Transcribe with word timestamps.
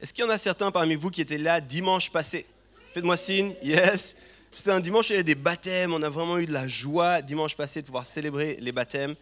Est-ce 0.00 0.14
qu'il 0.14 0.24
y 0.24 0.26
en 0.26 0.30
a 0.30 0.38
certains 0.38 0.70
parmi 0.70 0.94
vous 0.94 1.10
qui 1.10 1.20
étaient 1.20 1.36
là 1.36 1.60
dimanche 1.60 2.10
passé? 2.10 2.46
Faites-moi 2.94 3.18
signe, 3.18 3.54
yes. 3.62 4.16
C'était 4.50 4.70
un 4.70 4.80
dimanche 4.80 5.10
où 5.10 5.12
il 5.12 5.16
y 5.16 5.16
avait 5.16 5.24
des 5.24 5.34
baptêmes, 5.34 5.92
on 5.92 6.02
a 6.02 6.08
vraiment 6.08 6.38
eu 6.38 6.46
de 6.46 6.52
la 6.54 6.66
joie 6.66 7.20
dimanche 7.20 7.54
passé 7.54 7.82
de 7.82 7.86
pouvoir 7.86 8.06
célébrer 8.06 8.56
les 8.60 8.72
baptêmes. 8.72 9.14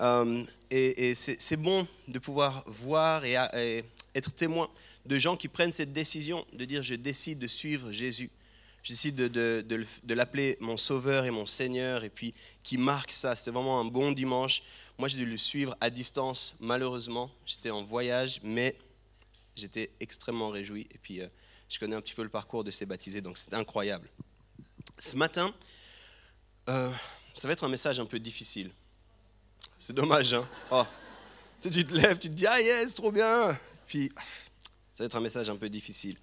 Euh, 0.00 0.42
et, 0.68 1.14
c'est 1.14 1.56
bon 1.56 1.86
de 2.08 2.18
pouvoir 2.18 2.64
voir 2.66 3.24
et, 3.24 3.84
être 4.16 4.32
témoin 4.32 4.68
de 5.06 5.16
gens 5.16 5.36
qui 5.36 5.46
prennent 5.46 5.72
cette 5.72 5.92
décision 5.92 6.44
de 6.54 6.64
dire 6.64 6.82
je 6.82 6.96
décide 6.96 7.38
de 7.38 7.46
suivre 7.46 7.92
Jésus. 7.92 8.30
Je 8.82 8.92
décide 8.92 9.14
de, 9.14 9.28
de, 9.28 9.64
de, 9.68 9.86
de 10.02 10.14
l'appeler 10.14 10.56
mon 10.58 10.76
sauveur 10.76 11.24
et 11.24 11.30
mon 11.30 11.46
Seigneur 11.46 12.02
et 12.02 12.10
puis 12.10 12.34
qui 12.64 12.78
marque 12.78 13.12
ça. 13.12 13.36
C'était 13.36 13.52
vraiment 13.52 13.78
un 13.78 13.84
bon 13.84 14.10
dimanche. 14.10 14.62
Moi 14.98 15.06
j'ai 15.06 15.18
dû 15.18 15.26
le 15.26 15.38
suivre 15.38 15.76
à 15.80 15.88
distance 15.88 16.56
malheureusement. 16.58 17.30
J'étais 17.46 17.70
en 17.70 17.84
voyage 17.84 18.40
mais 18.42 18.74
j'étais 19.60 19.90
extrêmement 20.00 20.50
réjoui. 20.50 20.88
Et 20.92 20.98
puis, 20.98 21.20
euh, 21.20 21.28
je 21.68 21.78
connais 21.78 21.96
un 21.96 22.00
petit 22.00 22.14
peu 22.14 22.22
le 22.22 22.28
parcours 22.28 22.64
de 22.64 22.70
ces 22.70 22.86
baptisés, 22.86 23.20
donc 23.20 23.38
c'est 23.38 23.54
incroyable. 23.54 24.08
Ce 24.98 25.16
matin, 25.16 25.54
euh, 26.68 26.90
ça 27.34 27.48
va 27.48 27.52
être 27.52 27.64
un 27.64 27.68
message 27.68 28.00
un 28.00 28.06
peu 28.06 28.18
difficile. 28.18 28.70
C'est 29.78 29.94
dommage, 29.94 30.34
hein 30.34 30.48
oh. 30.70 30.84
Tu 31.62 31.70
te 31.84 31.94
lèves, 31.94 32.18
tu 32.18 32.30
te 32.30 32.34
dis, 32.34 32.46
ah 32.46 32.60
yes, 32.60 32.94
trop 32.94 33.12
bien. 33.12 33.58
Puis, 33.86 34.10
ça 34.94 35.04
va 35.04 35.04
être 35.06 35.16
un 35.16 35.20
message 35.20 35.48
un 35.50 35.56
peu 35.56 35.68
difficile. 35.68 36.16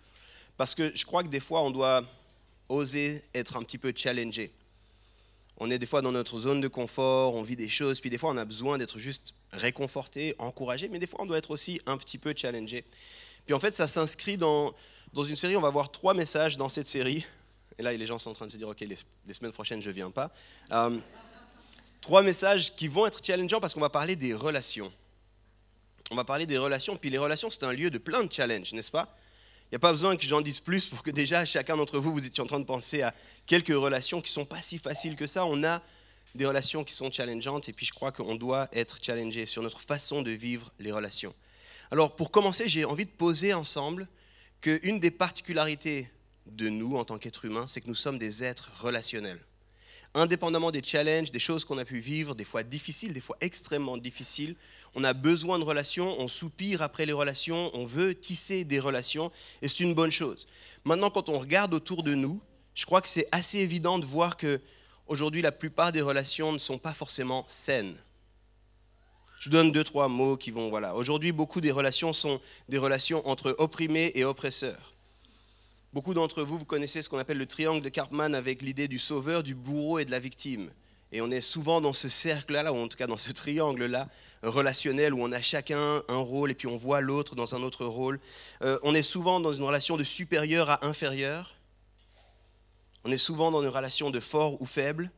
Parce 0.58 0.74
que 0.74 0.96
je 0.96 1.06
crois 1.06 1.24
que 1.24 1.30
des 1.30 1.40
fois, 1.40 1.62
on 1.62 1.72
doit 1.72 2.04
oser 2.70 3.24
être 3.34 3.58
un 3.58 3.64
petit 3.64 3.78
peu 3.78 3.94
challengé. 3.96 4.52
On 5.60 5.72
est 5.72 5.80
des 5.80 5.86
fois 5.86 6.02
dans 6.02 6.12
notre 6.12 6.38
zone 6.38 6.62
de 6.62 6.68
confort, 6.68 7.34
on 7.34 7.42
vit 7.42 7.56
des 7.56 7.70
choses, 7.70 8.00
puis 8.00 8.10
des 8.10 8.18
fois 8.18 8.30
on 8.30 8.38
a 8.38 8.46
besoin 8.46 8.78
d'être 8.78 9.00
juste 9.00 9.34
réconforté, 9.52 10.36
encouragé, 10.38 10.88
mais 10.88 11.00
des 11.00 11.08
fois 11.08 11.22
on 11.24 11.26
doit 11.26 11.40
être 11.40 11.50
aussi 11.50 11.82
un 11.88 11.98
petit 11.98 12.20
peu 12.20 12.34
challengé. 12.36 12.86
Puis 13.48 13.54
en 13.54 13.60
fait, 13.60 13.74
ça 13.76 13.88
s'inscrit 13.88 14.38
dans, 14.38 14.76
dans 15.14 15.24
une 15.24 15.38
série, 15.38 15.56
on 15.56 15.62
va 15.62 15.70
voir 15.70 15.90
trois 15.90 16.14
messages 16.14 16.58
dans 16.58 16.68
cette 16.68 16.88
série. 16.88 17.26
Et 17.80 17.84
là, 17.84 17.94
les 17.94 18.06
gens 18.06 18.20
sont 18.20 18.32
en 18.32 18.34
train 18.34 18.46
de 18.46 18.52
se 18.52 18.58
dire, 18.58 18.68
OK, 18.68 18.82
les, 18.82 19.34
semaines 19.34 19.54
prochaines, 19.54 19.82
je 19.82 19.88
ne 19.88 19.94
viens 19.94 20.12
pas. 20.12 20.32
Euh, 20.74 20.98
trois 22.02 22.22
messages 22.24 22.76
qui 22.76 22.90
vont 22.90 23.08
être 23.08 23.26
challengeants 23.26 23.62
parce 23.62 23.74
qu'on 23.74 23.80
va 23.80 23.90
parler 23.90 24.18
des 24.18 24.34
relations. 24.34 24.92
On 26.12 26.16
va 26.16 26.26
parler 26.26 26.46
des 26.46 26.58
relations, 26.58 26.98
puis 26.98 27.10
les 27.10 27.18
relations, 27.18 27.50
c'est 27.50 27.64
un 27.64 27.72
lieu 27.72 27.90
de 27.90 27.98
plein 27.98 28.24
de 28.24 28.32
challenges, 28.32 28.74
n'est-ce 28.74 28.92
pas? 28.92 29.16
Il 29.64 29.74
n'y 29.74 29.76
a 29.78 29.80
pas 29.80 29.92
besoin 29.92 30.16
que 30.18 30.26
j'en 30.26 30.42
dise 30.42 30.60
plus 30.60 30.86
pour 30.88 31.02
que 31.02 31.12
déjà, 31.12 31.46
chacun 31.46 31.78
d'entre 31.78 32.00
vous, 32.00 32.12
vous 32.12 32.26
étiez 32.26 32.44
en 32.44 32.48
train 32.48 32.60
de 32.60 32.66
penser 32.66 33.02
à 33.02 33.14
quelques 33.46 33.68
relations 33.70 34.22
qui 34.22 34.30
ne 34.30 34.34
sont 34.34 34.46
pas 34.46 34.62
si 34.62 34.78
faciles 34.78 35.16
que 35.16 35.28
ça. 35.28 35.46
On 35.46 35.64
a 35.64 35.82
des 36.36 36.46
relations 36.46 36.84
qui 36.84 36.94
sont 36.94 37.12
challengeantes, 37.12 37.70
et 37.70 37.74
puis 37.74 37.86
je 37.86 37.94
crois 37.94 38.12
qu'on 38.12 38.36
doit 38.36 38.68
être 38.74 39.00
challengé 39.02 39.46
sur 39.46 39.64
notre 39.64 39.80
façon 39.80 40.22
de 40.22 40.32
vivre 40.32 40.72
les 40.80 40.92
relations. 40.92 41.34
Alors 41.92 42.16
pour 42.16 42.32
commencer, 42.32 42.68
j'ai 42.68 42.86
envie 42.86 43.06
de 43.06 43.12
poser 43.12 43.54
ensemble 43.54 44.08
qu'une 44.62 45.00
des 45.00 45.12
particularités 45.12 46.10
de 46.46 46.70
nous 46.70 46.98
en 46.98 47.06
tant 47.06 47.18
qu'êtres 47.18 47.46
humains, 47.46 47.68
c'est 47.68 47.82
que 47.82 47.88
nous 47.88 47.96
sommes 47.96 48.18
des 48.18 48.44
êtres 48.44 48.72
relationnels. 48.80 49.40
Indépendamment 50.14 50.72
des 50.72 50.82
challenges, 50.82 51.32
des 51.32 51.40
choses 51.40 51.64
qu'on 51.64 51.78
a 51.78 51.86
pu 51.86 52.00
vivre, 52.00 52.34
des 52.34 52.44
fois 52.44 52.64
difficiles, 52.64 53.14
des 53.14 53.22
fois 53.22 53.38
extrêmement 53.42 53.98
difficiles, 53.98 54.56
on 54.96 55.04
a 55.04 55.14
besoin 55.14 55.60
de 55.60 55.64
relations, 55.64 56.20
on 56.20 56.28
soupire 56.28 56.82
après 56.82 57.06
les 57.06 57.14
relations, 57.14 57.70
on 57.74 57.86
veut 57.86 58.16
tisser 58.16 58.64
des 58.64 58.80
relations, 58.80 59.32
et 59.62 59.68
c'est 59.68 59.82
une 59.84 59.94
bonne 59.94 60.12
chose. 60.12 60.48
Maintenant, 60.86 61.10
quand 61.10 61.30
on 61.30 61.38
regarde 61.38 61.74
autour 61.74 62.04
de 62.04 62.16
nous, 62.16 62.42
je 62.74 62.86
crois 62.86 63.02
que 63.02 63.08
c'est 63.08 63.28
assez 63.32 63.60
évident 63.60 64.00
de 64.00 64.06
voir 64.06 64.38
que 64.38 64.60
aujourd'hui, 65.08 65.42
la 65.42 65.52
plupart 65.52 65.92
des 65.92 66.02
relations 66.02 66.52
ne 66.52 66.58
sont 66.58 66.78
pas 66.80 66.94
forcément 66.94 67.46
saines. 67.48 67.98
Je 69.40 69.50
vous 69.50 69.56
donne 69.56 69.72
deux, 69.72 69.84
trois 69.84 70.08
mots 70.08 70.36
qui 70.36 70.52
vont, 70.52 70.70
voilà. 70.70 70.96
Aujourd'hui, 70.96 71.32
beaucoup 71.32 71.62
des 71.62 71.72
relations 71.72 72.12
sont 72.12 72.42
des 72.70 72.78
relations 72.78 73.28
entre 73.28 73.56
opprimés 73.60 74.12
et 74.16 74.24
oppresseurs. 74.24 74.94
Beaucoup 75.94 76.14
d'entre 76.14 76.44
vous, 76.44 76.58
vous 76.58 76.66
connaissez 76.66 77.02
ce 77.02 77.10
qu'on 77.10 77.20
appelle 77.20 77.38
le 77.38 77.46
triangle 77.46 77.82
de 77.82 77.90
Karpman 77.90 78.34
avec 78.34 78.62
l'idée 78.62 78.88
du 78.88 79.00
sauveur, 79.00 79.44
du 79.44 79.56
bourreau 79.56 80.00
et 80.00 80.06
de 80.06 80.12
la 80.12 80.20
victime. 80.20 80.70
Et 81.12 81.22
on 81.22 81.32
est 81.32 81.42
souvent 81.42 81.80
dans 81.80 81.94
ce 81.94 82.10
cercle-là, 82.10 82.74
ou 82.74 82.78
en 82.78 82.88
tout 82.88 82.98
cas 82.98 83.08
dans 83.08 83.18
ce 83.18 83.32
triangle-là, 83.32 84.10
relationnel, 84.44 85.14
où 85.14 85.24
on 85.24 85.32
a 85.32 85.42
chacun 85.42 86.04
un 86.08 86.18
rôle 86.18 86.52
et 86.52 86.56
puis 86.56 86.68
on 86.68 86.76
voit 86.76 87.00
l'autre 87.00 87.36
dans 87.36 87.56
un 87.56 87.64
autre 87.64 87.86
rôle. 87.86 88.20
Euh, 88.64 88.78
on 88.84 88.94
est 88.94 89.04
souvent 89.04 89.40
dans 89.40 89.54
une 89.54 89.64
relation 89.64 89.98
de 89.98 90.04
supérieur 90.04 90.70
à 90.70 90.86
inférieur. 90.86 91.56
On 93.06 93.12
est 93.12 93.18
souvent 93.18 93.52
dans 93.52 93.62
une 93.62 93.70
relation 93.70 94.10
de 94.10 94.20
fort 94.20 94.62
ou 94.62 94.66
faible, 94.66 95.10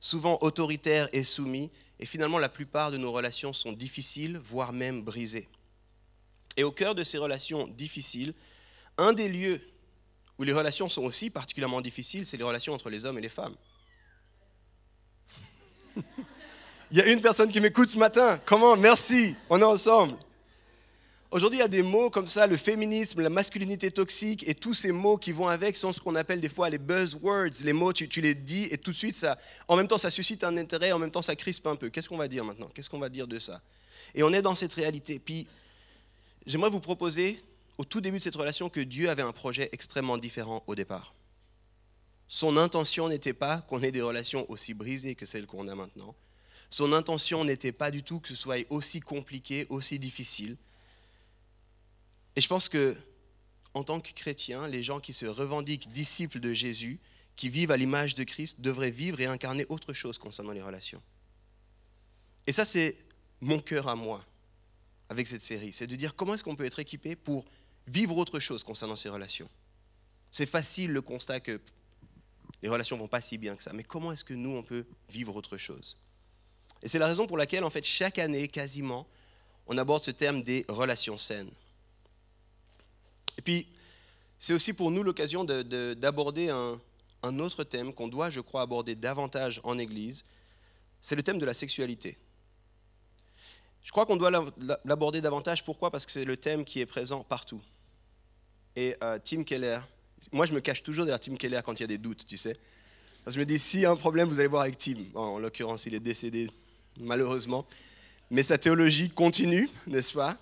souvent 0.00 0.38
autoritaire 0.40 1.08
et 1.12 1.24
soumis. 1.24 1.70
Et 2.00 2.06
finalement, 2.06 2.38
la 2.38 2.48
plupart 2.48 2.90
de 2.90 2.96
nos 2.96 3.12
relations 3.12 3.52
sont 3.52 3.72
difficiles, 3.72 4.38
voire 4.38 4.72
même 4.72 5.02
brisées. 5.02 5.48
Et 6.56 6.64
au 6.64 6.72
cœur 6.72 6.94
de 6.94 7.04
ces 7.04 7.18
relations 7.18 7.66
difficiles, 7.68 8.34
un 8.96 9.12
des 9.12 9.28
lieux 9.28 9.60
où 10.38 10.44
les 10.44 10.52
relations 10.52 10.88
sont 10.88 11.02
aussi 11.02 11.30
particulièrement 11.30 11.80
difficiles, 11.80 12.24
c'est 12.26 12.36
les 12.36 12.44
relations 12.44 12.72
entre 12.72 12.90
les 12.90 13.04
hommes 13.04 13.18
et 13.18 13.22
les 13.22 13.28
femmes. 13.28 13.56
Il 16.90 16.96
y 16.96 17.00
a 17.00 17.06
une 17.06 17.20
personne 17.20 17.50
qui 17.50 17.60
m'écoute 17.60 17.90
ce 17.90 17.98
matin. 17.98 18.38
Comment? 18.46 18.76
Merci, 18.76 19.36
on 19.50 19.60
est 19.60 19.64
ensemble. 19.64 20.16
Aujourd'hui, 21.30 21.58
il 21.58 21.60
y 21.60 21.64
a 21.64 21.68
des 21.68 21.82
mots 21.82 22.08
comme 22.08 22.26
ça, 22.26 22.46
le 22.46 22.56
féminisme, 22.56 23.20
la 23.20 23.28
masculinité 23.28 23.90
toxique 23.90 24.48
et 24.48 24.54
tous 24.54 24.72
ces 24.72 24.92
mots 24.92 25.18
qui 25.18 25.32
vont 25.32 25.46
avec 25.46 25.76
sont 25.76 25.92
ce 25.92 26.00
qu'on 26.00 26.14
appelle 26.14 26.40
des 26.40 26.48
fois 26.48 26.70
les 26.70 26.78
buzzwords. 26.78 27.50
Les 27.64 27.74
mots, 27.74 27.92
tu, 27.92 28.08
les 28.22 28.32
dis 28.32 28.64
et 28.70 28.78
tout 28.78 28.92
de 28.92 28.96
suite, 28.96 29.14
ça, 29.14 29.36
en 29.68 29.76
même 29.76 29.86
temps, 29.86 29.98
ça 29.98 30.10
suscite 30.10 30.42
un 30.42 30.56
intérêt, 30.56 30.90
en 30.92 30.98
même 30.98 31.10
temps, 31.10 31.20
ça 31.20 31.36
crispe 31.36 31.66
un 31.66 31.76
peu. 31.76 31.90
Qu'est-ce 31.90 32.08
qu'on 32.08 32.16
va 32.16 32.28
dire 32.28 32.46
maintenant? 32.46 32.70
Qu'est-ce 32.72 32.88
qu'on 32.88 32.98
va 32.98 33.10
dire 33.10 33.26
de 33.26 33.38
ça? 33.38 33.60
Et 34.14 34.22
on 34.22 34.32
est 34.32 34.40
dans 34.40 34.54
cette 34.54 34.72
réalité. 34.72 35.18
Puis, 35.18 35.46
j'aimerais 36.46 36.70
vous 36.70 36.80
proposer, 36.80 37.38
au 37.76 37.84
tout 37.84 38.00
début 38.00 38.16
de 38.16 38.22
cette 38.22 38.36
relation, 38.36 38.70
que 38.70 38.80
Dieu 38.80 39.10
avait 39.10 39.20
un 39.20 39.32
projet 39.32 39.68
extrêmement 39.72 40.16
différent 40.16 40.64
au 40.66 40.74
départ. 40.74 41.14
Son 42.26 42.56
intention 42.56 43.06
n'était 43.10 43.34
pas 43.34 43.60
qu'on 43.68 43.82
ait 43.82 43.92
des 43.92 44.00
relations 44.00 44.50
aussi 44.50 44.72
brisées 44.72 45.14
que 45.14 45.26
celles 45.26 45.46
qu'on 45.46 45.68
a 45.68 45.74
maintenant. 45.74 46.14
Son 46.70 46.94
intention 46.94 47.44
n'était 47.44 47.72
pas 47.72 47.90
du 47.90 48.02
tout 48.02 48.18
que 48.18 48.28
ce 48.28 48.34
soit 48.34 48.64
aussi 48.70 49.00
compliqué, 49.00 49.66
aussi 49.68 49.98
difficile. 49.98 50.56
Et 52.38 52.40
je 52.40 52.46
pense 52.46 52.68
que, 52.68 52.96
en 53.74 53.82
tant 53.82 53.98
que 53.98 54.12
chrétiens, 54.12 54.68
les 54.68 54.84
gens 54.84 55.00
qui 55.00 55.12
se 55.12 55.26
revendiquent 55.26 55.90
disciples 55.90 56.38
de 56.38 56.52
Jésus, 56.52 57.00
qui 57.34 57.48
vivent 57.48 57.72
à 57.72 57.76
l'image 57.76 58.14
de 58.14 58.22
Christ, 58.22 58.60
devraient 58.60 58.92
vivre 58.92 59.20
et 59.20 59.26
incarner 59.26 59.66
autre 59.70 59.92
chose 59.92 60.18
concernant 60.18 60.52
les 60.52 60.62
relations. 60.62 61.02
Et 62.46 62.52
ça, 62.52 62.64
c'est 62.64 62.94
mon 63.40 63.58
cœur 63.58 63.88
à 63.88 63.96
moi 63.96 64.24
avec 65.08 65.26
cette 65.26 65.42
série. 65.42 65.72
C'est 65.72 65.88
de 65.88 65.96
dire 65.96 66.14
comment 66.14 66.34
est-ce 66.34 66.44
qu'on 66.44 66.54
peut 66.54 66.64
être 66.64 66.78
équipé 66.78 67.16
pour 67.16 67.44
vivre 67.88 68.16
autre 68.16 68.38
chose 68.38 68.62
concernant 68.62 68.94
ces 68.94 69.08
relations. 69.08 69.50
C'est 70.30 70.46
facile 70.46 70.92
le 70.92 71.02
constat 71.02 71.40
que 71.40 71.60
les 72.62 72.68
relations 72.68 72.96
vont 72.96 73.08
pas 73.08 73.20
si 73.20 73.36
bien 73.36 73.56
que 73.56 73.64
ça, 73.64 73.72
mais 73.72 73.82
comment 73.82 74.12
est-ce 74.12 74.24
que 74.24 74.34
nous, 74.34 74.54
on 74.54 74.62
peut 74.62 74.86
vivre 75.10 75.34
autre 75.34 75.56
chose? 75.56 76.04
Et 76.84 76.88
c'est 76.88 77.00
la 77.00 77.08
raison 77.08 77.26
pour 77.26 77.36
laquelle, 77.36 77.64
en 77.64 77.70
fait, 77.70 77.84
chaque 77.84 78.20
année, 78.20 78.46
quasiment, 78.46 79.08
on 79.66 79.76
aborde 79.76 80.04
ce 80.04 80.12
terme 80.12 80.42
des 80.42 80.64
relations 80.68 81.18
saines. 81.18 81.50
Et 83.38 83.42
puis, 83.42 83.66
c'est 84.38 84.52
aussi 84.52 84.72
pour 84.72 84.90
nous 84.90 85.02
l'occasion 85.02 85.44
d'aborder 85.44 86.50
un, 86.50 87.38
autre 87.38 87.64
thème 87.64 87.94
qu'on 87.94 88.08
doit, 88.08 88.30
je 88.30 88.40
crois, 88.40 88.62
aborder 88.62 88.94
davantage 88.94 89.60
en 89.64 89.78
Église. 89.78 90.24
C'est 91.00 91.16
le 91.16 91.22
thème 91.22 91.38
de 91.38 91.46
la 91.46 91.54
sexualité. 91.54 92.18
Je 93.84 93.90
crois 93.90 94.04
qu'on 94.04 94.16
doit 94.16 94.30
l'aborder 94.84 95.20
davantage. 95.20 95.64
Pourquoi? 95.64 95.90
Parce 95.90 96.04
que 96.04 96.12
c'est 96.12 96.24
le 96.24 96.36
thème 96.36 96.64
qui 96.64 96.80
est 96.80 96.86
présent 96.86 97.24
partout. 97.24 97.62
Et 98.76 98.94
euh, 99.02 99.18
Tim 99.24 99.44
Keller, 99.44 99.80
moi 100.30 100.46
je 100.46 100.52
me 100.52 100.60
cache 100.60 100.82
toujours 100.82 101.04
derrière 101.04 101.18
Tim 101.18 101.36
Keller 101.36 101.60
quand 101.64 101.74
il 101.80 101.82
y 101.82 101.84
a 101.84 101.88
des 101.88 101.98
doutes, 101.98 102.26
tu 102.26 102.36
sais. 102.36 102.56
Parce 103.24 103.34
que 103.34 103.40
je 103.40 103.40
me 103.40 103.46
dis, 103.46 103.58
s'il 103.58 103.80
y 103.80 103.86
a 103.86 103.90
un 103.90 103.96
problème, 103.96 104.28
vous 104.28 104.38
allez 104.38 104.48
voir 104.48 104.62
avec 104.62 104.78
Tim. 104.78 104.98
En 105.14 105.38
l'occurrence, 105.38 105.86
il 105.86 105.94
est 105.94 106.00
décédé, 106.00 106.50
malheureusement. 107.00 107.66
Mais 108.30 108.42
sa 108.42 108.58
théologie 108.58 109.10
continue, 109.10 109.68
n'est-ce 109.86 110.12
pas? 110.12 110.38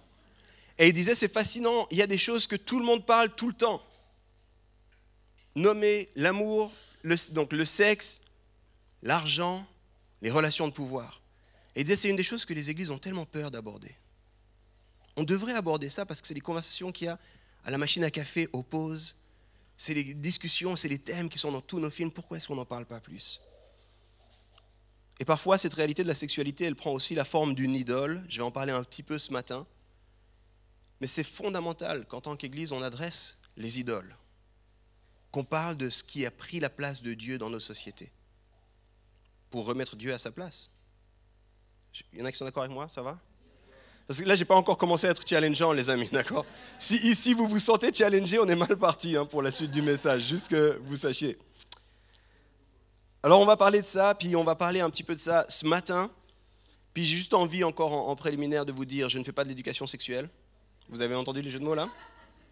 Et 0.79 0.89
il 0.89 0.93
disait, 0.93 1.15
c'est 1.15 1.33
fascinant, 1.33 1.87
il 1.91 1.99
y 1.99 2.03
a 2.03 2.07
des 2.07 2.19
choses 2.19 2.47
que 2.47 2.57
tout 2.57 2.79
le 2.79 2.85
monde 2.85 3.07
parle 3.07 3.35
tout 3.35 3.49
le 3.49 3.55
temps. 3.55 3.83
Nommer 5.55 6.09
l'amour, 6.17 6.73
le, 7.03 7.17
donc 7.33 7.53
le 7.53 7.65
sexe, 7.65 8.21
l'argent, 9.03 9.67
les 10.21 10.31
relations 10.31 10.69
de 10.69 10.73
pouvoir. 10.73 11.23
Et 11.75 11.81
il 11.81 11.85
disait, 11.85 11.97
c'est 11.97 12.09
une 12.11 12.17
des 12.17 12.23
choses 12.23 12.45
que 12.45 12.53
les 12.53 12.69
églises 12.69 12.91
ont 12.91 12.99
tellement 12.99 13.25
peur 13.25 13.51
d'aborder. 13.51 13.95
On 15.17 15.25
devrait 15.25 15.55
aborder 15.55 15.89
ça 15.89 16.05
parce 16.05 16.21
que 16.21 16.27
c'est 16.27 16.35
les 16.35 16.41
conversations 16.41 16.93
qu'il 16.93 17.07
y 17.07 17.09
a 17.09 17.19
à 17.65 17.71
la 17.71 17.79
machine 17.79 18.05
à 18.05 18.11
café, 18.11 18.49
aux 18.53 18.63
pauses. 18.63 19.23
C'est 19.79 19.95
les 19.95 20.15
discussions, 20.15 20.77
c'est 20.77 20.89
les 20.89 20.99
thèmes 20.99 21.29
qui 21.29 21.39
sont 21.39 21.53
dans 21.53 21.61
tous 21.63 21.81
nos 21.81 21.91
films. 21.91 22.11
Pourquoi 22.11 22.37
est-ce 22.37 22.49
qu'on 22.49 22.57
n'en 22.57 22.67
parle 22.67 22.85
pas 22.85 23.01
plus? 23.01 23.41
Et 25.19 25.25
parfois, 25.25 25.57
cette 25.57 25.73
réalité 25.73 26.03
de 26.03 26.09
la 26.09 26.15
sexualité, 26.15 26.65
elle 26.65 26.77
prend 26.77 26.93
aussi 26.93 27.15
la 27.15 27.25
forme 27.25 27.55
d'une 27.55 27.75
idole. 27.75 28.23
Je 28.29 28.39
vais 28.39 28.43
en 28.43 28.51
parler 28.51 28.73
un 28.73 28.85
petit 28.85 29.03
peu 29.03 29.19
ce 29.19 29.33
matin. 29.33 29.67
Mais 31.01 31.07
c'est 31.07 31.25
fondamental 31.25 32.07
qu'en 32.07 32.21
tant 32.21 32.37
qu'Église, 32.37 32.73
on 32.73 32.83
adresse 32.83 33.39
les 33.57 33.81
idoles. 33.81 34.17
Qu'on 35.31 35.45
parle 35.45 35.77
de 35.77 35.91
ce 35.91 36.03
qui 36.03 36.25
a 36.25 36.31
pris 36.31 36.61
la 36.61 36.71
place 36.71 37.03
de 37.03 37.15
Dieu 37.15 37.39
dans 37.39 37.51
nos 37.51 37.61
sociétés. 37.61 38.11
Pour 39.51 39.67
remettre 39.67 39.97
Dieu 39.97 40.13
à 40.13 40.19
sa 40.19 40.31
place. 40.31 40.71
Il 42.13 42.19
y 42.19 42.23
en 42.23 42.25
a 42.25 42.33
qui 42.33 42.39
sont 42.39 42.45
d'accord 42.45 42.63
avec 42.63 42.75
moi 42.75 42.89
Ça 42.89 43.03
va? 43.03 43.19
Parce 44.07 44.21
que 44.21 44.25
là, 44.29 44.37
je 44.37 44.41
n'ai 44.41 44.45
pas 44.45 44.55
encore 44.55 44.79
commencé 44.79 45.09
à 45.09 45.11
être 45.11 45.27
challengeant, 45.27 45.73
les 45.73 45.91
amis, 45.91 46.09
d'accord? 46.13 46.47
Si 46.79 46.97
ici 47.09 47.35
vous 47.35 47.49
vous 47.49 47.59
sentez 47.59 47.93
challengé, 47.93 48.39
on 48.39 48.49
est 48.49 48.55
mal 48.55 48.77
parti 48.77 49.17
hein, 49.17 49.25
pour 49.25 49.43
la 49.43 49.51
suite 49.51 49.73
du 49.73 49.83
message, 49.83 50.23
juste 50.23 50.49
que 50.49 50.81
vous 50.85 50.97
sachiez. 50.97 51.37
Alors, 53.25 53.41
on 53.41 53.45
va 53.45 53.57
parler 53.57 53.81
de 53.81 53.87
ça, 53.87 54.15
puis 54.15 54.37
on 54.37 54.45
va 54.45 54.55
parler 54.55 54.81
un 54.81 54.91
petit 54.91 55.03
peu 55.03 55.17
de 55.17 55.21
ça 55.21 55.45
ce 55.49 55.67
matin. 55.67 56.09
Puis 56.95 57.05
j'ai 57.05 57.17
juste 57.17 57.35
envie, 57.35 57.65
encore 57.65 57.93
en, 57.93 58.15
préliminaire, 58.15 58.65
de 58.65 58.71
vous 58.71 58.85
dire 58.85 59.09
je 59.09 59.19
ne 59.19 59.25
fais 59.25 59.33
pas 59.33 59.43
de 59.43 59.49
l'éducation 59.49 59.87
sexuelle. 59.87 60.31
Vous 60.89 61.01
avez 61.01 61.15
entendu 61.15 61.43
les 61.43 61.51
jeux 61.51 61.59
de 61.59 61.65
mots 61.65 61.75
là? 61.75 61.89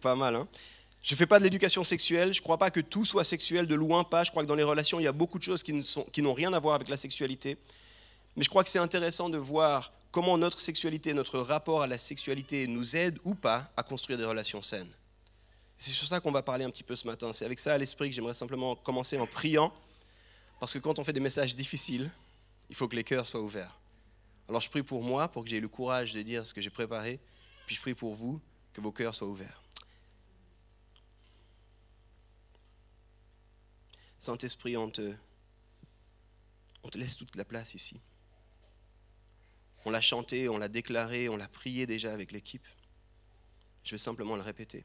Pas 0.01 0.15
mal, 0.15 0.35
hein 0.35 0.47
je 1.05 1.13
ne 1.13 1.17
fais 1.17 1.27
pas 1.27 1.37
de 1.37 1.43
l'éducation 1.43 1.83
sexuelle, 1.83 2.33
je 2.33 2.39
ne 2.39 2.43
crois 2.43 2.57
pas 2.57 2.71
que 2.71 2.79
tout 2.79 3.05
soit 3.05 3.23
sexuel, 3.23 3.67
de 3.67 3.75
loin 3.75 4.03
pas. 4.03 4.23
Je 4.23 4.31
crois 4.31 4.41
que 4.41 4.47
dans 4.47 4.55
les 4.55 4.63
relations, 4.63 4.99
il 4.99 5.03
y 5.03 5.07
a 5.07 5.11
beaucoup 5.11 5.37
de 5.37 5.43
choses 5.43 5.61
qui 5.61 6.21
n'ont 6.23 6.33
rien 6.33 6.51
à 6.53 6.59
voir 6.59 6.73
avec 6.73 6.89
la 6.89 6.97
sexualité. 6.97 7.59
Mais 8.35 8.43
je 8.43 8.49
crois 8.49 8.63
que 8.63 8.71
c'est 8.71 8.79
intéressant 8.79 9.29
de 9.29 9.37
voir 9.37 9.93
comment 10.11 10.35
notre 10.35 10.59
sexualité, 10.59 11.13
notre 11.13 11.37
rapport 11.37 11.83
à 11.83 11.87
la 11.87 11.99
sexualité 11.99 12.65
nous 12.65 12.95
aide 12.95 13.19
ou 13.23 13.35
pas 13.35 13.71
à 13.77 13.83
construire 13.83 14.17
des 14.17 14.25
relations 14.25 14.63
saines. 14.63 14.89
C'est 15.77 15.91
sur 15.91 16.07
ça 16.07 16.19
qu'on 16.19 16.31
va 16.31 16.41
parler 16.41 16.65
un 16.65 16.71
petit 16.71 16.83
peu 16.83 16.95
ce 16.95 17.05
matin. 17.05 17.31
C'est 17.33 17.45
avec 17.45 17.59
ça 17.59 17.73
à 17.73 17.77
l'esprit 17.77 18.09
que 18.09 18.15
j'aimerais 18.15 18.33
simplement 18.33 18.75
commencer 18.75 19.19
en 19.19 19.27
priant, 19.27 19.71
parce 20.59 20.73
que 20.73 20.79
quand 20.79 20.97
on 20.97 21.03
fait 21.03 21.13
des 21.13 21.19
messages 21.19 21.55
difficiles, 21.55 22.09
il 22.71 22.75
faut 22.75 22.87
que 22.87 22.95
les 22.95 23.03
cœurs 23.03 23.27
soient 23.27 23.41
ouverts. 23.41 23.77
Alors 24.49 24.59
je 24.59 24.71
prie 24.71 24.81
pour 24.81 25.03
moi, 25.03 25.27
pour 25.27 25.43
que 25.43 25.51
j'ai 25.51 25.59
le 25.59 25.67
courage 25.67 26.13
de 26.13 26.23
dire 26.23 26.47
ce 26.47 26.53
que 26.55 26.61
j'ai 26.61 26.71
préparé, 26.71 27.19
puis 27.65 27.75
je 27.75 27.81
prie 27.81 27.95
pour 27.95 28.13
vous, 28.13 28.41
que 28.73 28.81
vos 28.81 28.91
cœurs 28.91 29.15
soient 29.15 29.27
ouverts. 29.27 29.61
Saint-Esprit, 34.19 34.75
on 34.75 34.89
te, 34.89 35.15
on 36.83 36.89
te 36.89 36.97
laisse 36.97 37.15
toute 37.15 37.35
la 37.35 37.45
place 37.45 37.73
ici. 37.73 37.99
On 39.85 39.91
l'a 39.91 40.01
chanté, 40.01 40.49
on 40.49 40.57
l'a 40.57 40.67
déclaré, 40.67 41.29
on 41.29 41.37
l'a 41.37 41.47
prié 41.47 41.85
déjà 41.85 42.11
avec 42.11 42.31
l'équipe. 42.31 42.65
Je 43.83 43.91
vais 43.91 43.99
simplement 43.99 44.35
le 44.35 44.41
répéter. 44.41 44.83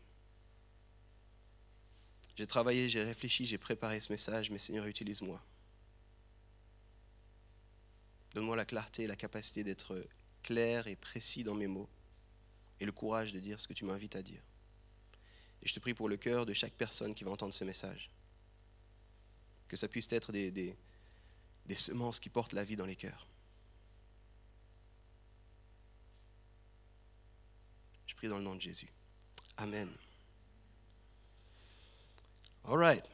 J'ai 2.37 2.47
travaillé, 2.47 2.89
j'ai 2.89 3.03
réfléchi, 3.03 3.47
j'ai 3.47 3.59
préparé 3.59 3.99
ce 4.01 4.13
message, 4.13 4.51
mais 4.51 4.59
Seigneur, 4.59 4.87
utilise-moi. 4.87 5.43
Donne-moi 8.35 8.57
la 8.57 8.65
clarté, 8.65 9.07
la 9.07 9.17
capacité 9.17 9.65
d'être 9.65 10.07
clair 10.43 10.87
et 10.87 10.97
précis 10.97 11.45
dans 11.45 11.55
mes 11.55 11.67
mots, 11.67 11.89
et 12.81 12.87
le 12.87 12.93
courage 12.93 13.33
de 13.33 13.39
dire 13.39 13.61
ce 13.61 13.69
que 13.69 13.75
tu 13.75 13.85
m'invites 13.85 14.17
à 14.17 14.23
dire. 14.23 14.43
Et 15.63 15.69
je 15.69 15.75
te 15.75 15.81
prie 15.81 15.95
pour 15.95 16.09
le 16.09 16.17
cœur 16.17 16.47
de 16.47 16.55
chaque 16.55 16.73
personne 16.73 17.15
qui 17.15 17.25
va 17.25 17.31
entendre 17.31 17.55
ce 17.55 17.65
message. 17.65 18.11
Que 19.69 19.77
ça 19.77 19.87
puisse 19.87 20.11
être 20.13 20.33
des, 20.33 20.51
des, 20.51 20.77
semences 21.75 22.19
qui 22.19 22.31
portent 22.31 22.55
la 22.55 22.65
vie 22.65 22.77
dans 22.77 22.87
les 22.87 22.97
cœurs. 22.97 23.29
Je 28.07 28.15
prie 28.15 28.29
dans 28.29 28.39
le 28.39 28.45
nom 28.45 28.57
de 28.57 28.61
Jésus. 28.61 28.89
Amen. 29.59 29.89
All 32.65 32.79
right. 32.79 33.09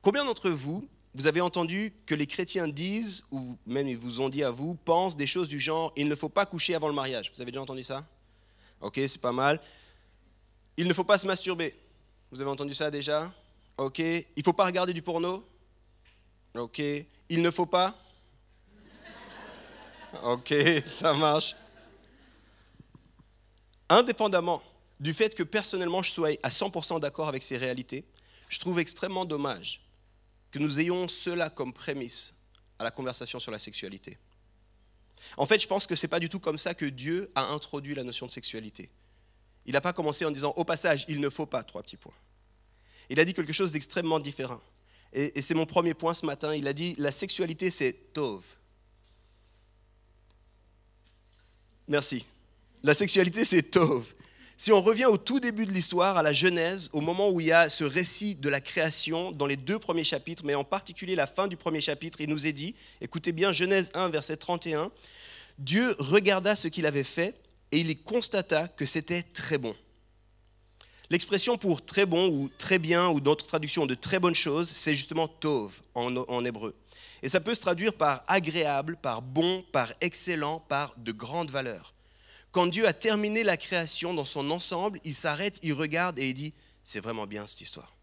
Combien 0.00 0.24
d'entre 0.24 0.50
vous, 0.50 0.88
vous 1.14 1.26
avez 1.26 1.40
entendu 1.40 1.92
que 2.06 2.14
les 2.14 2.26
chrétiens 2.26 2.68
disent, 2.68 3.24
ou 3.30 3.58
même 3.66 3.86
ils 3.86 3.96
vous 3.96 4.20
ont 4.20 4.28
dit 4.28 4.42
à 4.42 4.50
vous, 4.50 4.74
pensent 4.74 5.16
des 5.16 5.26
choses 5.26 5.48
du 5.48 5.60
genre 5.60 5.92
il 5.96 6.08
ne 6.08 6.14
faut 6.14 6.28
pas 6.28 6.46
coucher 6.46 6.74
avant 6.74 6.88
le 6.88 6.94
mariage 6.94 7.30
Vous 7.34 7.42
avez 7.42 7.50
déjà 7.50 7.62
entendu 7.62 7.84
ça? 7.84 8.06
Ok, 8.80 8.94
c'est 8.96 9.20
pas 9.20 9.32
mal. 9.32 9.60
Il 10.76 10.88
ne 10.88 10.94
faut 10.94 11.04
pas 11.04 11.18
se 11.18 11.26
masturber. 11.26 11.74
Vous 12.30 12.40
avez 12.40 12.50
entendu 12.50 12.74
ça 12.74 12.90
déjà? 12.90 13.32
Ok. 13.76 13.98
Il 13.98 14.24
ne 14.36 14.42
faut 14.42 14.52
pas 14.52 14.64
regarder 14.64 14.92
du 14.92 15.02
porno? 15.02 15.46
Ok. 16.56 16.80
Il 17.28 17.42
ne 17.42 17.50
faut 17.50 17.66
pas? 17.66 17.96
Ok, 20.24 20.54
ça 20.84 21.14
marche 21.14 21.54
indépendamment 23.92 24.62
du 25.00 25.12
fait 25.12 25.34
que 25.34 25.42
personnellement 25.42 26.02
je 26.02 26.10
sois 26.10 26.30
à 26.42 26.48
100% 26.48 27.00
d'accord 27.00 27.28
avec 27.28 27.42
ces 27.42 27.56
réalités, 27.56 28.04
je 28.48 28.58
trouve 28.58 28.78
extrêmement 28.78 29.24
dommage 29.24 29.80
que 30.52 30.60
nous 30.60 30.78
ayons 30.78 31.08
cela 31.08 31.50
comme 31.50 31.72
prémisse 31.72 32.34
à 32.78 32.84
la 32.84 32.92
conversation 32.92 33.40
sur 33.40 33.50
la 33.50 33.58
sexualité. 33.58 34.16
En 35.36 35.46
fait, 35.46 35.58
je 35.58 35.66
pense 35.66 35.88
que 35.88 35.96
ce 35.96 36.06
n'est 36.06 36.10
pas 36.10 36.20
du 36.20 36.28
tout 36.28 36.38
comme 36.38 36.58
ça 36.58 36.74
que 36.74 36.84
Dieu 36.84 37.32
a 37.34 37.46
introduit 37.46 37.96
la 37.96 38.04
notion 38.04 38.26
de 38.26 38.30
sexualité. 38.30 38.88
Il 39.66 39.72
n'a 39.72 39.80
pas 39.80 39.92
commencé 39.92 40.24
en 40.24 40.30
disant 40.30 40.52
au 40.56 40.64
passage, 40.64 41.04
il 41.08 41.20
ne 41.20 41.28
faut 41.28 41.46
pas, 41.46 41.64
trois 41.64 41.82
petits 41.82 41.96
points. 41.96 42.14
Il 43.10 43.18
a 43.18 43.24
dit 43.24 43.32
quelque 43.32 43.52
chose 43.52 43.72
d'extrêmement 43.72 44.20
différent. 44.20 44.60
Et, 45.12 45.36
et 45.38 45.42
c'est 45.42 45.54
mon 45.54 45.66
premier 45.66 45.94
point 45.94 46.14
ce 46.14 46.24
matin. 46.24 46.54
Il 46.54 46.68
a 46.68 46.72
dit 46.72 46.94
la 46.98 47.10
sexualité, 47.10 47.70
c'est 47.70 48.12
tov. 48.12 48.56
Merci. 51.88 52.24
La 52.82 52.94
sexualité, 52.94 53.44
c'est 53.44 53.62
Tov. 53.62 54.14
Si 54.62 54.70
on 54.70 54.80
revient 54.80 55.06
au 55.06 55.16
tout 55.16 55.40
début 55.40 55.66
de 55.66 55.72
l'histoire, 55.72 56.16
à 56.16 56.22
la 56.22 56.32
Genèse, 56.32 56.88
au 56.92 57.00
moment 57.00 57.30
où 57.30 57.40
il 57.40 57.48
y 57.48 57.52
a 57.52 57.68
ce 57.68 57.82
récit 57.82 58.36
de 58.36 58.48
la 58.48 58.60
création 58.60 59.32
dans 59.32 59.48
les 59.48 59.56
deux 59.56 59.80
premiers 59.80 60.04
chapitres, 60.04 60.44
mais 60.46 60.54
en 60.54 60.62
particulier 60.62 61.16
la 61.16 61.26
fin 61.26 61.48
du 61.48 61.56
premier 61.56 61.80
chapitre, 61.80 62.20
il 62.20 62.28
nous 62.28 62.46
est 62.46 62.52
dit, 62.52 62.76
écoutez 63.00 63.32
bien, 63.32 63.50
Genèse 63.50 63.90
1, 63.94 64.08
verset 64.10 64.36
31, 64.36 64.92
Dieu 65.58 65.92
regarda 65.98 66.54
ce 66.54 66.68
qu'il 66.68 66.86
avait 66.86 67.02
fait 67.02 67.34
et 67.72 67.80
il 67.80 68.02
constata 68.04 68.68
que 68.68 68.86
c'était 68.86 69.24
très 69.24 69.58
bon. 69.58 69.74
L'expression 71.10 71.58
pour 71.58 71.84
très 71.84 72.06
bon 72.06 72.28
ou 72.28 72.48
très 72.56 72.78
bien 72.78 73.08
ou 73.08 73.20
d'autres 73.20 73.48
traductions 73.48 73.86
de 73.86 73.94
très 73.94 74.20
bonne 74.20 74.36
chose, 74.36 74.68
c'est 74.68 74.94
justement 74.94 75.26
tov 75.26 75.82
en, 75.96 76.14
en, 76.16 76.44
hébreu. 76.44 76.76
Et 77.24 77.28
ça 77.28 77.40
peut 77.40 77.56
se 77.56 77.62
traduire 77.62 77.94
par 77.94 78.22
agréable, 78.28 78.96
par 79.02 79.22
bon, 79.22 79.64
par 79.72 79.92
excellent, 80.00 80.60
par 80.60 80.94
de 80.98 81.10
grande 81.10 81.50
valeur. 81.50 81.94
Quand 82.52 82.66
Dieu 82.66 82.86
a 82.86 82.92
terminé 82.92 83.42
la 83.42 83.56
création 83.56 84.12
dans 84.14 84.26
son 84.26 84.50
ensemble, 84.50 85.00
il 85.04 85.14
s'arrête, 85.14 85.58
il 85.62 85.72
regarde 85.72 86.18
et 86.18 86.28
il 86.28 86.34
dit, 86.34 86.54
c'est 86.84 87.00
vraiment 87.00 87.26
bien 87.26 87.46
cette 87.46 87.62
histoire. 87.62 87.96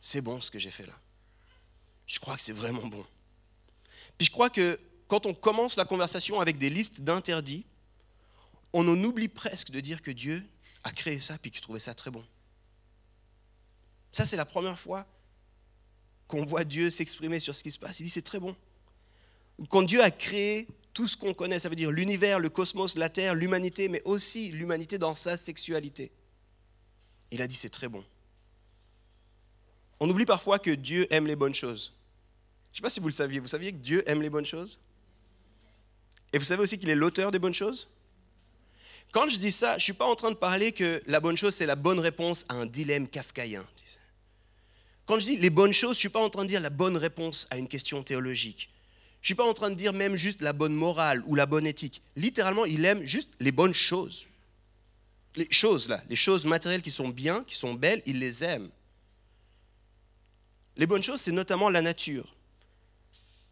C'est 0.00 0.20
bon 0.20 0.40
ce 0.40 0.50
que 0.50 0.58
j'ai 0.58 0.70
fait 0.70 0.86
là. 0.86 0.98
Je 2.06 2.18
crois 2.20 2.36
que 2.36 2.42
c'est 2.42 2.52
vraiment 2.52 2.86
bon. 2.86 3.04
Puis 4.16 4.26
je 4.26 4.30
crois 4.30 4.50
que 4.50 4.78
quand 5.08 5.26
on 5.26 5.34
commence 5.34 5.76
la 5.76 5.84
conversation 5.84 6.40
avec 6.40 6.58
des 6.58 6.70
listes 6.70 7.02
d'interdits, 7.02 7.66
on 8.72 8.86
en 8.86 9.02
oublie 9.02 9.28
presque 9.28 9.70
de 9.72 9.80
dire 9.80 10.00
que 10.00 10.12
Dieu 10.12 10.46
a 10.84 10.92
créé 10.92 11.20
ça 11.20 11.36
puis 11.36 11.50
qu'il 11.50 11.60
trouvait 11.60 11.80
ça 11.80 11.94
très 11.94 12.10
bon. 12.10 12.24
Ça, 14.12 14.24
c'est 14.24 14.36
la 14.36 14.44
première 14.44 14.78
fois 14.78 15.06
qu'on 16.28 16.44
voit 16.44 16.62
Dieu 16.62 16.90
s'exprimer 16.90 17.40
sur 17.40 17.56
ce 17.56 17.64
qui 17.64 17.72
se 17.72 17.78
passe. 17.78 17.98
Il 17.98 18.04
dit 18.04 18.10
c'est 18.10 18.22
très 18.22 18.38
bon. 18.38 18.54
Quand 19.68 19.82
Dieu 19.82 20.02
a 20.02 20.10
créé 20.10 20.68
tout 20.92 21.06
ce 21.06 21.16
qu'on 21.16 21.34
connaît, 21.34 21.58
ça 21.58 21.68
veut 21.68 21.76
dire 21.76 21.90
l'univers, 21.90 22.38
le 22.38 22.48
cosmos, 22.48 22.96
la 22.96 23.08
Terre, 23.08 23.34
l'humanité, 23.34 23.88
mais 23.88 24.02
aussi 24.04 24.50
l'humanité 24.50 24.98
dans 24.98 25.14
sa 25.14 25.36
sexualité. 25.36 26.10
Il 27.30 27.42
a 27.42 27.46
dit 27.46 27.54
c'est 27.54 27.70
très 27.70 27.88
bon. 27.88 28.04
On 30.00 30.08
oublie 30.08 30.24
parfois 30.24 30.58
que 30.58 30.70
Dieu 30.70 31.06
aime 31.12 31.26
les 31.26 31.36
bonnes 31.36 31.54
choses. 31.54 31.92
Je 32.72 32.76
ne 32.76 32.76
sais 32.76 32.82
pas 32.82 32.90
si 32.90 33.00
vous 33.00 33.08
le 33.08 33.12
saviez, 33.12 33.38
vous 33.38 33.48
saviez 33.48 33.72
que 33.72 33.78
Dieu 33.78 34.08
aime 34.08 34.22
les 34.22 34.30
bonnes 34.30 34.46
choses? 34.46 34.80
Et 36.32 36.38
vous 36.38 36.44
savez 36.44 36.62
aussi 36.62 36.78
qu'il 36.78 36.88
est 36.88 36.94
l'auteur 36.94 37.32
des 37.32 37.38
bonnes 37.38 37.54
choses? 37.54 37.88
Quand 39.12 39.28
je 39.28 39.38
dis 39.38 39.50
ça, 39.50 39.72
je 39.72 39.74
ne 39.76 39.80
suis 39.80 39.92
pas 39.92 40.06
en 40.06 40.14
train 40.14 40.30
de 40.30 40.36
parler 40.36 40.72
que 40.72 41.02
la 41.06 41.18
bonne 41.20 41.36
chose, 41.36 41.54
c'est 41.54 41.66
la 41.66 41.76
bonne 41.76 41.98
réponse 41.98 42.44
à 42.48 42.54
un 42.54 42.66
dilemme 42.66 43.08
kafkaïen. 43.08 43.64
Quand 45.04 45.18
je 45.18 45.26
dis 45.26 45.36
les 45.36 45.50
bonnes 45.50 45.72
choses, 45.72 45.94
je 45.94 45.96
ne 45.96 46.00
suis 46.00 46.08
pas 46.08 46.22
en 46.22 46.30
train 46.30 46.44
de 46.44 46.48
dire 46.48 46.60
la 46.60 46.70
bonne 46.70 46.96
réponse 46.96 47.48
à 47.50 47.58
une 47.58 47.66
question 47.66 48.02
théologique. 48.04 48.70
Je 49.20 49.24
ne 49.24 49.26
suis 49.26 49.34
pas 49.34 49.48
en 49.48 49.52
train 49.52 49.68
de 49.68 49.74
dire 49.74 49.92
même 49.92 50.16
juste 50.16 50.40
la 50.40 50.54
bonne 50.54 50.74
morale 50.74 51.22
ou 51.26 51.34
la 51.34 51.44
bonne 51.44 51.66
éthique. 51.66 52.00
Littéralement, 52.16 52.64
il 52.64 52.84
aime 52.86 53.04
juste 53.04 53.30
les 53.38 53.52
bonnes 53.52 53.74
choses. 53.74 54.26
Les 55.36 55.46
choses 55.50 55.88
là, 55.88 56.02
les 56.08 56.16
choses 56.16 56.46
matérielles 56.46 56.82
qui 56.82 56.90
sont 56.90 57.08
bien, 57.08 57.44
qui 57.44 57.54
sont 57.54 57.74
belles, 57.74 58.02
il 58.06 58.18
les 58.18 58.42
aime. 58.42 58.68
Les 60.76 60.86
bonnes 60.86 61.02
choses, 61.02 61.20
c'est 61.20 61.32
notamment 61.32 61.68
la 61.68 61.82
nature. 61.82 62.34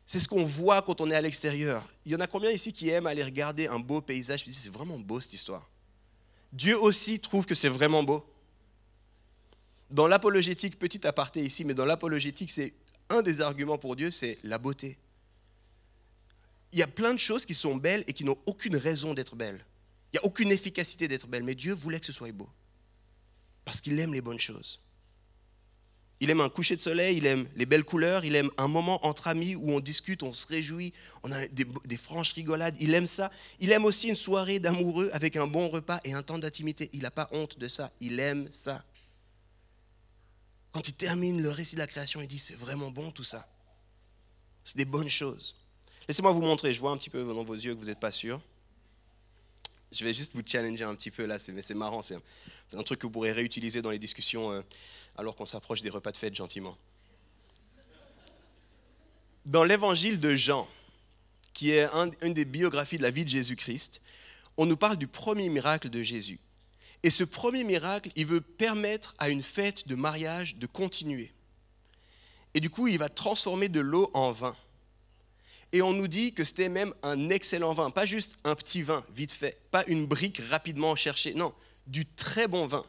C'est 0.07 0.19
ce 0.19 0.27
qu'on 0.27 0.45
voit 0.45 0.81
quand 0.81 1.03
on 1.03 1.11
est 1.11 1.15
à 1.15 1.21
l'extérieur. 1.21 1.85
Il 2.07 2.13
y 2.13 2.17
en 2.17 2.21
a 2.21 2.27
combien 2.27 2.51
ici 2.51 2.73
qui 2.73 2.89
aiment 2.89 3.07
aller 3.07 3.23
regarder 3.23 3.67
un 3.67 3.79
beau 3.79 4.01
paysage 4.01 4.49
et 4.49 4.53
c'est 4.53 4.73
vraiment 4.73 4.99
beau 4.99 5.21
cette 5.21 5.35
histoire? 5.35 5.69
Dieu 6.51 6.81
aussi 6.81 7.21
trouve 7.21 7.45
que 7.45 7.55
c'est 7.55 7.69
vraiment 7.69 8.03
beau. 8.03 8.25
Dans 9.91 10.09
l'apologétique, 10.09 10.79
petit 10.79 11.07
aparté 11.07 11.41
ici, 11.41 11.63
mais 11.65 11.75
dans 11.75 11.85
l'apologétique, 11.85 12.51
c'est 12.51 12.73
un 13.11 13.21
des 13.21 13.43
arguments 13.43 13.77
pour 13.77 13.97
Dieu, 13.97 14.11
c'est 14.11 14.39
la 14.43 14.57
beauté 14.57 14.97
il 16.73 16.79
y 16.79 16.83
a 16.83 16.87
plein 16.87 17.15
de 17.15 17.19
choses 17.19 17.47
qui 17.47 17.55
sont 17.55 17.77
belles 17.77 18.05
et 18.07 18.13
qui 18.13 18.25
n'ont 18.25 18.39
aucune 18.47 18.77
raison 18.77 19.15
d'être 19.15 19.37
belles. 19.37 19.65
Il 20.13 20.17
n'y 20.17 20.19
a 20.21 20.25
aucune 20.25 20.51
efficacité 20.51 21.09
d'être 21.09 21.27
belle, 21.27 21.43
mais 21.43 21.55
Dieu 21.55 21.73
voulait 21.73 22.01
que 22.01 22.07
ce 22.07 22.13
soit 22.13 22.33
beau. 22.33 22.49
Parce 23.65 23.81
qu'il 23.81 23.99
aime 24.01 24.15
les 24.15 24.23
bonnes 24.23 24.41
choses. 24.41 24.81
Il 26.21 26.31
aime 26.31 26.41
un 26.41 26.49
coucher 26.49 26.75
de 26.75 26.81
soleil, 26.81 27.19
il 27.19 27.27
aime 27.27 27.49
les 27.55 27.65
belles 27.65 27.85
couleurs, 27.85 28.25
il 28.25 28.35
aime 28.35 28.51
un 28.57 28.67
moment 28.67 29.05
entre 29.07 29.29
amis 29.29 29.55
où 29.55 29.71
on 29.71 29.79
discute, 29.79 30.25
on 30.25 30.33
se 30.33 30.47
réjouit, 30.49 30.93
on 31.23 31.31
a 31.31 31.47
des, 31.47 31.97
franches 31.97 32.33
rigolades. 32.33 32.77
Il 32.81 32.93
aime 32.95 33.07
ça. 33.07 33.31
Il 33.61 33.71
aime 33.71 33.85
aussi 33.85 34.09
une 34.09 34.17
soirée 34.17 34.59
d'amoureux 34.59 35.11
avec 35.13 35.37
un 35.37 35.47
bon 35.47 35.69
repas 35.69 36.01
et 36.05 36.15
un 36.15 36.23
temps 36.23 36.39
d'intimité. 36.39 36.91
Il 36.93 37.03
n'a 37.03 37.13
pas 37.13 37.29
honte 37.31 37.59
de 37.59 37.69
ça. 37.69 37.93
Il 38.01 38.19
aime 38.19 38.51
ça. 38.51 38.85
Quand 40.73 40.89
il 40.89 40.95
termine 40.95 41.41
le 41.41 41.51
récit 41.51 41.77
de 41.77 41.81
la 41.81 41.87
création, 41.87 42.21
il 42.21 42.27
dit 42.27 42.39
c'est 42.39 42.57
vraiment 42.57 42.91
bon 42.91 43.11
tout 43.13 43.25
ça. 43.25 43.49
C'est 44.65 44.77
des 44.77 44.85
bonnes 44.85 45.09
choses. 45.09 45.55
Laissez-moi 46.09 46.33
vous 46.33 46.41
montrer. 46.41 46.73
Je 46.73 46.81
vois 46.81 46.91
un 46.91 46.97
petit 46.97 47.11
peu 47.11 47.23
dans 47.23 47.45
vos 47.45 47.55
yeux 47.55 47.75
que 47.75 47.79
vous 47.79 47.87
n'êtes 47.87 48.01
pas 48.01 48.13
sûr. 48.13 48.41
Je 49.93 50.05
vais 50.05 50.15
juste 50.15 50.35
vous 50.35 50.43
challenger 50.45 50.85
un 50.85 50.95
petit 50.95 51.11
peu 51.11 51.25
là, 51.25 51.39
c'est 51.39 51.75
marrant. 51.75 52.03
C'est 52.03 52.17
un 52.75 52.83
truc 52.83 52.99
que 53.01 53.07
vous 53.07 53.13
pourrez 53.13 53.33
réutiliser 53.33 53.83
dans 53.83 53.91
les 53.91 53.99
discussions 53.99 54.51
euh, 54.51 54.63
alors 55.17 55.37
qu'on 55.37 55.47
s'approche 55.47 55.83
des 55.83 55.91
repas 55.91 56.13
de 56.13 56.17
fête 56.17 56.35
gentiment. 56.35 56.77
Dans 59.47 59.65
l'évangile 59.65 60.19
de 60.19 60.35
Jean, 60.35 60.69
qui 61.55 61.73
est 61.73 61.89
une 62.23 62.35
des 62.35 62.45
biographies 62.45 62.99
de 62.99 63.03
la 63.03 63.11
vie 63.11 63.25
de 63.25 63.31
Jésus-Christ, 63.31 64.03
on 64.59 64.67
nous 64.67 64.77
parle 64.77 64.97
du 64.97 65.07
premier 65.07 65.49
miracle 65.49 65.89
de 65.89 66.03
Jésus. 66.03 66.39
Et 67.03 67.11
ce 67.11 67.25
premier 67.25 67.65
miracle, 67.65 68.11
il 68.17 68.27
veut 68.27 68.41
permettre 68.41 69.15
à 69.19 69.31
une 69.31 69.43
fête 69.43 69.89
de 69.89 69.95
mariage 69.95 70.57
de 70.57 70.67
continuer. 70.67 71.33
Et 72.55 72.61
du 72.61 72.69
coup, 72.69 72.89
il 72.89 72.99
va 72.99 73.09
transformer 73.09 73.69
de 73.69 73.81
l'eau 73.81 74.11
en 74.15 74.33
vin. 74.33 74.57
Et 75.73 75.83
on 75.83 75.93
nous 75.93 76.09
dit 76.09 76.33
que 76.33 76.45
c'était 76.45 76.69
même 76.69 76.95
un 77.03 77.29
excellent 77.29 77.75
vin, 77.75 77.91
pas 77.91 78.07
juste 78.07 78.39
un 78.45 78.55
petit 78.55 78.83
vin 78.83 79.05
vite 79.15 79.33
fait, 79.33 79.61
pas 79.71 79.85
une 79.87 80.07
brique 80.07 80.41
rapidement 80.51 80.97
cherchée, 80.97 81.35
non, 81.35 81.55
du 81.87 82.07
très 82.07 82.49
bon 82.49 82.67
vin. 82.67 82.85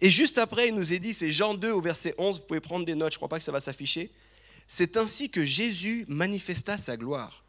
Et 0.00 0.10
juste 0.10 0.38
après, 0.38 0.68
il 0.68 0.74
nous 0.74 0.92
est 0.92 0.98
dit, 0.98 1.12
c'est 1.12 1.32
Jean 1.32 1.54
2 1.54 1.70
au 1.72 1.80
verset 1.80 2.14
11, 2.18 2.40
vous 2.40 2.46
pouvez 2.46 2.60
prendre 2.60 2.86
des 2.86 2.94
notes, 2.94 3.12
je 3.12 3.16
ne 3.16 3.18
crois 3.18 3.28
pas 3.28 3.38
que 3.38 3.44
ça 3.44 3.52
va 3.52 3.60
s'afficher. 3.60 4.10
C'est 4.68 4.96
ainsi 4.96 5.30
que 5.30 5.44
Jésus 5.44 6.04
manifesta 6.08 6.78
sa 6.78 6.96
gloire. 6.96 7.44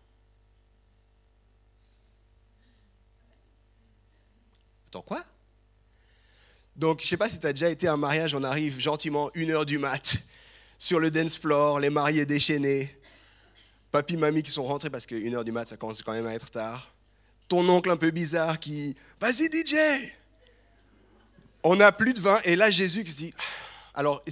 Attends, 4.87 5.01
quoi? 5.01 5.25
Donc, 6.75 7.01
je 7.01 7.05
ne 7.05 7.09
sais 7.09 7.17
pas 7.17 7.29
si 7.29 7.39
tu 7.39 7.47
as 7.47 7.53
déjà 7.53 7.69
été 7.69 7.87
à 7.87 7.93
un 7.93 7.97
mariage, 7.97 8.35
on 8.35 8.43
arrive 8.43 8.79
gentiment, 8.79 9.31
une 9.33 9.51
heure 9.51 9.65
du 9.65 9.79
mat, 9.79 10.17
sur 10.77 10.99
le 10.99 11.09
dance 11.09 11.37
floor, 11.37 11.79
les 11.79 11.89
mariés 11.89 12.25
déchaînés, 12.25 12.96
papy, 13.91 14.17
mamie 14.17 14.43
qui 14.43 14.51
sont 14.51 14.63
rentrés 14.63 14.89
parce 14.89 15.05
qu'une 15.05 15.35
heure 15.35 15.45
du 15.45 15.51
mat, 15.51 15.65
ça 15.67 15.77
commence 15.77 16.01
quand 16.01 16.13
même 16.13 16.27
à 16.27 16.33
être 16.33 16.49
tard. 16.49 16.93
Ton 17.47 17.67
oncle 17.69 17.89
un 17.89 17.97
peu 17.97 18.11
bizarre 18.11 18.59
qui, 18.59 18.95
vas-y 19.19 19.45
DJ, 19.45 19.75
on 21.63 21.75
n'a 21.75 21.91
plus 21.91 22.13
de 22.13 22.19
vin. 22.19 22.37
Et 22.43 22.55
là, 22.55 22.69
Jésus 22.69 23.03
qui 23.03 23.11
se 23.11 23.17
dit, 23.17 23.33
alors, 23.93 24.23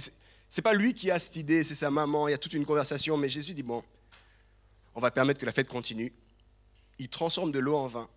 c'est 0.48 0.62
pas 0.62 0.74
lui 0.74 0.94
qui 0.94 1.10
a 1.10 1.18
cette 1.18 1.36
idée, 1.36 1.64
c'est 1.64 1.74
sa 1.74 1.90
maman, 1.90 2.28
il 2.28 2.32
y 2.32 2.34
a 2.34 2.38
toute 2.38 2.52
une 2.52 2.64
conversation, 2.64 3.16
mais 3.16 3.28
Jésus 3.28 3.54
dit, 3.54 3.62
bon, 3.62 3.82
on 4.94 5.00
va 5.00 5.10
permettre 5.10 5.40
que 5.40 5.46
la 5.46 5.52
fête 5.52 5.68
continue. 5.68 6.12
Il 6.98 7.08
transforme 7.08 7.52
de 7.52 7.58
l'eau 7.58 7.76
en 7.76 7.88
vin. 7.88 8.08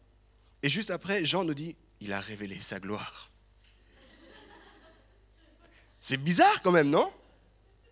Et 0.64 0.70
juste 0.70 0.92
après, 0.92 1.26
Jean 1.26 1.44
nous 1.44 1.54
dit, 1.54 1.76
il 2.00 2.14
a 2.14 2.20
révélé 2.20 2.60
sa 2.62 2.80
gloire. 2.80 3.30
C'est 6.00 6.18
bizarre 6.18 6.62
quand 6.62 6.72
même, 6.72 6.90
non? 6.90 7.12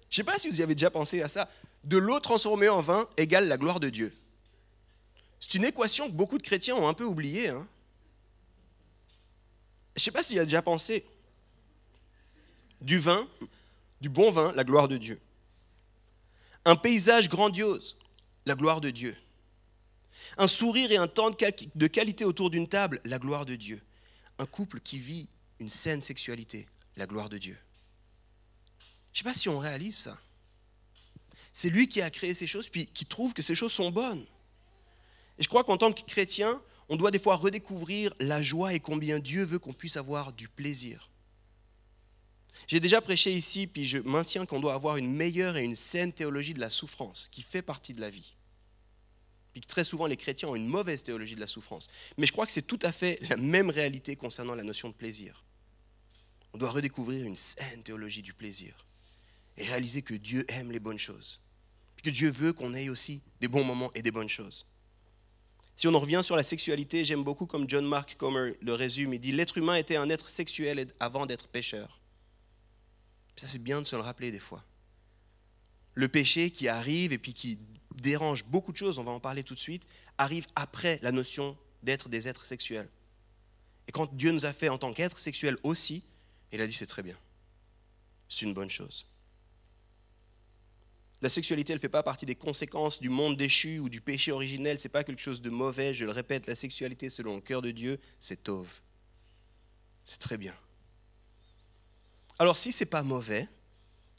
Je 0.10 0.13
ne 0.13 0.16
sais 0.16 0.32
pas 0.32 0.39
si 0.39 0.50
vous 0.50 0.60
y 0.60 0.63
avez 0.63 0.75
déjà 0.75 0.89
pensé 0.89 1.22
à 1.22 1.27
ça. 1.27 1.50
De 1.88 1.98
l'eau 1.98 2.20
transformée 2.20 2.67
en 2.67 2.82
vin 2.82 3.08
égale 3.15 3.48
la 3.48 3.58
gloire 3.58 3.79
de 3.79 3.89
Dieu. 3.89 4.13
C'est 5.39 5.53
une 5.53 5.63
équation 5.63 6.08
que 6.08 6.13
beaucoup 6.13 6.38
de 6.38 6.44
chrétiens 6.44 6.75
ont 6.75 6.89
un 6.89 6.94
peu 6.94 7.06
oubliée. 7.06 7.48
Hein 7.48 7.65
je 9.96 10.01
ne 10.01 10.03
sais 10.03 10.12
pas 10.12 10.22
s'il 10.22 10.36
y 10.36 10.39
a 10.39 10.44
déjà 10.44 10.62
pensé. 10.62 11.06
Du 12.82 13.00
vin, 13.00 13.25
du 14.01 14.10
bon 14.10 14.32
vin, 14.32 14.51
la 14.51 14.65
gloire 14.65 14.89
de 14.89 14.98
Dieu. 14.98 15.17
Un 16.65 16.75
paysage 16.75 17.29
grandiose, 17.29 17.98
la 18.46 18.56
gloire 18.56 18.82
de 18.82 18.89
Dieu. 18.89 19.15
Un 20.38 20.48
sourire 20.48 20.91
et 20.91 20.98
un 20.98 21.08
temps 21.08 21.29
de 21.29 21.88
qualité 21.88 22.25
autour 22.25 22.50
d'une 22.50 22.67
table, 22.67 23.00
la 23.06 23.17
gloire 23.17 23.46
de 23.46 23.56
Dieu. 23.56 23.82
Un 24.39 24.46
couple 24.46 24.82
qui 24.82 25.00
vit 25.00 25.29
une 25.60 25.70
saine 25.70 26.01
sexualité, 26.01 26.67
la 26.98 27.08
gloire 27.08 27.29
de 27.29 27.38
Dieu. 27.38 27.58
Je 29.13 29.22
ne 29.22 29.24
sais 29.24 29.34
pas 29.34 29.39
si 29.39 29.48
on 29.48 29.58
réalise 29.58 29.98
ça. 29.98 30.20
C'est 31.51 31.70
lui 31.70 31.88
qui 31.88 32.01
a 32.01 32.10
créé 32.10 32.34
ces 32.34 32.48
choses, 32.48 32.70
puis 32.70 32.88
qui 32.88 33.06
trouve 33.06 33.34
que 33.34 33.42
ces 33.42 33.56
choses 33.56 33.74
sont 33.74 33.92
bonnes. 33.92 34.25
Et 35.39 35.44
je 35.44 35.50
crois 35.50 35.63
qu'en 35.63 35.77
tant 35.77 35.92
que 35.92 36.01
chrétien, 36.01 36.62
on 36.89 36.96
doit 36.96 37.12
des 37.12 37.20
fois 37.20 37.36
redécouvrir 37.36 38.13
la 38.20 38.42
joie 38.42 38.74
et 38.74 38.80
combien 38.80 39.20
Dieu 39.20 39.44
veut 39.44 39.60
qu'on 39.60 39.74
puisse 39.74 39.98
avoir 39.98 40.34
du 40.34 40.48
plaisir. 40.48 41.10
J'ai 42.68 42.80
déjà 42.80 43.01
prêché 43.01 43.32
ici, 43.32 43.68
puis 43.68 43.86
je 43.86 44.00
maintiens 44.00 44.46
qu'on 44.46 44.60
doit 44.60 44.74
avoir 44.74 44.98
une 44.98 45.13
meilleure 45.13 45.58
et 45.58 45.63
une 45.63 45.75
saine 45.75 46.12
théologie 46.12 46.54
de 46.54 46.60
la 46.60 46.70
souffrance, 46.70 47.27
qui 47.27 47.42
fait 47.42 47.62
partie 47.62 47.94
de 47.94 48.01
la 48.01 48.10
vie. 48.10 48.36
Puis 49.54 49.62
très 49.62 49.84
souvent, 49.84 50.06
les 50.06 50.18
chrétiens 50.18 50.50
ont 50.50 50.56
une 50.56 50.68
mauvaise 50.68 51.04
théologie 51.04 51.36
de 51.36 51.39
la 51.39 51.48
souffrance. 51.48 51.88
Mais 52.18 52.25
je 52.27 52.32
crois 52.32 52.46
que 52.46 52.51
c'est 52.51 52.66
tout 52.66 52.80
à 52.82 52.92
fait 52.92 53.20
la 53.30 53.38
même 53.38 53.70
réalité 53.70 54.16
concernant 54.16 54.56
la 54.56 54.63
notion 54.63 54.89
de 54.89 54.94
plaisir. 54.94 55.44
On 56.54 56.58
doit 56.58 56.72
redécouvrir 56.72 57.25
une 57.25 57.36
saine 57.36 57.84
théologie 57.84 58.22
du 58.22 58.34
plaisir 58.34 58.75
et 59.58 59.64
réaliser 59.66 60.02
que 60.02 60.14
Dieu 60.14 60.46
aime 60.50 60.72
les 60.72 60.80
bonnes 60.80 61.00
choses. 61.00 61.42
Puis 61.96 62.12
que 62.12 62.16
Dieu 62.16 62.30
veut 62.30 62.54
qu'on 62.54 62.74
ait 62.74 62.90
aussi 62.90 63.22
des 63.42 63.48
bons 63.48 63.64
moments 63.64 63.92
et 63.96 64.02
des 64.02 64.12
bonnes 64.12 64.30
choses. 64.30 64.66
Si 65.76 65.88
on 65.88 65.94
en 65.94 66.00
revient 66.00 66.22
sur 66.24 66.36
la 66.36 66.44
sexualité, 66.44 67.06
j'aime 67.06 67.24
beaucoup 67.24 67.46
comme 67.46 67.70
John 67.70 67.86
Mark 67.86 68.16
Comer 68.18 68.54
le 68.62 68.74
résume. 68.74 69.14
Il 69.14 69.20
dit 69.20 69.32
L'être 69.32 69.58
humain 69.58 69.76
était 69.76 69.96
un 69.96 70.10
être 70.10 70.30
sexuel 70.30 70.88
avant 71.00 71.26
d'être 71.26 71.48
pécheur. 71.48 72.02
Ça, 73.36 73.48
c'est 73.48 73.62
bien 73.62 73.80
de 73.80 73.86
se 73.86 73.96
le 73.96 74.02
rappeler 74.02 74.32
des 74.32 74.40
fois. 74.40 74.64
Le 75.94 76.08
péché 76.08 76.50
qui 76.50 76.68
arrive 76.68 77.14
et 77.14 77.20
puis 77.20 77.34
qui 77.34 77.60
dérange 77.96 78.46
beaucoup 78.46 78.72
de 78.72 78.78
choses, 78.78 78.98
on 78.98 79.04
va 79.04 79.12
en 79.12 79.20
parler 79.20 79.44
tout 79.44 79.54
de 79.54 79.60
suite, 79.60 79.88
arrive 80.18 80.48
après 80.56 81.00
la 81.04 81.12
notion 81.12 81.56
d'être 81.84 82.10
des 82.10 82.28
êtres 82.28 82.46
sexuels. 82.46 82.90
Et 83.88 83.92
quand 83.92 84.12
Dieu 84.16 84.32
nous 84.32 84.46
a 84.46 84.54
fait 84.54 84.70
en 84.70 84.78
tant 84.78 84.94
qu'êtres 84.94 85.20
sexuels 85.20 85.58
aussi, 85.64 86.04
il 86.52 86.62
a 86.62 86.68
dit 86.68 86.74
c'est 86.74 86.88
très 86.88 87.04
bien. 87.04 87.18
C'est 88.30 88.46
une 88.46 88.54
bonne 88.54 88.70
chose. 88.70 89.06
La 91.21 91.29
sexualité, 91.29 91.74
elle 91.74 91.77
ne 91.77 91.81
fait 91.81 91.89
pas 91.89 92.03
partie 92.03 92.25
des 92.25 92.36
conséquences 92.36 93.00
du 93.00 93.09
monde 93.09 93.38
déchu 93.38 93.79
ou 93.79 93.89
du 93.89 94.01
péché 94.01 94.31
originel. 94.31 94.77
Ce 94.77 94.88
n'est 94.88 94.91
pas 94.91 95.03
quelque 95.03 95.21
chose 95.21 95.41
de 95.41 95.50
mauvais. 95.50 95.93
Je 95.93 96.05
le 96.05 96.12
répète, 96.12 96.45
la 96.47 96.55
sexualité, 96.55 97.09
selon 97.09 97.36
le 97.36 97.41
cœur 97.41 97.62
de 97.62 97.71
Dieu, 97.71 98.00
c'est 98.19 98.43
tauve. 98.43 98.81
C'est 100.03 100.19
très 100.19 100.38
bien. 100.38 100.55
Alors, 102.39 102.55
si 102.55 102.71
ce 102.71 102.83
n'est 102.83 102.89
pas 102.89 103.01
mauvais, 103.01 103.47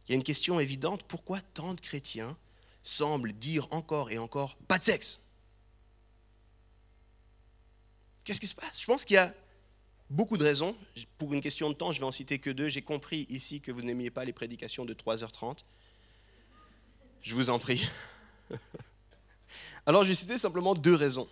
il 0.07 0.13
y 0.13 0.15
a 0.15 0.17
une 0.17 0.25
question 0.25 0.59
évidente. 0.59 1.05
Pourquoi 1.05 1.41
tant 1.41 1.75
de 1.75 1.81
chrétiens 1.81 2.37
semblent 2.83 3.33
dire 3.33 3.69
encore 3.71 4.11
et 4.11 4.19
encore 4.19 4.57
pas 4.57 4.79
de 4.79 4.85
sexe 4.85 5.21
Qu'est-ce 8.25 8.41
qui 8.41 8.47
se 8.47 8.55
passe? 8.55 8.81
Je 8.81 8.87
pense 8.87 9.05
qu'il 9.05 9.15
y 9.15 9.19
a 9.19 9.33
beaucoup 10.11 10.37
de 10.37 10.45
raisons. 10.45 10.77
Pour 11.17 11.33
une 11.33 11.41
question 11.41 11.71
de 11.71 11.75
temps, 11.75 11.93
je 11.93 12.01
vais 12.01 12.07
en 12.07 12.13
citer 12.13 12.39
que 12.39 12.51
deux. 12.51 12.69
J'ai 12.69 12.83
compris 12.83 13.27
ici 13.29 13.61
que 13.61 13.71
vous 13.71 13.83
n'aimiez 13.83 14.11
pas 14.11 14.25
les 14.25 14.33
prédications 14.33 14.85
de 14.85 14.95
3h30. 14.95 15.61
Je 17.23 17.35
vous 17.35 17.51
en 17.51 17.59
prie. 17.59 17.87
Alors 19.87 20.03
je 20.03 20.09
vais 20.09 20.15
citer 20.15 20.39
simplement 20.39 20.75
deux 20.75 20.95
raisons. 20.95 21.29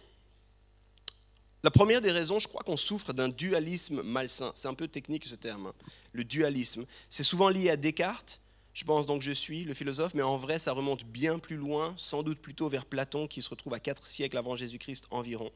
La 1.62 1.70
première 1.70 2.00
des 2.00 2.12
raisons, 2.12 2.38
je 2.38 2.48
crois 2.48 2.62
qu'on 2.62 2.76
souffre 2.76 3.12
d'un 3.12 3.28
dualisme 3.28 4.02
malsain. 4.02 4.52
C'est 4.54 4.68
un 4.68 4.74
peu 4.74 4.88
technique 4.88 5.26
ce 5.26 5.34
terme. 5.34 5.72
Le 6.12 6.22
dualisme. 6.22 6.84
C'est 7.08 7.24
souvent 7.24 7.48
lié 7.48 7.70
à 7.70 7.76
Descartes. 7.76 8.40
Je 8.72 8.84
pense 8.84 9.06
donc 9.06 9.22
je 9.22 9.32
suis 9.32 9.64
le 9.64 9.72
philosophe, 9.72 10.14
mais 10.14 10.22
en 10.22 10.36
vrai 10.36 10.58
ça 10.58 10.72
remonte 10.72 11.04
bien 11.04 11.38
plus 11.38 11.56
loin, 11.56 11.94
sans 11.96 12.22
doute 12.22 12.40
plutôt 12.40 12.68
vers 12.68 12.84
Platon 12.84 13.26
qui 13.26 13.40
se 13.40 13.48
retrouve 13.48 13.72
à 13.72 13.80
4 13.80 14.06
siècles 14.06 14.36
avant 14.36 14.54
Jésus-Christ 14.54 15.06
environ. 15.10 15.50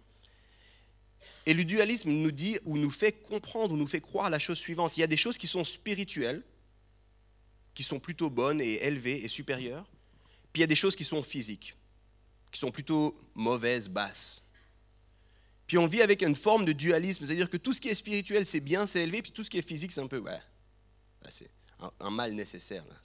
Et 1.45 1.55
le 1.55 1.65
dualisme 1.65 2.11
nous 2.11 2.33
dit 2.33 2.59
ou 2.65 2.79
nous 2.79 2.91
fait 2.91 3.13
comprendre 3.13 3.75
ou 3.75 3.77
nous 3.77 3.87
fait 3.87 4.01
croire 4.01 4.31
la 4.31 4.39
chose 4.39 4.59
suivante. 4.59 4.97
Il 4.97 5.01
y 5.01 5.05
a 5.05 5.07
des 5.07 5.19
choses 5.19 5.39
qui 5.39 5.47
sont 5.47 5.65
spirituelles, 5.65 6.43
qui 7.75 7.83
sont 7.83 8.01
plutôt 8.01 8.31
bonnes 8.31 8.61
et 8.61 8.85
élevées 8.85 9.23
et 9.23 9.29
supérieures. 9.29 9.87
Puis 10.53 10.61
il 10.61 10.63
y 10.63 10.65
a 10.65 10.67
des 10.67 10.75
choses 10.75 10.97
qui 10.97 11.05
sont 11.05 11.23
physiques, 11.23 11.75
qui 12.51 12.59
sont 12.59 12.71
plutôt 12.71 13.19
mauvaises, 13.35 13.89
basses. 13.89 14.43
Puis 15.67 15.79
on 15.79 15.87
vit 15.87 16.03
avec 16.03 16.23
une 16.23 16.35
forme 16.35 16.65
de 16.65 16.73
dualisme, 16.73 17.25
c'est-à-dire 17.25 17.49
que 17.49 17.57
tout 17.57 17.73
ce 17.73 17.81
qui 17.81 17.89
est 17.89 17.95
spirituel, 17.95 18.45
c'est 18.45 18.61
bien, 18.61 18.87
c'est 18.87 19.03
élevé, 19.03 19.23
puis 19.23 19.31
tout 19.31 19.45
ce 19.45 19.51
qui 19.51 19.59
est 19.59 19.63
physique, 19.63 19.93
c'est 19.93 20.01
un 20.01 20.09
peu, 20.09 20.19
ouais, 20.19 20.41
c'est 21.31 21.51
un, 22.01 22.11
mal 22.11 22.33
nécessaire. 22.33 22.85
Là. 22.87 22.97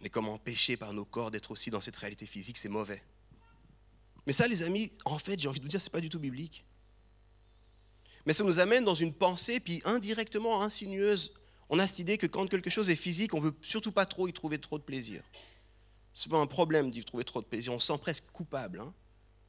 Mais 0.00 0.10
comment 0.10 0.34
empêcher 0.34 0.76
par 0.76 0.92
nos 0.92 1.04
corps 1.04 1.30
d'être 1.30 1.52
aussi 1.52 1.70
dans 1.70 1.80
cette 1.80 1.96
réalité 1.96 2.26
physique, 2.26 2.58
c'est 2.58 2.68
mauvais. 2.68 3.02
Mais 4.26 4.32
ça, 4.32 4.48
les 4.48 4.62
amis, 4.64 4.90
en 5.04 5.18
fait, 5.18 5.38
j'ai 5.38 5.46
envie 5.46 5.60
de 5.60 5.64
vous 5.64 5.70
dire, 5.70 5.80
c'est 5.80 5.92
pas 5.92 6.00
du 6.00 6.08
tout 6.08 6.18
biblique. 6.18 6.64
Mais 8.26 8.32
ça 8.32 8.42
nous 8.42 8.58
amène 8.58 8.84
dans 8.84 8.94
une 8.94 9.14
pensée, 9.14 9.60
puis 9.60 9.80
indirectement 9.84 10.62
insinueuse, 10.62 11.32
on 11.68 11.78
a 11.78 11.86
cette 11.86 12.00
idée 12.00 12.18
que 12.18 12.26
quand 12.26 12.46
quelque 12.48 12.70
chose 12.70 12.90
est 12.90 12.96
physique, 12.96 13.34
on 13.34 13.40
veut 13.40 13.54
surtout 13.62 13.92
pas 13.92 14.06
trop 14.06 14.26
y 14.26 14.32
trouver 14.32 14.58
trop 14.58 14.78
de 14.78 14.82
plaisir. 14.82 15.22
Ce 16.16 16.26
n'est 16.26 16.30
pas 16.30 16.38
un 16.38 16.46
problème 16.46 16.90
d'y 16.90 17.04
trouver 17.04 17.24
trop 17.24 17.42
de 17.42 17.46
plaisir. 17.46 17.74
On 17.74 17.78
se 17.78 17.88
sent 17.88 17.98
presque 18.00 18.24
coupable 18.32 18.80
hein, 18.80 18.90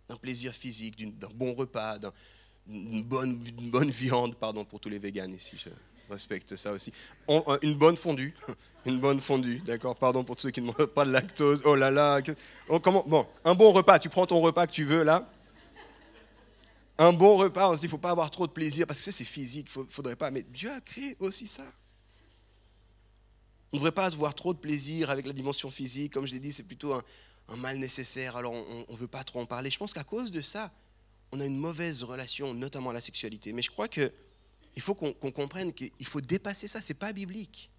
d'un 0.09 0.17
plaisir 0.17 0.53
physique, 0.53 0.97
d'un 1.17 1.29
bon 1.33 1.53
repas, 1.53 1.97
une 2.67 3.03
bonne, 3.03 3.89
viande, 3.89 4.35
pardon 4.35 4.65
pour 4.65 4.81
tous 4.81 4.89
les 4.89 4.99
véganes 4.99 5.33
ici, 5.33 5.55
je 5.57 5.69
respecte 6.09 6.57
ça 6.57 6.73
aussi. 6.73 6.91
Euh, 7.29 7.57
une 7.61 7.75
bonne 7.75 7.95
fondue, 7.95 8.35
une 8.85 8.99
bonne 8.99 9.21
fondue, 9.21 9.59
d'accord 9.59 9.95
Pardon 9.95 10.25
pour 10.25 10.35
tous 10.35 10.41
ceux 10.41 10.51
qui 10.51 10.59
ne 10.59 10.65
mangent 10.65 10.87
pas 10.87 11.05
de 11.05 11.11
lactose. 11.11 11.61
Oh 11.63 11.73
là 11.73 11.89
là, 11.89 12.19
oh, 12.67 12.81
comment 12.81 13.05
Bon, 13.07 13.25
un 13.45 13.55
bon 13.55 13.71
repas, 13.71 13.97
tu 13.97 14.09
prends 14.09 14.25
ton 14.25 14.41
repas 14.41 14.67
que 14.67 14.73
tu 14.73 14.83
veux 14.83 15.03
là. 15.03 15.25
Un 16.97 17.13
bon 17.13 17.37
repas, 17.37 17.69
on 17.69 17.75
se 17.75 17.79
dit, 17.79 17.85
il 17.85 17.87
ne 17.87 17.91
faut 17.91 17.97
pas 17.97 18.11
avoir 18.11 18.29
trop 18.29 18.45
de 18.45 18.51
plaisir, 18.51 18.85
parce 18.85 19.01
que 19.01 19.11
c'est 19.11 19.23
physique, 19.23 19.69
il 19.73 19.83
ne 19.83 19.87
faudrait 19.87 20.17
pas. 20.17 20.31
Mais 20.31 20.43
Dieu 20.43 20.69
a 20.69 20.81
créé 20.81 21.15
aussi 21.21 21.47
ça. 21.47 21.63
On 23.71 23.77
ne 23.77 23.79
devrait 23.79 23.91
pas 23.91 24.05
avoir 24.05 24.33
trop 24.33 24.53
de 24.53 24.59
plaisir 24.59 25.09
avec 25.09 25.25
la 25.25 25.33
dimension 25.33 25.69
physique. 25.69 26.13
Comme 26.13 26.25
je 26.25 26.33
l'ai 26.33 26.39
dit, 26.39 26.51
c'est 26.51 26.63
plutôt 26.63 26.93
un, 26.93 27.03
mal 27.57 27.77
nécessaire, 27.77 28.35
alors 28.35 28.53
on 28.53 28.91
ne 28.91 28.97
veut 28.97 29.07
pas 29.07 29.23
trop 29.23 29.39
en 29.39 29.45
parler. 29.45 29.71
Je 29.71 29.77
pense 29.77 29.93
qu'à 29.93 30.03
cause 30.03 30.31
de 30.31 30.41
ça, 30.41 30.71
on 31.31 31.39
a 31.39 31.45
une 31.45 31.57
mauvaise 31.57 32.03
relation, 32.03 32.53
notamment 32.53 32.91
à 32.91 32.93
la 32.93 33.01
sexualité. 33.01 33.53
Mais 33.53 33.61
je 33.61 33.71
crois 33.71 33.87
qu'il 33.87 34.11
faut 34.79 34.95
qu'on 34.95 35.13
comprenne 35.31 35.73
qu'il 35.73 36.05
faut 36.05 36.21
dépasser 36.21 36.67
ça, 36.67 36.81
ce 36.81 36.89
n'est 36.89 36.99
pas 36.99 37.13
biblique. 37.13 37.69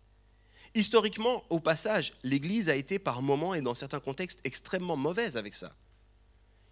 Historiquement, 0.75 1.45
au 1.49 1.61
passage, 1.61 2.13
l'Église 2.23 2.69
a 2.69 2.77
été 2.77 2.99
par 2.99 3.23
moments 3.23 3.55
et 3.55 3.63
dans 3.63 3.75
certains 3.75 4.01
contextes 4.01 4.41
extrêmement 4.45 4.97
mauvaise 4.97 5.37
avec 5.37 5.55
ça. 5.55 5.75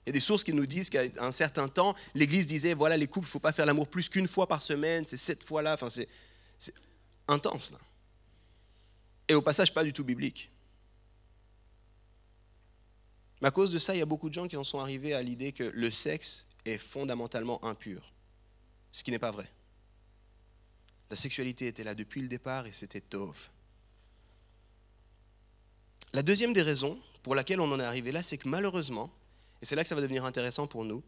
Il 0.05 0.11
y 0.11 0.13
a 0.13 0.13
des 0.13 0.21
sources 0.21 0.45
qui 0.45 0.53
nous 0.53 0.67
disent 0.67 0.91
qu'à 0.91 1.03
un 1.19 1.33
certain 1.33 1.69
temps, 1.69 1.95
l'Église 2.15 2.47
disait, 2.47 2.75
voilà, 2.75 2.97
les 2.97 3.09
couples, 3.09 3.27
il 3.27 3.31
ne 3.31 3.33
faut 3.33 3.41
pas 3.41 3.53
faire 3.53 3.67
l'amour 3.67 3.89
plus 3.89 4.09
qu'une 4.09 4.29
fois 4.29 4.47
par 4.47 4.63
semaine, 4.63 5.05
c'est 5.07 5.17
sept 5.17 5.43
fois 5.43 5.63
là, 5.63 5.75
enfin 5.75 5.91
c'est 5.91 6.09
intense 7.27 7.73
là. 7.73 7.79
Et 9.29 9.35
au 9.35 9.43
passage, 9.43 9.73
pas 9.73 9.85
du 9.85 9.93
tout 9.93 10.05
biblique. 10.05 10.51
Mais 13.41 13.49
à 13.49 13.51
cause 13.51 13.71
de 13.71 13.79
ça, 13.79 13.95
il 13.95 13.99
y 13.99 14.03
a 14.03 14.07
beaucoup 14.07 14.29
de 14.29 14.35
gens 14.35 14.49
qui 14.49 14.57
en 14.57 14.65
sont 14.65 14.79
arrivés 14.79 15.15
à 15.15 15.23
l'idée 15.23 15.53
que 15.53 15.65
le 15.65 15.91
sexe 15.91 16.47
est 16.65 16.79
fondamentalement 16.79 17.63
impur, 17.65 18.13
ce 18.93 19.05
qui 19.05 19.11
n'est 19.11 19.19
pas 19.19 19.31
vrai. 19.31 19.49
La 21.11 21.17
sexualité 21.17 21.67
était 21.67 21.85
là 21.85 21.95
depuis 21.95 22.23
le 22.23 22.29
départ 22.29 22.67
et 22.67 22.73
c'était 22.73 23.01
tov. 23.01 23.51
La 26.13 26.23
deuxième 26.23 26.53
des 26.53 26.63
raisons 26.63 26.99
pour 27.23 27.35
laquelle 27.35 27.61
on 27.61 27.71
en 27.71 27.79
est 27.79 27.85
arrivé 27.85 28.11
là, 28.11 28.23
c'est 28.23 28.39
que 28.39 28.49
malheureusement, 28.49 29.13
et 29.61 29.67
c'est 29.67 29.77
là 29.77 29.83
que 29.83 29.89
ça 29.89 29.95
va 29.95 30.01
devenir 30.01 30.25
intéressant 30.25 30.67
pour 30.67 30.85
nous, 30.85 31.03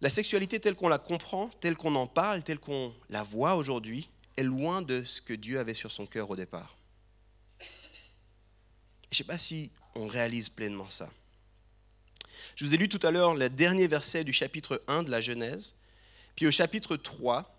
la 0.00 0.10
sexualité 0.10 0.60
telle 0.60 0.76
qu'on 0.76 0.88
la 0.88 0.98
comprend, 0.98 1.48
telle 1.60 1.76
qu'on 1.76 1.96
en 1.96 2.06
parle, 2.06 2.44
telle 2.44 2.60
qu'on 2.60 2.94
la 3.10 3.24
voit 3.24 3.56
aujourd'hui, 3.56 4.08
est 4.36 4.44
loin 4.44 4.80
de 4.82 5.02
ce 5.02 5.20
que 5.20 5.34
Dieu 5.34 5.58
avait 5.58 5.74
sur 5.74 5.90
son 5.90 6.06
cœur 6.06 6.30
au 6.30 6.36
départ. 6.36 6.77
Je 9.10 9.14
ne 9.14 9.16
sais 9.18 9.24
pas 9.24 9.38
si 9.38 9.70
on 9.94 10.06
réalise 10.06 10.48
pleinement 10.48 10.88
ça. 10.88 11.10
Je 12.56 12.64
vous 12.64 12.74
ai 12.74 12.76
lu 12.76 12.88
tout 12.88 13.04
à 13.06 13.10
l'heure 13.10 13.34
le 13.34 13.48
dernier 13.48 13.86
verset 13.86 14.24
du 14.24 14.32
chapitre 14.32 14.82
1 14.88 15.04
de 15.04 15.10
la 15.10 15.20
Genèse. 15.20 15.76
Puis 16.34 16.46
au 16.46 16.50
chapitre 16.50 16.96
3, 16.96 17.58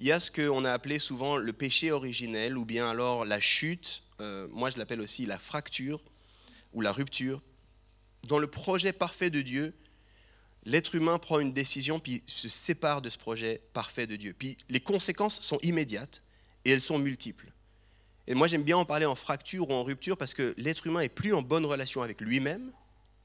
il 0.00 0.06
y 0.06 0.12
a 0.12 0.20
ce 0.20 0.30
qu'on 0.30 0.64
a 0.64 0.72
appelé 0.72 0.98
souvent 0.98 1.36
le 1.36 1.52
péché 1.52 1.90
originel, 1.90 2.58
ou 2.58 2.64
bien 2.64 2.88
alors 2.88 3.24
la 3.24 3.40
chute, 3.40 4.02
euh, 4.20 4.48
moi 4.50 4.70
je 4.70 4.78
l'appelle 4.78 5.00
aussi 5.00 5.26
la 5.26 5.38
fracture 5.38 6.00
ou 6.72 6.80
la 6.80 6.92
rupture. 6.92 7.40
Dans 8.28 8.38
le 8.38 8.46
projet 8.46 8.92
parfait 8.92 9.30
de 9.30 9.40
Dieu, 9.40 9.74
l'être 10.64 10.94
humain 10.94 11.18
prend 11.18 11.40
une 11.40 11.52
décision 11.52 12.00
puis 12.00 12.22
se 12.26 12.48
sépare 12.48 13.02
de 13.02 13.10
ce 13.10 13.18
projet 13.18 13.60
parfait 13.72 14.06
de 14.06 14.16
Dieu. 14.16 14.34
Puis 14.38 14.56
les 14.68 14.80
conséquences 14.80 15.40
sont 15.40 15.58
immédiates 15.62 16.22
et 16.64 16.70
elles 16.70 16.80
sont 16.80 16.98
multiples. 16.98 17.52
Et 18.26 18.34
moi 18.34 18.46
j'aime 18.46 18.62
bien 18.62 18.76
en 18.76 18.84
parler 18.84 19.06
en 19.06 19.14
fracture 19.14 19.68
ou 19.68 19.72
en 19.72 19.84
rupture 19.84 20.16
parce 20.16 20.34
que 20.34 20.54
l'être 20.56 20.86
humain 20.86 21.00
est 21.00 21.08
plus 21.08 21.34
en 21.34 21.42
bonne 21.42 21.66
relation 21.66 22.02
avec 22.02 22.20
lui-même, 22.20 22.72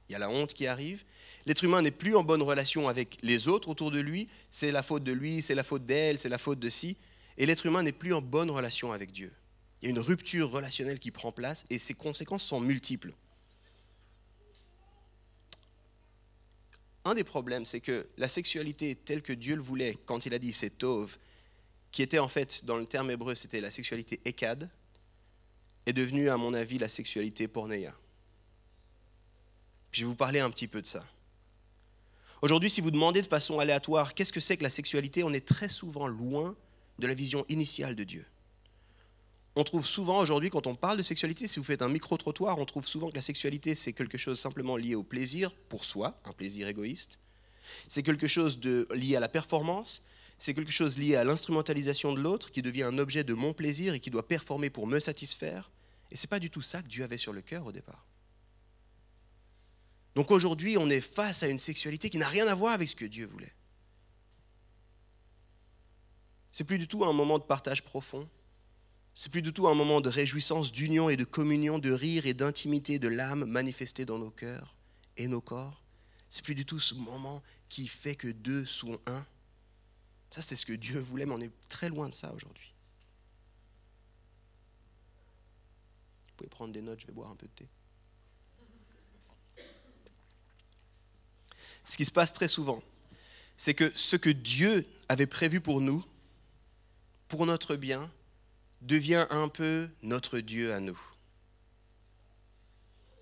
il 0.09 0.13
y 0.13 0.15
a 0.15 0.19
la 0.19 0.29
honte 0.29 0.53
qui 0.53 0.65
arrive. 0.65 1.03
L'être 1.45 1.63
humain 1.63 1.83
n'est 1.83 1.91
plus 1.91 2.15
en 2.15 2.23
bonne 2.23 2.41
relation 2.41 2.89
avec 2.89 3.19
les 3.21 3.47
autres 3.47 3.69
autour 3.69 3.91
de 3.91 3.99
lui. 3.99 4.27
C'est 4.49 4.71
la 4.71 4.81
faute 4.81 5.03
de 5.03 5.11
lui, 5.11 5.43
c'est 5.43 5.53
la 5.53 5.63
faute 5.63 5.85
d'elle, 5.85 6.17
c'est 6.17 6.29
la 6.29 6.39
faute 6.39 6.59
de 6.59 6.69
si. 6.69 6.97
Et 7.37 7.45
l'être 7.45 7.65
humain 7.67 7.83
n'est 7.83 7.91
plus 7.91 8.13
en 8.13 8.21
bonne 8.21 8.49
relation 8.49 8.91
avec 8.91 9.11
Dieu. 9.11 9.31
Il 9.81 9.85
y 9.85 9.87
a 9.87 9.91
une 9.91 9.99
rupture 9.99 10.49
relationnelle 10.49 10.99
qui 10.99 11.11
prend 11.11 11.31
place 11.31 11.65
et 11.69 11.77
ses 11.77 11.93
conséquences 11.93 12.43
sont 12.43 12.59
multiples. 12.59 13.13
Un 17.05 17.13
des 17.13 17.23
problèmes, 17.23 17.63
c'est 17.63 17.79
que 17.79 18.07
la 18.17 18.27
sexualité 18.27 18.95
telle 18.95 19.21
que 19.21 19.31
Dieu 19.31 19.55
le 19.55 19.61
voulait, 19.61 19.95
quand 20.05 20.25
il 20.25 20.33
a 20.33 20.39
dit 20.39 20.53
c'est 20.53 20.77
tov, 20.77 21.17
qui 21.91 22.01
était 22.01 22.19
en 22.19 22.27
fait, 22.27 22.65
dans 22.65 22.75
le 22.75 22.85
terme 22.85 23.09
hébreu, 23.11 23.35
c'était 23.35 23.61
la 23.61 23.71
sexualité 23.71 24.19
ekad, 24.25 24.69
est 25.85 25.93
devenue, 25.93 26.29
à 26.29 26.37
mon 26.37 26.53
avis, 26.53 26.77
la 26.77 26.89
sexualité 26.89 27.47
pornéa. 27.47 27.93
Je 29.91 30.01
vais 30.01 30.07
vous 30.07 30.15
parler 30.15 30.39
un 30.39 30.49
petit 30.49 30.67
peu 30.67 30.81
de 30.81 30.87
ça. 30.87 31.03
Aujourd'hui, 32.41 32.69
si 32.69 32.79
vous 32.79 32.91
demandez 32.91 33.21
de 33.21 33.27
façon 33.27 33.59
aléatoire 33.59 34.13
qu'est-ce 34.13 34.31
que 34.31 34.39
c'est 34.39 34.55
que 34.55 34.63
la 34.63 34.69
sexualité, 34.69 35.23
on 35.23 35.33
est 35.33 35.45
très 35.45 35.67
souvent 35.67 36.07
loin 36.07 36.55
de 36.99 37.07
la 37.07 37.13
vision 37.13 37.45
initiale 37.49 37.95
de 37.95 38.03
Dieu. 38.03 38.25
On 39.55 39.63
trouve 39.63 39.85
souvent 39.85 40.19
aujourd'hui, 40.19 40.49
quand 40.49 40.67
on 40.67 40.75
parle 40.75 40.97
de 40.97 41.03
sexualité, 41.03 41.47
si 41.47 41.59
vous 41.59 41.65
faites 41.65 41.81
un 41.81 41.89
micro-trottoir, 41.89 42.59
on 42.59 42.65
trouve 42.65 42.87
souvent 42.87 43.09
que 43.09 43.15
la 43.15 43.21
sexualité, 43.21 43.75
c'est 43.75 43.93
quelque 43.93 44.17
chose 44.17 44.39
simplement 44.39 44.77
lié 44.77 44.95
au 44.95 45.03
plaisir 45.03 45.51
pour 45.67 45.83
soi, 45.83 46.19
un 46.25 46.31
plaisir 46.31 46.67
égoïste. 46.67 47.19
C'est 47.87 48.03
quelque 48.03 48.27
chose 48.27 48.59
de, 48.59 48.87
lié 48.93 49.15
à 49.15 49.19
la 49.19 49.27
performance. 49.27 50.07
C'est 50.39 50.53
quelque 50.53 50.71
chose 50.71 50.97
lié 50.97 51.17
à 51.17 51.25
l'instrumentalisation 51.25 52.13
de 52.13 52.21
l'autre, 52.21 52.51
qui 52.51 52.61
devient 52.61 52.83
un 52.83 52.97
objet 52.97 53.25
de 53.25 53.33
mon 53.33 53.53
plaisir 53.53 53.93
et 53.93 53.99
qui 53.99 54.09
doit 54.09 54.27
performer 54.27 54.69
pour 54.69 54.87
me 54.87 54.99
satisfaire. 54.99 55.69
Et 56.11 56.15
ce 56.15 56.25
n'est 56.25 56.29
pas 56.29 56.39
du 56.39 56.49
tout 56.49 56.61
ça 56.61 56.81
que 56.81 56.87
Dieu 56.87 57.03
avait 57.03 57.17
sur 57.17 57.33
le 57.33 57.41
cœur 57.41 57.65
au 57.65 57.73
départ. 57.73 58.05
Donc 60.15 60.31
aujourd'hui, 60.31 60.77
on 60.77 60.89
est 60.89 61.01
face 61.01 61.43
à 61.43 61.47
une 61.47 61.59
sexualité 61.59 62.09
qui 62.09 62.17
n'a 62.17 62.27
rien 62.27 62.47
à 62.47 62.55
voir 62.55 62.73
avec 62.73 62.89
ce 62.89 62.95
que 62.95 63.05
Dieu 63.05 63.25
voulait. 63.25 63.53
C'est 66.51 66.63
plus 66.63 66.77
du 66.77 66.87
tout 66.87 67.05
un 67.05 67.13
moment 67.13 67.37
de 67.37 67.43
partage 67.43 67.83
profond. 67.83 68.27
C'est 69.13 69.31
plus 69.31 69.41
du 69.41 69.53
tout 69.53 69.67
un 69.67 69.75
moment 69.75 70.01
de 70.01 70.09
réjouissance, 70.09 70.71
d'union 70.71 71.09
et 71.09 71.17
de 71.17 71.25
communion, 71.25 71.79
de 71.79 71.91
rire 71.91 72.25
et 72.25 72.33
d'intimité 72.33 72.97
de 72.99 73.09
l'âme 73.09 73.45
manifestée 73.45 74.05
dans 74.05 74.17
nos 74.17 74.31
cœurs 74.31 74.75
et 75.17 75.27
nos 75.27 75.41
corps. 75.41 75.83
C'est 76.29 76.43
plus 76.43 76.55
du 76.55 76.65
tout 76.65 76.79
ce 76.79 76.95
moment 76.95 77.43
qui 77.67 77.87
fait 77.87 78.15
que 78.15 78.29
deux 78.29 78.65
sont 78.65 78.97
un. 79.05 79.25
Ça, 80.29 80.41
c'est 80.41 80.55
ce 80.55 80.65
que 80.65 80.73
Dieu 80.73 80.99
voulait, 80.99 81.25
mais 81.25 81.33
on 81.33 81.41
est 81.41 81.51
très 81.69 81.89
loin 81.89 82.07
de 82.07 82.13
ça 82.13 82.31
aujourd'hui. 82.33 82.73
Vous 86.27 86.33
pouvez 86.37 86.49
prendre 86.49 86.73
des 86.73 86.81
notes, 86.81 87.01
je 87.01 87.07
vais 87.07 87.13
boire 87.13 87.29
un 87.29 87.35
peu 87.35 87.47
de 87.47 87.51
thé. 87.53 87.67
ce 91.89 91.97
qui 91.97 92.05
se 92.05 92.11
passe 92.11 92.33
très 92.33 92.47
souvent, 92.47 92.83
c'est 93.57 93.73
que 93.73 93.91
ce 93.95 94.15
que 94.15 94.29
Dieu 94.29 94.85
avait 95.09 95.25
prévu 95.25 95.59
pour 95.59 95.81
nous, 95.81 96.05
pour 97.27 97.47
notre 97.47 97.75
bien, 97.75 98.11
devient 98.81 99.25
un 99.31 99.47
peu 99.49 99.89
notre 100.03 100.39
Dieu 100.39 100.71
à 100.71 100.79
nous. 100.79 100.99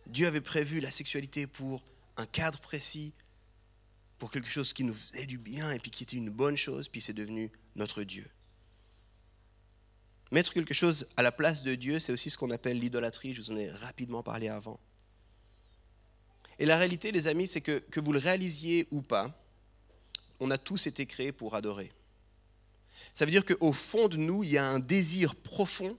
Dieu 0.05 0.27
avait 0.27 0.41
prévu 0.41 0.81
la 0.81 0.91
sexualité 0.91 1.47
pour 1.47 1.81
un 2.17 2.25
cadre 2.25 2.59
précis, 2.59 3.13
pour 4.17 4.31
quelque 4.31 4.49
chose 4.49 4.73
qui 4.73 4.83
nous 4.83 4.93
faisait 4.93 5.25
du 5.25 5.37
bien 5.37 5.71
et 5.71 5.79
puis 5.79 5.91
qui 5.91 6.03
était 6.03 6.17
une 6.17 6.29
bonne 6.29 6.57
chose, 6.57 6.89
puis 6.89 7.01
c'est 7.01 7.13
devenu 7.13 7.51
notre 7.75 8.03
Dieu. 8.03 8.27
Mettre 10.31 10.53
quelque 10.53 10.73
chose 10.73 11.07
à 11.15 11.21
la 11.21 11.31
place 11.31 11.63
de 11.63 11.75
Dieu, 11.75 11.99
c'est 11.99 12.11
aussi 12.11 12.29
ce 12.29 12.37
qu'on 12.37 12.51
appelle 12.51 12.79
l'idolâtrie, 12.79 13.33
je 13.33 13.41
vous 13.41 13.51
en 13.51 13.57
ai 13.57 13.69
rapidement 13.69 14.23
parlé 14.23 14.49
avant. 14.49 14.79
Et 16.59 16.65
la 16.65 16.77
réalité, 16.77 17.11
les 17.11 17.27
amis, 17.27 17.47
c'est 17.47 17.61
que, 17.61 17.79
que 17.79 17.99
vous 17.99 18.11
le 18.11 18.19
réalisiez 18.19 18.87
ou 18.91 19.01
pas, 19.01 19.31
on 20.39 20.51
a 20.51 20.57
tous 20.57 20.87
été 20.87 21.05
créés 21.05 21.31
pour 21.31 21.55
adorer. 21.55 21.91
Ça 23.13 23.25
veut 23.25 23.31
dire 23.31 23.45
qu'au 23.45 23.71
fond 23.71 24.07
de 24.07 24.17
nous, 24.17 24.43
il 24.43 24.51
y 24.51 24.57
a 24.57 24.67
un 24.67 24.79
désir 24.79 25.35
profond 25.35 25.97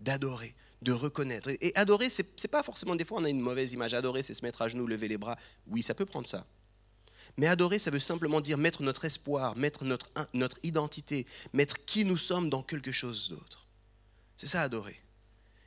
d'adorer, 0.00 0.54
de 0.82 0.92
reconnaître. 0.92 1.50
Et 1.60 1.72
adorer, 1.76 2.10
ce 2.10 2.22
n'est 2.22 2.48
pas 2.50 2.62
forcément, 2.62 2.96
des 2.96 3.04
fois 3.04 3.20
on 3.20 3.24
a 3.24 3.28
une 3.30 3.40
mauvaise 3.40 3.72
image. 3.72 3.94
Adorer, 3.94 4.22
c'est 4.22 4.34
se 4.34 4.44
mettre 4.44 4.62
à 4.62 4.68
genoux, 4.68 4.86
lever 4.86 5.08
les 5.08 5.18
bras. 5.18 5.36
Oui, 5.66 5.82
ça 5.82 5.94
peut 5.94 6.06
prendre 6.06 6.26
ça. 6.26 6.46
Mais 7.36 7.46
adorer, 7.46 7.78
ça 7.78 7.90
veut 7.90 8.00
simplement 8.00 8.40
dire 8.40 8.58
mettre 8.58 8.82
notre 8.82 9.04
espoir, 9.04 9.56
mettre 9.56 9.84
notre, 9.84 10.58
identité, 10.62 11.26
mettre 11.52 11.84
qui 11.84 12.04
nous 12.04 12.16
sommes 12.16 12.50
dans 12.50 12.62
quelque 12.62 12.92
chose 12.92 13.28
d'autre. 13.28 13.66
C'est 14.36 14.46
ça 14.46 14.62
adorer. 14.62 15.00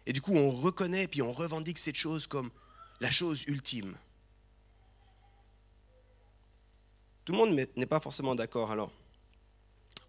Et 0.06 0.13
du 0.13 0.21
coup, 0.21 0.36
on 0.36 0.52
reconnaît, 0.52 1.08
puis 1.08 1.21
on 1.21 1.32
revendique 1.32 1.78
cette 1.78 1.95
chose 1.95 2.28
comme 2.28 2.49
la 2.99 3.10
chose 3.10 3.43
ultime. 3.47 3.95
Tout 7.26 7.32
le 7.32 7.38
monde 7.38 7.67
n'est 7.76 7.86
pas 7.86 7.99
forcément 7.99 8.36
d'accord 8.36 8.71
alors. 8.71 8.91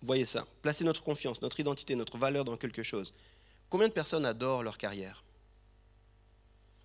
Voyez 0.03 0.27
ça. 0.27 0.47
Placer 0.63 0.85
notre 0.85 1.05
confiance, 1.05 1.41
notre 1.41 1.61
identité, 1.61 1.95
notre 1.95 2.19
valeur 2.19 2.45
dans 2.45 2.57
quelque 2.57 2.83
chose. 2.83 3.15
Combien 3.71 3.89
de 3.89 3.93
personnes 3.93 4.27
adorent 4.27 4.63
leur 4.63 4.77
carrière? 4.77 5.23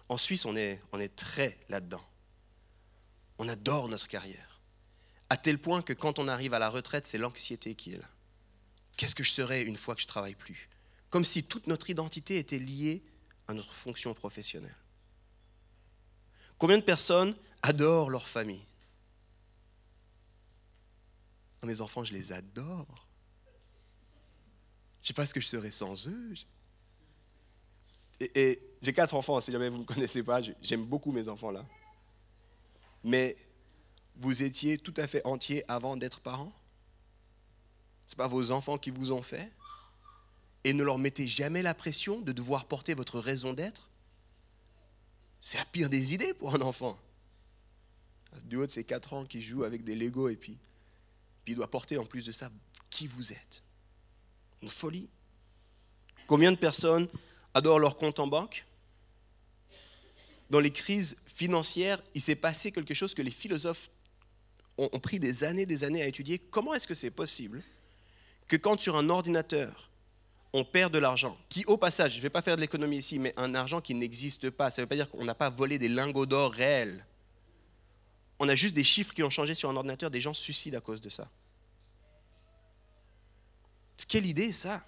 En 0.08 0.18
Suisse, 0.18 0.46
on 0.46 0.56
est 0.56 1.16
très 1.16 1.58
là-dedans. 1.70 2.04
On 3.40 3.48
adore 3.48 3.90
notre 3.90 4.08
carrière. 4.08 4.59
À 5.30 5.38
tel 5.38 5.60
point 5.60 5.82
que 5.82 5.94
quand 5.94 6.20
on 6.20 6.28
arrive 6.28 6.54
à 6.54 6.60
la 6.60 6.70
retraite, 6.70 7.06
c'est 7.06 7.18
l'anxiété 7.18 7.76
qui 7.76 7.94
est 7.94 7.98
là. 7.98 8.10
Qu'est-ce 8.98 9.16
que 9.16 9.24
je 9.24 9.32
serai 9.32 9.64
une 9.64 9.78
fois 9.78 9.96
que 9.96 10.02
je 10.02 10.08
ne 10.08 10.10
travaille 10.10 10.36
plus? 10.36 10.68
Comme 11.10 11.24
si 11.24 11.44
toute 11.44 11.68
notre 11.68 11.90
identité 11.90 12.38
était 12.38 12.60
liée 12.60 13.04
à 13.48 13.54
notre 13.54 13.72
fonction 13.72 14.14
professionnelle. 14.14 14.76
Combien 16.58 16.78
de 16.78 16.84
personnes 16.84 17.36
adorent 17.62 18.10
leur 18.10 18.28
famille? 18.28 18.66
Mes 21.64 21.82
enfants, 21.82 22.04
je 22.04 22.14
les 22.14 22.32
adore. 22.32 23.08
Je 25.02 25.06
ne 25.06 25.08
sais 25.08 25.14
pas 25.14 25.26
ce 25.26 25.34
que 25.34 25.42
je 25.42 25.48
serais 25.48 25.72
sans 25.72 26.08
eux. 26.08 26.34
Et, 28.20 28.62
j'ai 28.82 28.94
quatre 28.94 29.14
enfants, 29.14 29.40
si 29.42 29.52
jamais 29.52 29.70
vous 29.70 29.78
ne 29.78 29.82
me 29.82 29.86
connaissez 29.88 30.24
pas, 30.24 30.42
j'aime 30.62 30.86
beaucoup 30.86 31.12
mes 31.12 31.30
enfants 31.30 31.52
là. 31.52 31.66
Mais 33.04 33.36
vous 34.20 34.44
étiez 34.44 34.78
tout 34.78 34.94
à 34.98 35.08
fait 35.08 35.26
entier 35.26 35.64
avant 35.70 35.96
d'être 35.96 36.20
parents? 36.20 36.54
Ce 38.06 38.16
pas 38.16 38.28
vos 38.28 38.52
enfants 38.52 38.78
qui 38.78 38.92
vous 38.92 39.12
ont 39.12 39.24
fait? 39.24 39.52
Et 40.66 40.74
ne 40.74 40.84
leur 40.84 40.98
mettez 40.98 41.28
jamais 41.28 41.62
la 41.62 41.74
pression 41.74 42.20
de 42.20 42.34
devoir 42.34 42.66
porter 42.66 42.94
votre 42.94 43.20
raison 43.20 43.54
d'être? 43.54 43.90
C'est 45.40 45.58
la 45.58 45.66
pire 45.66 45.90
des 45.90 46.14
idées 46.14 46.34
pour 46.34 46.54
un 46.54 46.62
enfant. 46.62 47.00
Du 48.44 48.58
haut 48.58 48.66
de 48.66 48.72
ses 48.72 48.84
quatre 48.84 49.14
ans 49.14 49.26
qui 49.26 49.42
joue 49.42 49.64
avec 49.64 49.84
des 49.86 49.96
Legos 49.96 50.28
et 50.28 50.36
puis, 50.36 50.58
puis 51.46 51.54
il 51.54 51.56
doit 51.56 51.72
porter 51.72 51.98
en 51.98 52.06
plus 52.06 52.26
de 52.26 52.34
ça 52.34 52.52
qui 52.90 53.08
vous 53.08 53.32
êtes. 53.32 53.64
Une 54.62 54.70
folie. 54.70 55.08
Combien 56.28 56.52
de 56.52 56.58
personnes 56.58 57.08
adorent 57.54 57.80
leur 57.80 57.96
compte 57.96 58.20
en 58.20 58.28
banque? 58.28 58.66
Dans 60.50 60.60
les 60.60 60.72
crises 60.72 61.18
financières, 61.28 62.02
il 62.16 62.22
s'est 62.22 62.36
passé 62.36 62.72
quelque 62.72 62.94
chose 62.94 63.14
que 63.14 63.22
les 63.22 63.32
philosophes 63.32 63.90
ont, 64.80 65.00
pris 65.00 65.20
des 65.20 65.44
années, 65.44 65.66
des 65.66 65.84
années 65.84 66.02
à 66.02 66.08
étudier. 66.08 66.40
Comment 66.40 66.74
est-ce 66.74 66.88
que 66.88 66.94
c'est 66.94 67.12
possible 67.12 67.64
que 68.48 68.56
quand 68.56 68.80
sur 68.80 68.96
un 68.96 69.10
ordinateur, 69.10 69.90
on 70.54 70.64
perd 70.64 70.92
de 70.94 71.00
l'argent, 71.00 71.38
qui 71.50 71.64
au 71.66 71.78
passage, 71.78 72.14
je 72.14 72.18
ne 72.18 72.22
vais 72.22 72.30
pas 72.30 72.42
faire 72.42 72.56
de 72.56 72.62
l'économie 72.62 72.98
ici, 72.98 73.20
mais 73.20 73.34
un 73.38 73.54
argent 73.54 73.82
qui 73.82 73.94
n'existe 73.94 74.50
pas, 74.50 74.72
ça 74.72 74.82
ne 74.82 74.86
veut 74.86 74.90
pas 74.90 74.96
dire 74.96 75.10
qu'on 75.10 75.26
n'a 75.26 75.36
pas 75.36 75.50
volé 75.50 75.78
des 75.78 75.88
lingots 75.88 76.26
d'or 76.26 76.52
réels. 76.52 77.06
On 78.40 78.50
a 78.50 78.56
juste 78.56 78.74
des 78.74 78.84
chiffres 78.84 79.14
qui 79.14 79.22
ont 79.22 79.30
changé 79.30 79.54
sur 79.54 79.70
un 79.70 79.76
ordinateur, 79.76 80.10
des 80.10 80.22
gens 80.22 80.34
suicident 80.34 80.78
à 80.78 80.82
cause 80.82 81.02
de 81.02 81.10
ça. 81.10 81.30
Quelle 84.08 84.26
idée 84.26 84.54
ça? 84.54 84.84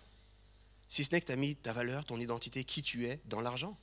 Si 0.87 1.03
ce 1.03 1.11
n'est 1.11 1.21
que 1.21 1.27
tu 1.27 1.31
as 1.31 1.35
mis 1.35 1.55
ta 1.55 1.73
valeur, 1.73 2.05
ton 2.05 2.17
identité, 2.17 2.63
qui 2.63 2.81
tu 2.81 3.05
es 3.05 3.19
dans 3.25 3.39
l'argent. 3.39 3.77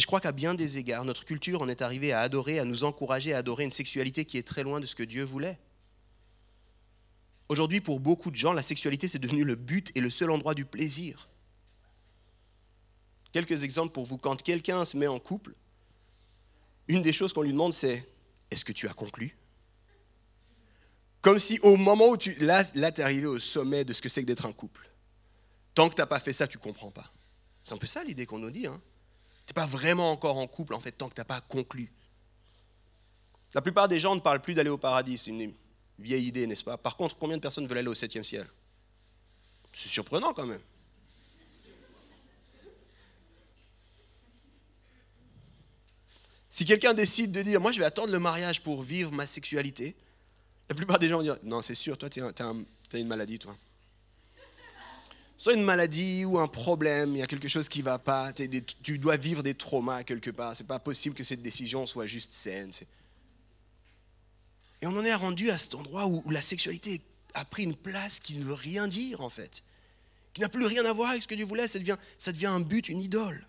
Et 0.00 0.02
je 0.02 0.06
crois 0.06 0.22
qu'à 0.22 0.32
bien 0.32 0.54
des 0.54 0.78
égards, 0.78 1.04
notre 1.04 1.26
culture 1.26 1.60
en 1.60 1.68
est 1.68 1.82
arrivée 1.82 2.14
à 2.14 2.22
adorer, 2.22 2.58
à 2.58 2.64
nous 2.64 2.84
encourager 2.84 3.34
à 3.34 3.36
adorer 3.36 3.64
une 3.64 3.70
sexualité 3.70 4.24
qui 4.24 4.38
est 4.38 4.42
très 4.42 4.62
loin 4.62 4.80
de 4.80 4.86
ce 4.86 4.94
que 4.94 5.02
Dieu 5.02 5.22
voulait. 5.22 5.58
Aujourd'hui, 7.50 7.82
pour 7.82 8.00
beaucoup 8.00 8.30
de 8.30 8.36
gens, 8.36 8.54
la 8.54 8.62
sexualité, 8.62 9.08
c'est 9.08 9.18
devenu 9.18 9.44
le 9.44 9.56
but 9.56 9.92
et 9.94 10.00
le 10.00 10.08
seul 10.08 10.30
endroit 10.30 10.54
du 10.54 10.64
plaisir. 10.64 11.28
Quelques 13.32 13.62
exemples 13.62 13.92
pour 13.92 14.06
vous. 14.06 14.16
Quand 14.16 14.40
quelqu'un 14.40 14.86
se 14.86 14.96
met 14.96 15.06
en 15.06 15.18
couple, 15.18 15.54
une 16.88 17.02
des 17.02 17.12
choses 17.12 17.34
qu'on 17.34 17.42
lui 17.42 17.52
demande, 17.52 17.74
c'est 17.74 18.08
Est-ce 18.50 18.64
que 18.64 18.72
tu 18.72 18.88
as 18.88 18.94
conclu? 18.94 19.36
Comme 21.20 21.38
si 21.38 21.58
au 21.58 21.76
moment 21.76 22.08
où 22.08 22.16
tu. 22.16 22.32
Là, 22.36 22.64
là 22.74 22.90
tu 22.90 23.02
es 23.02 23.04
arrivé 23.04 23.26
au 23.26 23.38
sommet 23.38 23.84
de 23.84 23.92
ce 23.92 24.00
que 24.00 24.08
c'est 24.08 24.22
que 24.22 24.26
d'être 24.26 24.46
un 24.46 24.52
couple. 24.52 24.90
Tant 25.74 25.90
que 25.90 25.94
tu 25.94 26.00
n'as 26.00 26.06
pas 26.06 26.20
fait 26.20 26.32
ça, 26.32 26.48
tu 26.48 26.56
comprends 26.56 26.90
pas. 26.90 27.12
C'est 27.62 27.74
un 27.74 27.76
peu 27.76 27.86
ça 27.86 28.02
l'idée 28.02 28.24
qu'on 28.24 28.38
nous 28.38 28.50
dit. 28.50 28.66
Hein. 28.66 28.80
Tu 29.50 29.58
n'es 29.58 29.64
pas 29.64 29.66
vraiment 29.66 30.12
encore 30.12 30.38
en 30.38 30.46
couple, 30.46 30.74
en 30.74 30.80
fait, 30.80 30.92
tant 30.92 31.08
que 31.08 31.14
tu 31.14 31.20
n'as 31.20 31.24
pas 31.24 31.40
conclu. 31.40 31.92
La 33.52 33.60
plupart 33.60 33.88
des 33.88 33.98
gens 33.98 34.14
ne 34.14 34.20
parlent 34.20 34.40
plus 34.40 34.54
d'aller 34.54 34.70
au 34.70 34.78
paradis. 34.78 35.18
C'est 35.18 35.32
une 35.32 35.52
vieille 35.98 36.28
idée, 36.28 36.46
n'est-ce 36.46 36.62
pas? 36.62 36.76
Par 36.76 36.96
contre, 36.96 37.18
combien 37.18 37.36
de 37.36 37.42
personnes 37.42 37.66
veulent 37.66 37.78
aller 37.78 37.88
au 37.88 37.94
septième 37.94 38.22
ciel? 38.22 38.46
C'est 39.72 39.88
surprenant 39.88 40.32
quand 40.32 40.46
même. 40.46 40.60
Si 46.48 46.64
quelqu'un 46.64 46.94
décide 46.94 47.32
de 47.32 47.42
dire, 47.42 47.60
moi 47.60 47.72
je 47.72 47.80
vais 47.80 47.86
attendre 47.86 48.12
le 48.12 48.20
mariage 48.20 48.62
pour 48.62 48.82
vivre 48.82 49.12
ma 49.12 49.26
sexualité, 49.26 49.96
la 50.68 50.76
plupart 50.76 51.00
des 51.00 51.08
gens 51.08 51.16
vont 51.16 51.22
dire, 51.24 51.38
non 51.42 51.60
c'est 51.60 51.74
sûr, 51.74 51.98
toi 51.98 52.08
tu 52.08 52.20
as, 52.22 52.98
une 52.98 53.06
maladie, 53.08 53.40
toi. 53.40 53.56
Soit 55.40 55.54
une 55.54 55.62
maladie 55.62 56.26
ou 56.26 56.38
un 56.38 56.48
problème, 56.48 57.16
il 57.16 57.20
y 57.20 57.22
a 57.22 57.26
quelque 57.26 57.48
chose 57.48 57.70
qui 57.70 57.78
ne 57.78 57.84
va 57.84 57.98
pas, 57.98 58.30
tu 58.82 58.98
dois 58.98 59.16
vivre 59.16 59.42
des 59.42 59.54
traumas 59.54 60.02
quelque 60.02 60.28
part. 60.28 60.54
C'est 60.54 60.66
pas 60.66 60.78
possible 60.78 61.14
que 61.14 61.24
cette 61.24 61.40
décision 61.40 61.86
soit 61.86 62.06
juste 62.06 62.32
saine. 62.32 62.70
Et 64.82 64.86
on 64.86 64.90
en 64.90 65.02
est 65.02 65.14
rendu 65.14 65.48
à 65.48 65.56
cet 65.56 65.74
endroit 65.74 66.06
où, 66.06 66.22
la 66.28 66.42
sexualité 66.42 67.00
a 67.32 67.46
pris 67.46 67.62
une 67.62 67.74
place 67.74 68.20
qui 68.20 68.36
ne 68.36 68.44
veut 68.44 68.52
rien 68.52 68.86
dire 68.86 69.22
en 69.22 69.30
fait, 69.30 69.62
qui 70.34 70.42
n'a 70.42 70.50
plus 70.50 70.66
rien 70.66 70.84
à 70.84 70.92
voir 70.92 71.08
avec 71.08 71.22
ce 71.22 71.28
que 71.28 71.34
Dieu 71.34 71.46
voulait, 71.46 71.68
ça 71.68 71.78
devient, 71.78 71.96
ça 72.18 72.32
devient 72.32 72.44
un 72.44 72.60
but, 72.60 72.90
une 72.90 73.00
idole. 73.00 73.46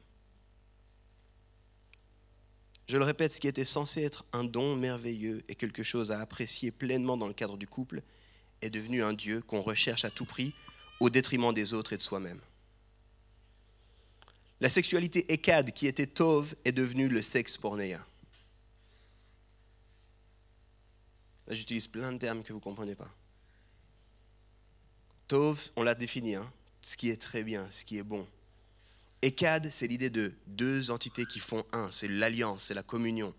Je 2.88 2.96
le 2.96 3.04
répète, 3.04 3.34
ce 3.34 3.42
qui 3.42 3.50
était 3.50 3.66
censé 3.66 4.02
être 4.02 4.24
un 4.32 4.46
don 4.46 4.78
merveilleux 4.78 5.44
et 5.50 5.56
quelque 5.56 5.84
chose 5.84 6.14
à 6.14 6.22
apprécier 6.22 6.72
pleinement 6.72 7.18
dans 7.18 7.28
le 7.28 7.34
cadre 7.34 7.58
du 7.58 7.68
couple 7.68 8.02
est 8.62 8.70
devenu 8.70 9.04
un 9.04 9.12
Dieu 9.12 9.42
qu'on 9.42 9.62
recherche 9.62 10.06
à 10.06 10.10
tout 10.10 10.24
prix 10.24 10.54
au 11.02 11.10
détriment 11.10 11.52
des 11.52 11.74
autres 11.74 11.94
et 11.94 11.98
de 11.98 12.02
soi-même. 12.02 12.40
La 14.62 14.70
sexualité 14.70 15.34
écade 15.34 15.72
qui 15.72 15.88
était 15.88 16.06
tove 16.06 16.56
est 16.64 16.72
devenue 16.72 17.10
le 17.10 17.24
sexe 17.24 17.58
pornéa. 17.58 18.06
Là, 21.48 21.56
j'utilise 21.56 21.88
plein 21.88 22.12
de 22.12 22.20
termes 22.20 22.44
que 22.44 22.54
vous 22.54 22.60
ne 22.60 22.64
comprenez 22.64 22.94
pas. 22.94 23.10
Tov, 25.28 25.72
on 25.76 25.82
l'a 25.82 25.96
défini, 25.96 26.36
hein, 26.36 26.50
ce 26.84 26.96
qui 26.96 27.10
est 27.10 27.20
très 27.20 27.42
bien, 27.42 27.70
ce 27.72 27.84
qui 27.84 27.98
est 27.98 28.04
bon. 28.04 28.28
Ekad, 29.24 29.72
c'est 29.72 29.88
l'idée 29.88 30.12
de 30.12 30.32
deux 30.46 30.92
entités 30.92 31.26
qui 31.26 31.40
font 31.40 31.66
un, 31.74 31.90
c'est 31.90 32.08
l'alliance, 32.08 32.66
c'est 32.66 32.76
la 32.76 32.84
communion. 32.84 33.34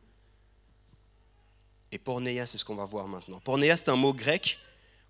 Et 1.92 1.98
porneia, 1.98 2.44
c'est 2.44 2.59
ce 2.59 2.64
qu'on 2.64 2.75
va 2.75 2.87
voir 2.87 3.07
maintenant. 3.07 3.38
Porneia, 3.38 3.77
c'est 3.77 3.88
un 3.88 3.96
mot 3.96 4.12
grec 4.12 4.59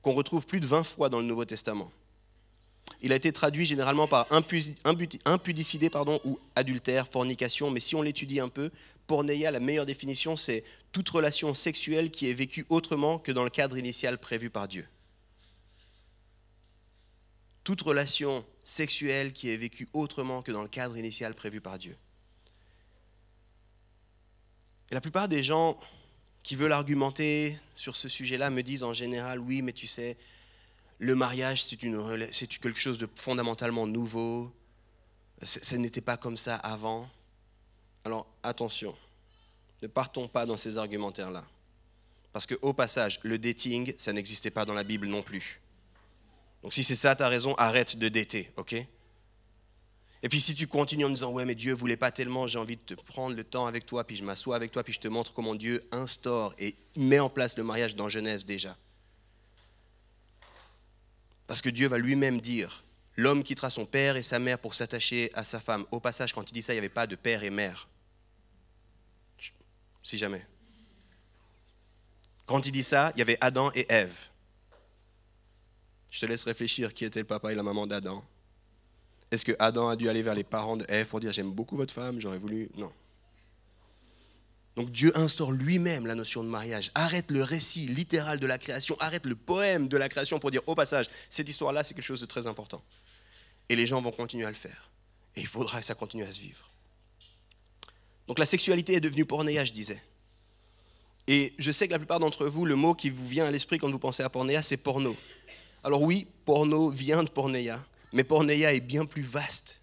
qu'on 0.03 0.13
retrouve 0.13 0.45
plus 0.45 0.61
de 0.61 0.67
20 0.67 0.85
fois 0.85 1.09
dans 1.09 1.21
le 1.21 1.27
Nouveau 1.27 1.47
Testament. 1.47 1.91
Il 3.03 3.13
a 3.13 3.17
été 3.17 3.33
traduit 3.33 3.67
généralement 3.67 4.07
par 4.07 4.27
impudicité 4.31 5.91
pardon, 5.91 6.21
ou 6.25 6.39
adultère, 6.57 7.09
fornication, 7.09 7.71
mais 7.71 7.81
si 7.81 7.95
on 7.95 8.03
l'étudie 8.03 8.41
un 8.41 8.49
peu, 8.49 8.71
porneia, 9.07 9.51
la 9.51 9.61
meilleure 9.61 9.87
définition, 9.87 10.37
c'est 10.37 10.65
toute 10.93 11.09
relation 11.09 11.53
sexuelle 11.53 12.11
qui 12.11 12.31
est 12.31 12.35
vécue 12.35 12.65
autrement 12.69 13.19
que 13.19 13.33
dans 13.33 13.45
le 13.45 13.51
cadre 13.51 13.77
initial 13.77 14.19
prévu 14.19 14.51
par 14.51 14.69
Dieu 14.69 14.87
toute 17.65 17.83
relation 17.83 18.45
sexuelle 18.65 19.33
qui 19.33 19.51
est 19.51 19.57
vécue 19.57 19.89
autrement 19.93 20.43
que 20.43 20.53
dans 20.53 20.63
le 20.63 20.69
cadre 20.69 20.97
initial 20.97 21.35
prévu 21.35 21.61
par 21.61 21.79
Dieu. 21.79 21.97
Et 24.91 24.95
la 24.95 25.01
plupart 25.01 25.29
des 25.29 25.45
gens 25.45 25.79
qui 26.43 26.57
veulent 26.57 26.73
argumenter 26.73 27.57
sur 27.75 27.97
ce 27.97 28.09
sujet-là 28.09 28.51
me 28.51 28.63
disent 28.63 28.83
en 28.83 28.93
général, 28.93 29.39
oui, 29.39 29.63
mais 29.63 29.73
tu 29.73 29.87
sais, 29.87 30.17
le 31.03 31.17
mariage, 31.17 31.65
c'est, 31.65 31.77
quelque 31.77 32.79
chose 32.79 32.97
de 32.97 33.09
fondamentalement 33.17 33.89
nouveau, 33.89 34.53
ça 35.43 35.77
n'était 35.77 36.01
pas 36.01 36.17
comme 36.17 36.37
ça 36.37 36.55
avant. 36.55 37.11
Alors 38.05 38.29
attention, 38.45 38.95
ne 39.83 39.89
partons 39.89 40.29
pas 40.29 40.47
dans 40.47 40.57
ces 40.57 40.79
argumentaires-là. 40.79 41.43
Parce 42.33 42.47
que 42.47 42.55
au 42.63 42.73
passage, 42.73 43.19
le 43.25 43.37
dating, 43.37 43.93
ça 43.99 44.13
n'existait 44.13 44.53
pas 44.53 44.65
dans 44.65 44.75
la 44.75 44.85
Bible 44.85 45.09
non 45.09 45.25
plus. 45.25 45.61
Donc 46.63 46.73
si 46.73 46.85
c'est 46.85 46.95
ça 46.95 47.17
ta 47.17 47.27
raison, 47.27 47.57
arrête 47.57 47.97
de 47.97 48.09
dater, 48.09 48.49
ok? 48.57 48.75
Et 48.75 50.29
puis 50.29 50.41
si 50.41 50.55
tu 50.55 50.69
continues 50.69 51.07
en 51.07 51.11
disant, 51.11 51.33
ouais, 51.33 51.45
mais 51.45 51.57
Dieu 51.57 51.75
voulait 51.75 51.97
pas 51.97 52.13
tellement, 52.13 52.47
j'ai 52.47 52.61
envie 52.61 52.77
de 52.77 52.95
te 52.95 52.95
prendre 52.95 53.35
le 53.35 53.43
temps 53.43 53.67
avec 53.67 53.87
toi, 53.87 54.05
puis 54.05 54.15
je 54.15 54.23
m'assois 54.23 54.55
avec 54.55 54.71
toi, 54.71 54.85
puis 54.85 54.93
je 54.93 55.01
te 55.01 55.09
montre 55.09 55.35
comment 55.35 55.57
Dieu 55.57 55.83
instaure 55.91 56.55
et 56.59 56.77
met 56.97 57.19
en 57.19 57.29
place 57.29 57.57
le 57.57 57.65
mariage 57.65 57.97
dans 57.97 58.09
Genèse 58.09 58.47
déjà. 58.47 58.77
Parce 61.53 61.61
que 61.61 61.69
Dieu 61.69 61.87
va 61.87 61.99
lui-même 61.99 62.41
dire, 62.41 62.83
l'homme 63.15 63.43
quittera 63.43 63.69
son 63.69 63.85
père 63.85 64.17
et 64.17 64.23
sa 64.23 64.39
mère 64.39 64.59
pour 64.59 64.73
s'attacher 64.73 65.31
à 65.35 65.45
sa 65.45 65.61
femme. 65.61 65.85
Au 65.91 66.01
passage, 66.01 66.33
quand 66.33 66.51
il 66.51 66.55
dit 66.55 66.63
ça, 66.63 66.73
il 66.73 66.77
n'y 66.77 66.79
avait 66.79 66.89
pas 66.89 67.07
de 67.07 67.15
père 67.15 67.45
et 67.45 67.51
mère. 67.51 67.91
Si 70.03 70.17
jamais. 70.17 70.47
Quand 72.47 72.65
il 72.65 72.73
dit 72.73 72.83
ça, 72.83 73.13
il 73.15 73.19
y 73.19 73.21
avait 73.21 73.37
Adam 73.43 73.71
et 73.75 73.85
Ève. 73.93 74.19
Je 76.09 76.21
te 76.21 76.25
laisse 76.25 76.45
réfléchir 76.45 76.95
qui 76.95 77.05
était 77.05 77.21
le 77.21 77.27
papa 77.27 77.53
et 77.53 77.55
la 77.55 77.63
maman 77.63 77.87
d'Adam. 77.87 78.25
Est-ce 79.31 79.45
que 79.45 79.53
Adam 79.59 79.91
a 79.91 79.97
dû 79.97 80.09
aller 80.09 80.23
vers 80.23 80.35
les 80.35 80.45
parents 80.45 80.79
de 80.79 80.87
Ève 80.89 81.09
pour 81.09 81.21
dire 81.21 81.35
j'aime 81.35 81.53
beaucoup 81.53 81.77
votre 81.77 81.93
femme, 81.93 82.19
j'aurais 82.19 82.39
voulu? 82.39 82.71
Non. 82.79 82.91
Donc 84.77 84.91
Dieu 84.91 85.17
instaure 85.19 85.53
lui-même 85.53 86.07
la 86.07 86.15
notion 86.15 86.43
de 86.43 86.49
mariage. 86.49 86.91
Arrête 86.95 87.31
le 87.31 87.43
récit 87.43 87.87
littéral 87.89 88.41
de 88.41 88.47
la 88.47 88.59
création, 88.59 88.97
arrête 89.01 89.27
le 89.27 89.37
poème 89.37 89.89
de 89.89 89.97
la 89.97 90.09
création 90.09 90.39
pour 90.39 90.51
dire 90.51 90.63
au 90.67 90.75
passage, 90.75 91.07
cette 91.29 91.49
histoire-là, 91.49 91.85
c'est 91.85 91.95
quelque 91.95 92.05
chose 92.05 92.21
de 92.21 92.27
très 92.27 92.47
important. 92.47 92.83
Et 93.69 93.77
les 93.77 93.87
gens 93.87 94.01
vont 94.01 94.11
continuer 94.11 94.47
à 94.47 94.49
le 94.49 94.55
faire. 94.55 94.91
Et 95.37 95.41
il 95.41 95.47
faudra 95.47 95.81
que 95.81 95.87
ça 95.87 95.95
continue 95.95 96.25
à 96.25 96.33
se 96.33 96.41
vivre. 96.41 96.69
Donc 98.27 98.39
la 98.39 98.47
sexualité 98.47 98.95
est 98.95 99.01
devenue 99.01 99.27
pornéa, 99.27 99.65
je 99.65 99.73
disais. 99.73 100.03
Et 101.27 101.55
je 101.59 101.71
sais 101.71 101.87
que 101.87 101.93
la 101.93 101.99
plupart 101.99 102.19
d'entre 102.19 102.47
vous, 102.47 102.65
le 102.65 102.77
mot 102.77 102.95
qui 102.95 103.11
vous 103.11 103.27
vient 103.27 103.45
à 103.45 103.51
l'esprit 103.51 103.79
quand 103.79 103.91
vous 103.91 103.99
pensez 103.99 104.23
à 104.23 104.31
pornéa, 104.31 104.63
c'est 104.63 104.79
porno. 104.79 105.17
Alors 105.85 106.03
oui, 106.03 106.27
porno 106.45 106.89
vient 106.89 107.23
de 107.23 107.31
pornéia, 107.31 107.85
mais 108.13 108.25
pornéia 108.25 108.73
est 108.73 108.81
bien 108.81 109.05
plus 109.05 109.23
vaste 109.23 109.81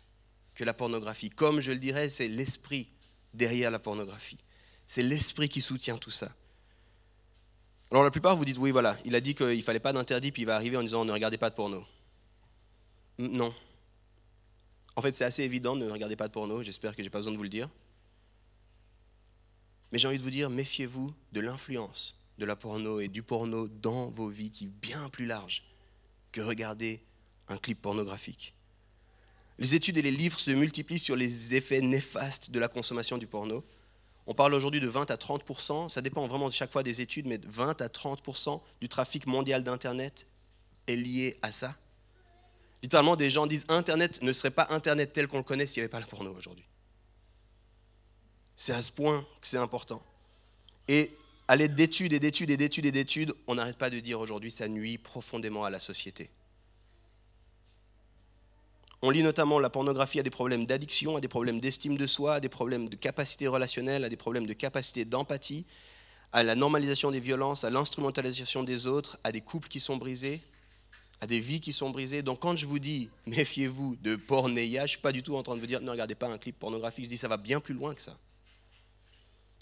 que 0.55 0.63
la 0.63 0.73
pornographie. 0.73 1.29
Comme 1.29 1.61
je 1.61 1.71
le 1.71 1.77
dirais, 1.77 2.09
c'est 2.09 2.27
l'esprit 2.27 2.87
derrière 3.33 3.71
la 3.71 3.79
pornographie. 3.79 4.37
C'est 4.89 5.03
l'esprit 5.03 5.49
qui 5.49 5.61
soutient 5.61 5.99
tout 5.99 6.09
ça. 6.09 6.33
Alors 7.91 8.03
la 8.03 8.09
plupart 8.09 8.35
vous 8.35 8.43
dites 8.43 8.57
oui 8.57 8.71
voilà, 8.71 8.97
il 9.05 9.13
a 9.13 9.21
dit 9.21 9.35
qu'il 9.35 9.55
ne 9.55 9.61
fallait 9.61 9.79
pas 9.79 9.93
d'interdit 9.93 10.31
puis 10.31 10.41
il 10.41 10.45
va 10.45 10.55
arriver 10.55 10.77
en 10.77 10.81
disant 10.81 11.05
ne 11.05 11.11
regardez 11.11 11.37
pas 11.37 11.51
de 11.51 11.55
porno. 11.55 11.85
Non. 13.19 13.53
En 14.95 15.03
fait 15.03 15.15
c'est 15.15 15.25
assez 15.25 15.43
évident 15.43 15.75
ne 15.75 15.87
regardez 15.91 16.15
pas 16.15 16.27
de 16.27 16.33
porno, 16.33 16.63
j'espère 16.63 16.95
que 16.95 17.03
j'ai 17.03 17.11
pas 17.11 17.19
besoin 17.19 17.33
de 17.33 17.37
vous 17.37 17.43
le 17.43 17.49
dire. 17.49 17.69
Mais 19.91 19.99
j'ai 19.99 20.07
envie 20.07 20.17
de 20.17 20.23
vous 20.23 20.31
dire 20.31 20.49
méfiez-vous 20.49 21.13
de 21.33 21.39
l'influence 21.39 22.25
de 22.39 22.45
la 22.45 22.55
porno 22.55 22.99
et 22.99 23.09
du 23.09 23.21
porno 23.21 23.67
dans 23.67 24.09
vos 24.09 24.27
vies 24.27 24.49
qui 24.49 24.65
est 24.65 24.81
bien 24.81 25.07
plus 25.09 25.27
large 25.27 25.65
que 26.31 26.41
regarder 26.41 26.99
un 27.47 27.57
clip 27.57 27.79
pornographique. 27.79 28.55
Les 29.59 29.75
études 29.75 29.97
et 29.97 30.01
les 30.01 30.09
livres 30.09 30.39
se 30.39 30.49
multiplient 30.49 30.97
sur 30.97 31.15
les 31.15 31.53
effets 31.53 31.81
néfastes 31.81 32.49
de 32.49 32.59
la 32.59 32.67
consommation 32.67 33.19
du 33.19 33.27
porno. 33.27 33.63
On 34.27 34.33
parle 34.33 34.53
aujourd'hui 34.53 34.79
de 34.79 34.87
20 34.87 35.09
à 35.11 35.15
30% 35.15 35.89
ça 35.89 36.01
dépend 36.01 36.27
vraiment 36.27 36.49
de 36.49 36.53
chaque 36.53 36.71
fois 36.71 36.83
des 36.83 37.01
études, 37.01 37.27
mais 37.27 37.39
20 37.43 37.81
à 37.81 37.87
30% 37.87 38.61
du 38.81 38.89
trafic 38.89 39.25
mondial 39.25 39.63
d'Internet 39.63 40.27
est 40.87 40.95
lié 40.95 41.37
à 41.41 41.51
ça. 41.51 41.75
Littéralement, 42.81 43.15
des 43.15 43.29
gens 43.29 43.47
disent 43.47 43.65
Internet 43.67 44.21
ne 44.21 44.31
serait 44.31 44.51
pas 44.51 44.67
Internet 44.69 45.11
tel 45.11 45.27
qu'on 45.27 45.37
le 45.37 45.43
connaît 45.43 45.67
s'il 45.67 45.81
n'y 45.81 45.85
avait 45.85 45.89
pas 45.89 45.99
la 45.99 46.05
porno 46.05 46.33
aujourd'hui. 46.33 46.65
C'est 48.55 48.73
à 48.73 48.81
ce 48.81 48.91
point 48.91 49.21
que 49.41 49.47
c'est 49.47 49.57
important. 49.57 50.01
Et 50.87 51.11
à 51.47 51.55
l'aide 51.55 51.75
d'études 51.75 52.13
et 52.13 52.19
d'études 52.19 52.49
et 52.51 52.57
d'études 52.57 52.85
et 52.85 52.91
d'études, 52.91 53.33
on 53.47 53.55
n'arrête 53.55 53.77
pas 53.77 53.89
de 53.89 53.99
dire 53.99 54.19
aujourd'hui 54.19 54.51
ça 54.51 54.67
nuit 54.67 54.97
profondément 54.97 55.65
à 55.65 55.69
la 55.69 55.79
société. 55.79 56.29
On 59.01 59.11
lit 59.11 59.23
notamment 59.23 59.59
la 59.59 59.69
pornographie 59.69 60.19
à 60.19 60.23
des 60.23 60.29
problèmes 60.29 60.65
d'addiction, 60.65 61.15
à 61.15 61.21
des 61.21 61.29
problèmes 61.29 61.61
d'estime 61.61 61.97
de 61.97 62.05
soi, 62.05 62.35
à 62.35 62.39
des 62.41 62.49
problèmes 62.49 62.89
de 62.89 62.97
capacité 62.97 63.47
relationnelle, 63.47 64.03
à 64.03 64.09
des 64.09 64.17
problèmes 64.17 64.45
de 64.45 64.53
capacité 64.53 65.05
d'empathie, 65.05 65.65
à 66.33 66.43
la 66.43 66.53
normalisation 66.55 67.09
des 67.09 67.21
violences, 67.21 67.63
à 67.63 67.69
l'instrumentalisation 67.69 68.63
des 68.63 68.87
autres, 68.87 69.17
à 69.23 69.31
des 69.31 69.39
couples 69.39 69.69
qui 69.69 69.79
sont 69.79 69.95
brisés, 69.95 70.41
à 71.21 71.27
des 71.27 71.39
vies 71.39 71.61
qui 71.61 71.71
sont 71.71 71.91
brisées. 71.91 72.23
Donc 72.23 72.39
quand 72.39 72.57
je 72.57 72.65
vous 72.65 72.79
dis 72.79 73.09
méfiez-vous 73.25 73.95
de 74.01 74.17
pornéia, 74.17 74.81
je 74.81 74.83
ne 74.83 74.87
suis 74.87 74.99
pas 74.99 75.13
du 75.13 75.23
tout 75.23 75.37
en 75.37 75.43
train 75.43 75.55
de 75.55 75.61
vous 75.61 75.67
dire 75.67 75.79
ne 75.79 75.91
regardez 75.91 76.15
pas 76.15 76.27
un 76.27 76.37
clip 76.37 76.59
pornographique, 76.59 77.05
je 77.05 77.09
dis 77.09 77.17
ça 77.17 77.29
va 77.29 77.37
bien 77.37 77.61
plus 77.61 77.73
loin 77.73 77.95
que 77.95 78.01
ça. 78.01 78.17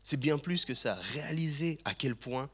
C'est 0.04 0.20
bien 0.20 0.40
plus 0.40 0.66
que 0.66 0.74
ça. 0.74 0.96
Réaliser 1.14 1.78
à 1.86 1.94
quel 1.94 2.16
point 2.16 2.50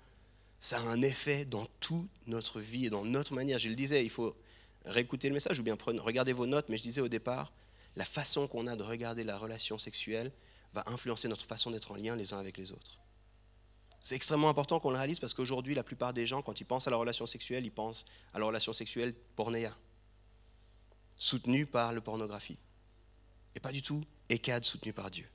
ça 0.59 0.79
a 0.79 0.81
un 0.81 1.01
effet 1.01 1.45
dans 1.45 1.67
toute 1.79 2.09
notre 2.27 2.59
vie 2.59 2.87
et 2.87 2.89
dans 2.89 3.05
notre 3.05 3.33
manière. 3.33 3.59
Je 3.59 3.69
le 3.69 3.75
disais, 3.75 4.03
il 4.03 4.09
faut 4.09 4.35
réécouter 4.85 5.27
le 5.27 5.33
message 5.33 5.59
ou 5.59 5.63
bien 5.63 5.75
prenez, 5.75 5.99
regardez 5.99 6.33
vos 6.33 6.45
notes, 6.45 6.69
mais 6.69 6.77
je 6.77 6.83
disais 6.83 7.01
au 7.01 7.07
départ, 7.07 7.53
la 7.95 8.05
façon 8.05 8.47
qu'on 8.47 8.67
a 8.67 8.75
de 8.75 8.83
regarder 8.83 9.23
la 9.23 9.37
relation 9.37 9.77
sexuelle 9.77 10.31
va 10.73 10.83
influencer 10.87 11.27
notre 11.27 11.45
façon 11.45 11.71
d'être 11.71 11.91
en 11.91 11.95
lien 11.95 12.15
les 12.15 12.33
uns 12.33 12.39
avec 12.39 12.57
les 12.57 12.71
autres. 12.71 12.99
C'est 14.01 14.15
extrêmement 14.15 14.49
important 14.49 14.79
qu'on 14.79 14.89
le 14.89 14.97
réalise 14.97 15.19
parce 15.19 15.33
qu'aujourd'hui, 15.33 15.75
la 15.75 15.83
plupart 15.83 16.13
des 16.13 16.27
gens, 16.27 16.41
quand 16.41 16.59
ils 16.59 16.65
pensent 16.65 16.87
à 16.87 16.91
la 16.91 16.97
relation 16.97 17.25
sexuelle, 17.25 17.65
ils 17.65 17.71
pensent 17.71 18.05
à 18.33 18.39
la 18.39 18.45
relation 18.45 18.73
sexuelle 18.73 19.13
pornéa, 19.35 19.75
soutenue 21.15 21.65
par 21.65 21.93
la 21.93 22.01
pornographie. 22.01 22.57
Et 23.55 23.59
pas 23.59 23.71
du 23.71 23.81
tout 23.81 24.03
ECAD 24.29 24.65
soutenu 24.65 24.91
par 24.91 25.09
Dieu. 25.09 25.25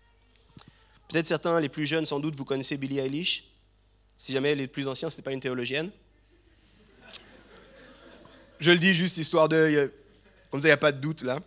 Peut-être 1.09 1.27
certains, 1.27 1.59
les 1.61 1.71
plus 1.71 1.87
jeunes, 1.87 2.05
sans 2.05 2.21
doute, 2.21 2.37
vous 2.37 2.45
connaissez 2.45 2.77
Billie 2.77 2.99
Eilish. 2.99 3.45
Si 4.19 4.33
jamais 4.33 4.55
les 4.55 4.67
plus 4.67 4.87
anciens, 4.87 5.09
ce 5.09 5.17
n'est 5.17 5.23
pas 5.23 5.33
une 5.33 5.41
théologienne. 5.41 5.91
Je 8.59 8.71
le 8.71 8.79
dis 8.79 8.95
juste 8.95 9.19
histoire 9.19 9.49
de. 9.49 9.93
Comme 10.51 10.61
ça, 10.61 10.69
il 10.69 10.71
n'y 10.71 10.75
a 10.75 10.79
pas 10.79 10.93
de 10.93 11.01
doute 11.01 11.23
là. 11.23 11.41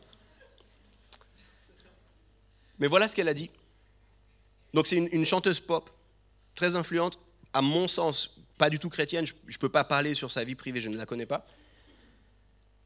Mais 2.80 2.88
voilà 2.88 3.08
ce 3.08 3.16
qu'elle 3.16 3.28
a 3.28 3.34
dit. 3.34 3.50
Donc, 4.74 4.88
c'est 4.88 4.96
une, 4.96 5.26
chanteuse 5.26 5.60
pop, 5.60 5.90
très 6.56 6.76
influente, 6.76 7.20
à 7.54 7.62
mon 7.62 7.88
sens, 7.88 8.40
pas 8.58 8.70
du 8.70 8.80
tout 8.80 8.90
chrétienne. 8.90 9.26
Je 9.26 9.34
ne 9.34 9.60
peux 9.60 9.70
pas 9.70 9.84
parler 9.84 10.14
sur 10.14 10.32
sa 10.32 10.44
vie 10.44 10.56
privée, 10.56 10.80
je 10.80 10.90
ne 10.90 10.98
la 10.98 11.06
connais 11.06 11.26
pas. 11.26 11.46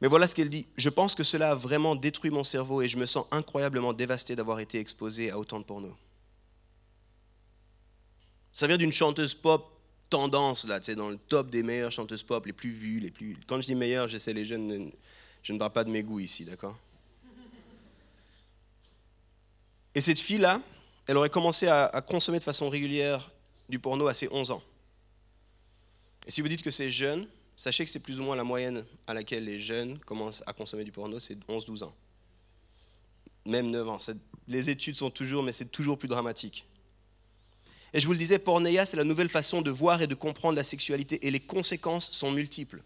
Mais 0.00 0.08
voilà 0.08 0.26
ce 0.26 0.34
qu'elle 0.34 0.50
dit. 0.50 0.66
Je 0.76 0.88
pense 0.88 1.14
que 1.14 1.22
cela 1.22 1.52
a 1.52 1.54
vraiment 1.54 1.94
détruit 1.94 2.30
mon 2.30 2.44
cerveau 2.44 2.82
et 2.82 2.88
je 2.88 2.98
me 2.98 3.06
sens 3.06 3.26
incroyablement 3.30 3.92
dévasté 3.92 4.36
d'avoir 4.36 4.60
été 4.60 4.80
exposé 4.80 5.30
à 5.30 5.38
autant 5.38 5.60
de 5.60 5.64
porno. 5.64 5.96
Ça 8.52 8.66
vient 8.66 8.76
d'une 8.76 8.92
chanteuse 8.92 9.34
pop 9.34 9.75
tendance, 10.08 10.66
là, 10.66 10.80
tu 10.80 10.86
sais, 10.86 10.94
dans 10.94 11.10
le 11.10 11.16
top 11.16 11.50
des 11.50 11.62
meilleures 11.62 11.90
chanteuses 11.90 12.22
pop, 12.22 12.44
les 12.46 12.52
plus 12.52 12.70
vues, 12.70 13.00
les 13.00 13.10
plus... 13.10 13.36
Quand 13.46 13.60
je 13.60 13.66
dis 13.66 13.74
meilleures, 13.74 14.08
j'essaie 14.08 14.32
les 14.32 14.44
jeunes, 14.44 14.90
je 15.42 15.52
ne 15.52 15.58
parle 15.58 15.72
pas 15.72 15.84
de 15.84 15.90
mes 15.90 16.02
goûts 16.02 16.20
ici, 16.20 16.44
d'accord? 16.44 16.76
Et 19.94 20.00
cette 20.00 20.18
fille-là, 20.18 20.60
elle 21.06 21.16
aurait 21.16 21.30
commencé 21.30 21.68
à, 21.68 21.86
à, 21.86 22.02
consommer 22.02 22.38
de 22.38 22.44
façon 22.44 22.68
régulière 22.68 23.30
du 23.68 23.78
porno 23.78 24.06
à 24.08 24.14
ses 24.14 24.28
11 24.30 24.50
ans. 24.50 24.62
Et 26.26 26.30
si 26.30 26.40
vous 26.40 26.48
dites 26.48 26.62
que 26.62 26.70
c'est 26.70 26.90
jeune, 26.90 27.26
sachez 27.56 27.84
que 27.84 27.90
c'est 27.90 28.00
plus 28.00 28.20
ou 28.20 28.24
moins 28.24 28.36
la 28.36 28.44
moyenne 28.44 28.84
à 29.06 29.14
laquelle 29.14 29.44
les 29.44 29.58
jeunes 29.58 29.98
commencent 30.00 30.42
à 30.46 30.52
consommer 30.52 30.84
du 30.84 30.92
porno, 30.92 31.18
c'est 31.18 31.38
11-12 31.48 31.84
ans. 31.84 31.94
Même 33.46 33.70
9 33.70 33.88
ans. 33.88 33.98
Les 34.48 34.70
études 34.70 34.96
sont 34.96 35.10
toujours, 35.10 35.42
mais 35.42 35.52
c'est 35.52 35.70
toujours 35.70 35.98
plus 35.98 36.08
dramatique. 36.08 36.66
Et 37.92 38.00
je 38.00 38.06
vous 38.06 38.12
le 38.12 38.18
disais, 38.18 38.38
pornéia, 38.38 38.84
c'est 38.84 38.96
la 38.96 39.04
nouvelle 39.04 39.28
façon 39.28 39.62
de 39.62 39.70
voir 39.70 40.02
et 40.02 40.06
de 40.06 40.14
comprendre 40.14 40.56
la 40.56 40.64
sexualité, 40.64 41.26
et 41.26 41.30
les 41.30 41.40
conséquences 41.40 42.10
sont 42.10 42.30
multiples. 42.30 42.82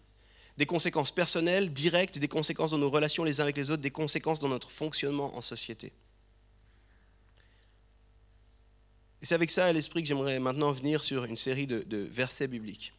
Des 0.57 0.65
conséquences 0.65 1.11
personnelles, 1.11 1.71
directes, 1.71 2.19
des 2.19 2.27
conséquences 2.27 2.71
dans 2.71 2.77
nos 2.77 2.89
relations 2.89 3.23
les 3.23 3.39
uns 3.39 3.43
avec 3.43 3.57
les 3.57 3.71
autres, 3.71 3.81
des 3.81 3.91
conséquences 3.91 4.39
dans 4.39 4.49
notre 4.49 4.69
fonctionnement 4.69 5.35
en 5.35 5.41
société. 5.41 5.91
Et 9.21 9.25
c'est 9.25 9.35
avec 9.35 9.51
ça 9.51 9.67
à 9.67 9.73
l'esprit 9.73 10.01
que 10.01 10.07
j'aimerais 10.07 10.39
maintenant 10.39 10.71
venir 10.71 11.03
sur 11.03 11.25
une 11.25 11.37
série 11.37 11.67
de, 11.67 11.97
versets 11.97 12.47
bibliques. 12.47 12.93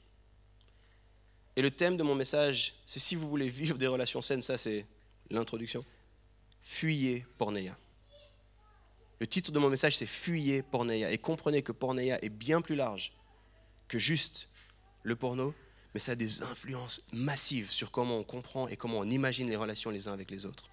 Et 1.56 1.62
le 1.62 1.70
thème 1.70 1.96
de 1.96 2.02
mon 2.02 2.14
message, 2.14 2.74
c'est 2.86 3.00
si 3.00 3.14
vous 3.14 3.28
voulez 3.28 3.48
vivre 3.48 3.76
des 3.76 3.88
relations 3.88 4.22
saines, 4.22 4.40
ça 4.40 4.56
c'est 4.56 4.86
l'introduction, 5.30 5.84
fuyez 6.62 7.26
pornéia. 7.38 7.76
Le 9.22 9.28
titre 9.28 9.52
de 9.52 9.60
mon 9.60 9.70
message, 9.70 9.96
c'est 9.98 10.04
Fuyez 10.04 10.62
pornéia. 10.62 11.12
Et 11.12 11.16
comprenez 11.16 11.62
que 11.62 11.70
pornéia 11.70 12.18
est 12.24 12.28
bien 12.28 12.60
plus 12.60 12.74
large 12.74 13.12
que 13.86 13.96
juste 13.96 14.48
le 15.04 15.14
porno, 15.14 15.54
mais 15.94 16.00
ça 16.00 16.10
a 16.10 16.14
des 16.16 16.42
influences 16.42 17.06
massives 17.12 17.70
sur 17.70 17.92
comment 17.92 18.18
on 18.18 18.24
comprend 18.24 18.66
et 18.66 18.76
comment 18.76 18.98
on 18.98 19.08
imagine 19.08 19.48
les 19.48 19.54
relations 19.54 19.90
les 19.90 20.08
uns 20.08 20.12
avec 20.12 20.28
les 20.28 20.44
autres. 20.44 20.70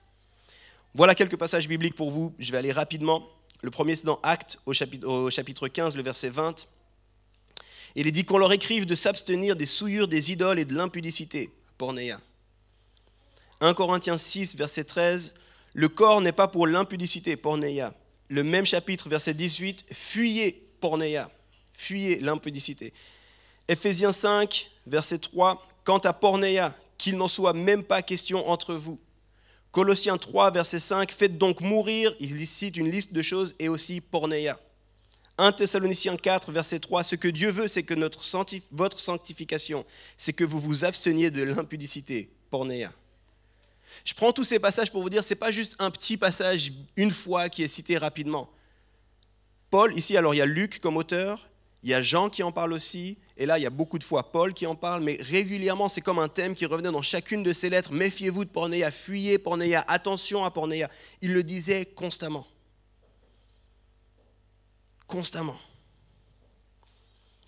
Voilà 0.96 1.14
quelques 1.14 1.38
passages 1.38 1.68
bibliques 1.68 1.94
pour 1.94 2.10
vous. 2.10 2.34
Je 2.40 2.52
vais 2.52 2.58
aller 2.58 2.72
rapidement. 2.72 3.30
Le 3.62 3.70
premier, 3.70 3.96
c'est 3.96 4.08
dans 4.08 4.20
Actes, 4.24 4.60
au 4.66 4.74
chapitre, 4.74 5.08
au 5.08 5.30
chapitre 5.30 5.68
15, 5.68 5.96
le 5.96 6.02
verset 6.02 6.32
20. 6.32 6.66
Il 7.94 8.08
est 8.08 8.12
dit 8.12 8.26
qu'on 8.26 8.40
leur 8.40 8.52
écrive 8.52 8.88
de 8.88 8.96
s'abstenir 8.96 9.58
des 9.58 9.68
souillures 9.68 10.08
des 10.08 10.32
idoles 10.32 10.58
et 10.58 10.66
de 10.66 10.74
l'impudicité, 10.74 11.52
pornéia. 11.78 12.20
1 13.62 13.76
Corinthiens 13.76 14.18
6, 14.18 14.56
verset 14.56 14.86
13. 14.86 15.36
Le 15.76 15.88
corps 15.88 16.22
n'est 16.22 16.32
pas 16.32 16.48
pour 16.48 16.66
l'impudicité, 16.66 17.36
pornéia, 17.36 17.94
le 18.30 18.44
même 18.44 18.66
chapitre, 18.66 19.10
verset 19.10 19.34
18, 19.34 19.86
fuyez 19.92 20.64
pornéa, 20.80 21.30
fuyez 21.72 22.20
l'impudicité. 22.20 22.94
Éphésiens 23.68 24.14
5, 24.14 24.70
verset 24.88 25.20
3, 25.20 25.68
quant 25.84 25.98
à 26.00 26.14
pornéa, 26.14 26.74
qu'il 26.98 27.18
n'en 27.18 27.28
soit 27.28 27.54
même 27.54 27.84
pas 27.84 28.02
question 28.02 28.48
entre 28.50 28.76
vous. 28.76 29.00
Colossiens 29.72 30.18
3, 30.18 30.52
verset 30.52 30.80
5, 30.80 31.12
faites 31.12 31.38
donc 31.38 31.62
mourir, 31.62 32.16
il 32.20 32.46
cite 32.46 32.78
une 32.78 32.90
liste 32.90 33.14
de 33.14 33.22
choses, 33.22 33.56
et 33.60 33.70
aussi 33.70 34.02
pornéa. 34.02 34.60
1 35.38 35.54
Thessaloniciens 35.54 36.18
4, 36.18 36.52
verset 36.52 36.80
3, 36.80 37.04
ce 37.04 37.16
que 37.16 37.28
Dieu 37.28 37.50
veut, 37.50 37.68
c'est 37.68 37.84
que 37.84 37.94
votre 38.72 39.00
sanctification, 39.00 39.86
c'est 40.18 40.34
que 40.34 40.44
vous 40.44 40.60
vous 40.60 40.86
absteniez 40.86 41.32
de 41.32 41.44
l'impudicité, 41.44 42.30
pornéa. 42.50 42.92
Je 44.06 44.14
prends 44.14 44.32
tous 44.32 44.44
ces 44.44 44.60
passages 44.60 44.92
pour 44.92 45.02
vous 45.02 45.10
dire, 45.10 45.24
ce 45.24 45.34
n'est 45.34 45.40
pas 45.40 45.52
juste 45.52 45.76
un 45.80 45.92
petit 45.92 46.18
passage 46.18 46.72
une 46.96 47.12
fois 47.12 47.50
qui 47.50 47.64
est 47.64 47.68
cité 47.68 47.98
rapidement. 47.98 48.50
Paul, 49.70 49.96
ici, 49.98 50.18
alors 50.18 50.34
il 50.34 50.38
y 50.38 50.42
a 50.42 50.46
Luc 50.46 50.80
comme 50.80 50.98
auteur, 50.98 51.48
il 51.84 51.90
y 51.90 51.94
a 51.94 52.02
Jean 52.02 52.30
qui 52.30 52.44
en 52.44 52.52
parle 52.52 52.74
aussi, 52.74 53.18
et 53.38 53.46
là 53.46 53.58
il 53.58 53.62
y 53.62 53.66
a 53.66 53.70
beaucoup 53.70 54.00
de 54.00 54.04
fois 54.04 54.32
Paul 54.32 54.54
qui 54.54 54.66
en 54.66 54.76
parle, 54.76 55.04
mais 55.04 55.18
régulièrement 55.22 55.88
c'est 55.88 56.02
comme 56.02 56.20
un 56.20 56.28
thème 56.28 56.56
qui 56.56 56.66
revenait 56.66 56.92
dans 56.92 57.02
chacune 57.02 57.44
de 57.44 57.54
ces 57.54 57.70
lettres. 57.70 57.94
Méfiez-vous 57.94 58.46
de 58.46 58.50
Pornéa, 58.50 58.92
fuyez 58.92 59.38
Pornéa, 59.38 59.86
attention 59.88 60.44
à 60.44 60.52
Pornéa. 60.52 60.90
Il 61.22 61.34
le 61.34 61.44
disait 61.44 61.86
constamment. 61.86 62.46
Constamment. 65.08 65.58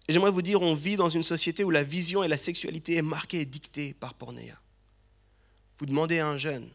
Et 0.07 0.13
j'aimerais 0.13 0.31
vous 0.31 0.41
dire, 0.41 0.61
on 0.61 0.75
vit 0.75 0.95
dans 0.95 1.09
une 1.09 1.23
société 1.23 1.63
où 1.63 1.69
la 1.69 1.83
vision 1.83 2.23
et 2.23 2.27
la 2.27 2.37
sexualité 2.37 2.97
est 2.97 3.01
marquée 3.01 3.41
et 3.41 3.45
dictée 3.45 3.93
par 3.93 4.13
Pornéa. 4.13 4.60
Vous 5.81 5.87
demandez 5.87 6.19
à 6.19 6.27
un 6.27 6.37
jeune, 6.37 6.69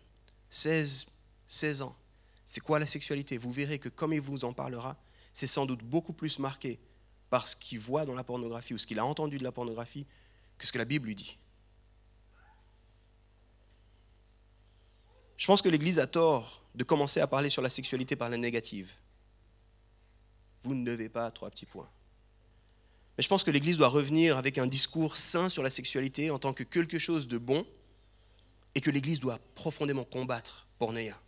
16, 0.50 1.06
16 1.46 1.82
ans, 1.82 1.96
c'est 2.44 2.58
quoi 2.58 2.80
la 2.80 2.88
sexualité? 2.88 3.38
Vous 3.38 3.52
verrez 3.52 3.78
que 3.78 3.88
comme 3.88 4.12
il 4.12 4.20
vous 4.20 4.44
en 4.44 4.52
parlera, 4.52 4.96
c'est 5.32 5.46
sans 5.46 5.64
doute 5.64 5.84
beaucoup 5.84 6.12
plus 6.12 6.40
marqué 6.40 6.80
par 7.30 7.46
ce 7.46 7.54
qu'il 7.54 7.78
voit 7.78 8.04
dans 8.04 8.16
la 8.16 8.24
pornographie 8.24 8.74
ou 8.74 8.78
ce 8.78 8.86
qu'il 8.88 8.98
a 8.98 9.06
entendu 9.06 9.38
de 9.38 9.44
la 9.44 9.52
pornographie 9.52 10.06
que 10.58 10.66
ce 10.66 10.72
que 10.72 10.78
la 10.78 10.84
Bible 10.84 11.06
lui 11.06 11.14
dit. 11.14 11.38
Je 15.36 15.46
pense 15.46 15.62
que 15.62 15.68
l'Église 15.68 16.00
a 16.00 16.08
tort 16.08 16.64
de 16.74 16.82
commencer 16.82 17.20
à 17.20 17.28
parler 17.28 17.48
sur 17.48 17.62
la 17.62 17.70
sexualité 17.70 18.16
par 18.16 18.28
la 18.28 18.38
négative. 18.38 18.92
Vous 20.62 20.74
ne 20.74 20.84
devez 20.84 21.08
pas, 21.08 21.30
trois 21.30 21.50
petits 21.50 21.66
points. 21.66 21.88
Mais 23.16 23.22
je 23.22 23.28
pense 23.28 23.44
que 23.44 23.52
l'Église 23.52 23.78
doit 23.78 23.86
revenir 23.86 24.36
avec 24.36 24.58
un 24.58 24.66
discours 24.66 25.16
sain 25.16 25.48
sur 25.48 25.62
la 25.62 25.70
sexualité 25.70 26.32
en 26.32 26.40
tant 26.40 26.52
que 26.52 26.64
quelque 26.64 26.98
chose 26.98 27.28
de 27.28 27.38
bon 27.38 27.64
et 28.76 28.80
que 28.82 28.90
l'Église 28.90 29.20
doit 29.20 29.40
profondément 29.54 30.04
combattre 30.04 30.68
pornéa. 30.78 31.18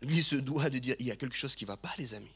L'Église 0.00 0.28
se 0.28 0.36
doit 0.36 0.70
de 0.70 0.78
dire 0.78 0.96
il 0.98 1.06
y 1.06 1.10
a 1.10 1.16
quelque 1.16 1.36
chose 1.36 1.54
qui 1.54 1.64
ne 1.64 1.68
va 1.68 1.76
pas, 1.76 1.92
les 1.98 2.14
amis. 2.14 2.34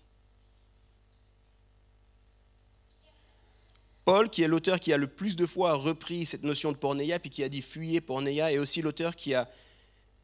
Paul, 4.04 4.28
qui 4.28 4.42
est 4.42 4.48
l'auteur 4.48 4.78
qui 4.78 4.92
a 4.92 4.98
le 4.98 5.06
plus 5.06 5.36
de 5.36 5.46
fois 5.46 5.72
repris 5.72 6.26
cette 6.26 6.42
notion 6.42 6.70
de 6.70 6.76
pornéia, 6.76 7.18
puis 7.18 7.30
qui 7.30 7.42
a 7.42 7.48
dit 7.48 7.62
fuyez 7.62 8.02
pornéia, 8.02 8.52
est 8.52 8.58
aussi 8.58 8.82
l'auteur 8.82 9.16
qui 9.16 9.34
a 9.34 9.48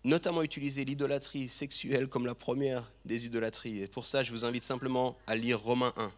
notamment 0.04 0.42
utilisé 0.42 0.84
l'idolâtrie 0.84 1.48
sexuelle 1.48 2.06
comme 2.06 2.26
la 2.26 2.34
première 2.34 2.92
des 3.06 3.24
idolâtries. 3.24 3.84
Et 3.84 3.86
pour 3.86 4.06
ça, 4.06 4.22
je 4.24 4.30
vous 4.30 4.44
invite 4.44 4.62
simplement 4.62 5.16
à 5.26 5.34
lire 5.34 5.58
Romains 5.58 5.94
1. 5.96 6.12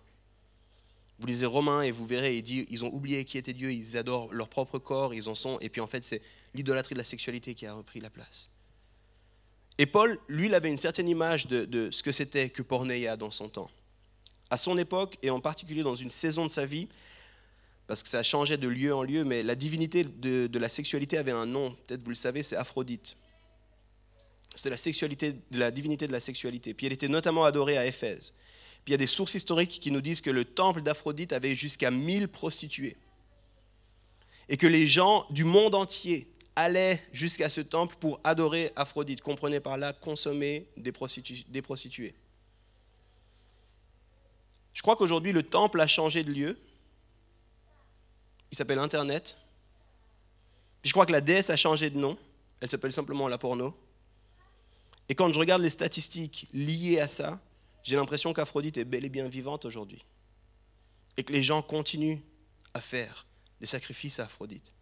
Vous 1.20 1.26
lisez 1.28 1.46
Romains 1.46 1.82
et 1.82 1.92
vous 1.92 2.06
verrez, 2.06 2.38
il 2.38 2.42
dit, 2.42 2.66
ils 2.70 2.84
ont 2.84 2.92
oublié 2.92 3.24
qui 3.24 3.38
était 3.38 3.52
Dieu, 3.52 3.70
ils 3.72 3.96
adorent 3.96 4.32
leur 4.32 4.48
propre 4.48 4.80
corps, 4.80 5.14
ils 5.14 5.28
en 5.28 5.36
sont, 5.36 5.60
et 5.60 5.68
puis 5.68 5.80
en 5.80 5.86
fait, 5.86 6.04
c'est 6.04 6.22
l'idolâtrie 6.54 6.94
de 6.94 6.98
la 7.00 7.04
sexualité 7.04 7.54
qui 7.54 7.66
a 7.66 7.74
repris 7.74 8.00
la 8.00 8.10
place. 8.10 8.50
Et 9.78 9.86
Paul, 9.86 10.18
lui, 10.28 10.46
il 10.46 10.54
avait 10.54 10.68
une 10.68 10.76
certaine 10.76 11.08
image 11.08 11.46
de, 11.46 11.90
ce 11.90 12.02
que 12.02 12.12
c'était 12.12 12.50
que 12.50 12.60
pornéia 12.60 13.16
dans 13.16 13.30
son 13.30 13.48
temps. 13.48 13.70
À 14.50 14.58
son 14.58 14.76
époque, 14.76 15.16
et 15.22 15.30
en 15.30 15.40
particulier 15.40 15.82
dans 15.82 15.94
une 15.94 16.10
saison 16.10 16.44
de 16.44 16.50
sa 16.50 16.66
vie, 16.66 16.86
parce 17.86 18.02
que 18.02 18.08
ça 18.08 18.22
changeait 18.22 18.58
de 18.58 18.68
lieu 18.68 18.94
en 18.94 19.02
lieu, 19.02 19.24
mais 19.24 19.42
la 19.42 19.54
divinité 19.54 20.04
de, 20.04 20.58
la 20.58 20.68
sexualité 20.68 21.16
avait 21.18 21.32
un 21.32 21.46
nom, 21.46 21.74
peut-être 21.86 22.02
vous 22.02 22.10
le 22.10 22.14
savez, 22.14 22.42
c'est 22.42 22.56
Aphrodite. 22.56 23.16
C'était 24.54 24.70
la, 24.70 25.58
la 25.58 25.70
divinité 25.70 26.06
de 26.06 26.12
la 26.12 26.20
sexualité. 26.20 26.74
Puis 26.74 26.86
elle 26.86 26.92
était 26.92 27.08
notamment 27.08 27.44
adorée 27.44 27.78
à 27.78 27.86
Éphèse. 27.86 28.34
Puis 28.84 28.88
il 28.88 28.90
y 28.92 28.94
a 28.94 28.98
des 28.98 29.06
sources 29.06 29.34
historiques 29.34 29.80
qui 29.80 29.90
nous 29.90 30.02
disent 30.02 30.20
que 30.20 30.30
le 30.30 30.44
temple 30.44 30.82
d'Aphrodite 30.82 31.32
avait 31.32 31.54
jusqu'à 31.54 31.90
1000 31.90 32.28
prostituées. 32.28 32.96
Et 34.50 34.58
que 34.58 34.66
les 34.66 34.86
gens 34.86 35.24
du 35.30 35.44
monde 35.44 35.74
entier 35.74 36.28
allaient 36.56 37.02
jusqu'à 37.12 37.48
ce 37.48 37.60
temple 37.60 37.96
pour 38.00 38.20
adorer 38.24 38.72
Aphrodite. 38.76 39.20
Comprenez 39.20 39.60
par 39.60 39.78
là 39.78 39.92
consommer 39.92 40.68
des, 40.76 40.92
prostituées. 40.92 42.14
Je 44.72 44.82
crois 44.82 44.96
qu'aujourd'hui, 44.96 45.32
le 45.32 45.42
temple 45.42 45.80
a 45.80 45.86
changé 45.86 46.22
de 46.22 46.32
lieu 46.32 46.58
il 48.50 48.56
s'appelle 48.56 48.78
Internet. 48.78 49.36
Je 50.82 50.90
crois 50.92 51.06
que 51.06 51.12
la 51.12 51.20
déesse 51.20 51.50
a 51.50 51.56
changé 51.56 51.90
de 51.90 51.98
nom. 51.98 52.18
Elle 52.60 52.70
s'appelle 52.70 52.92
simplement 52.92 53.28
la 53.28 53.38
porno. 53.38 53.76
Et 55.08 55.14
quand 55.14 55.32
je 55.32 55.38
regarde 55.38 55.62
les 55.62 55.70
statistiques 55.70 56.48
liées 56.52 57.00
à 57.00 57.08
ça, 57.08 57.40
j'ai 57.82 57.96
l'impression 57.96 58.32
qu'Aphrodite 58.32 58.78
est 58.78 58.84
bel 58.84 59.04
et 59.04 59.08
bien 59.08 59.28
vivante 59.28 59.64
aujourd'hui. 59.64 60.04
Et 61.16 61.24
que 61.24 61.32
les 61.32 61.42
gens 61.42 61.62
continuent 61.62 62.18
à 62.74 62.80
faire 62.80 63.26
des 63.60 63.66
sacrifices 63.66 64.20
à 64.20 64.24
Aphrodite. 64.24 64.72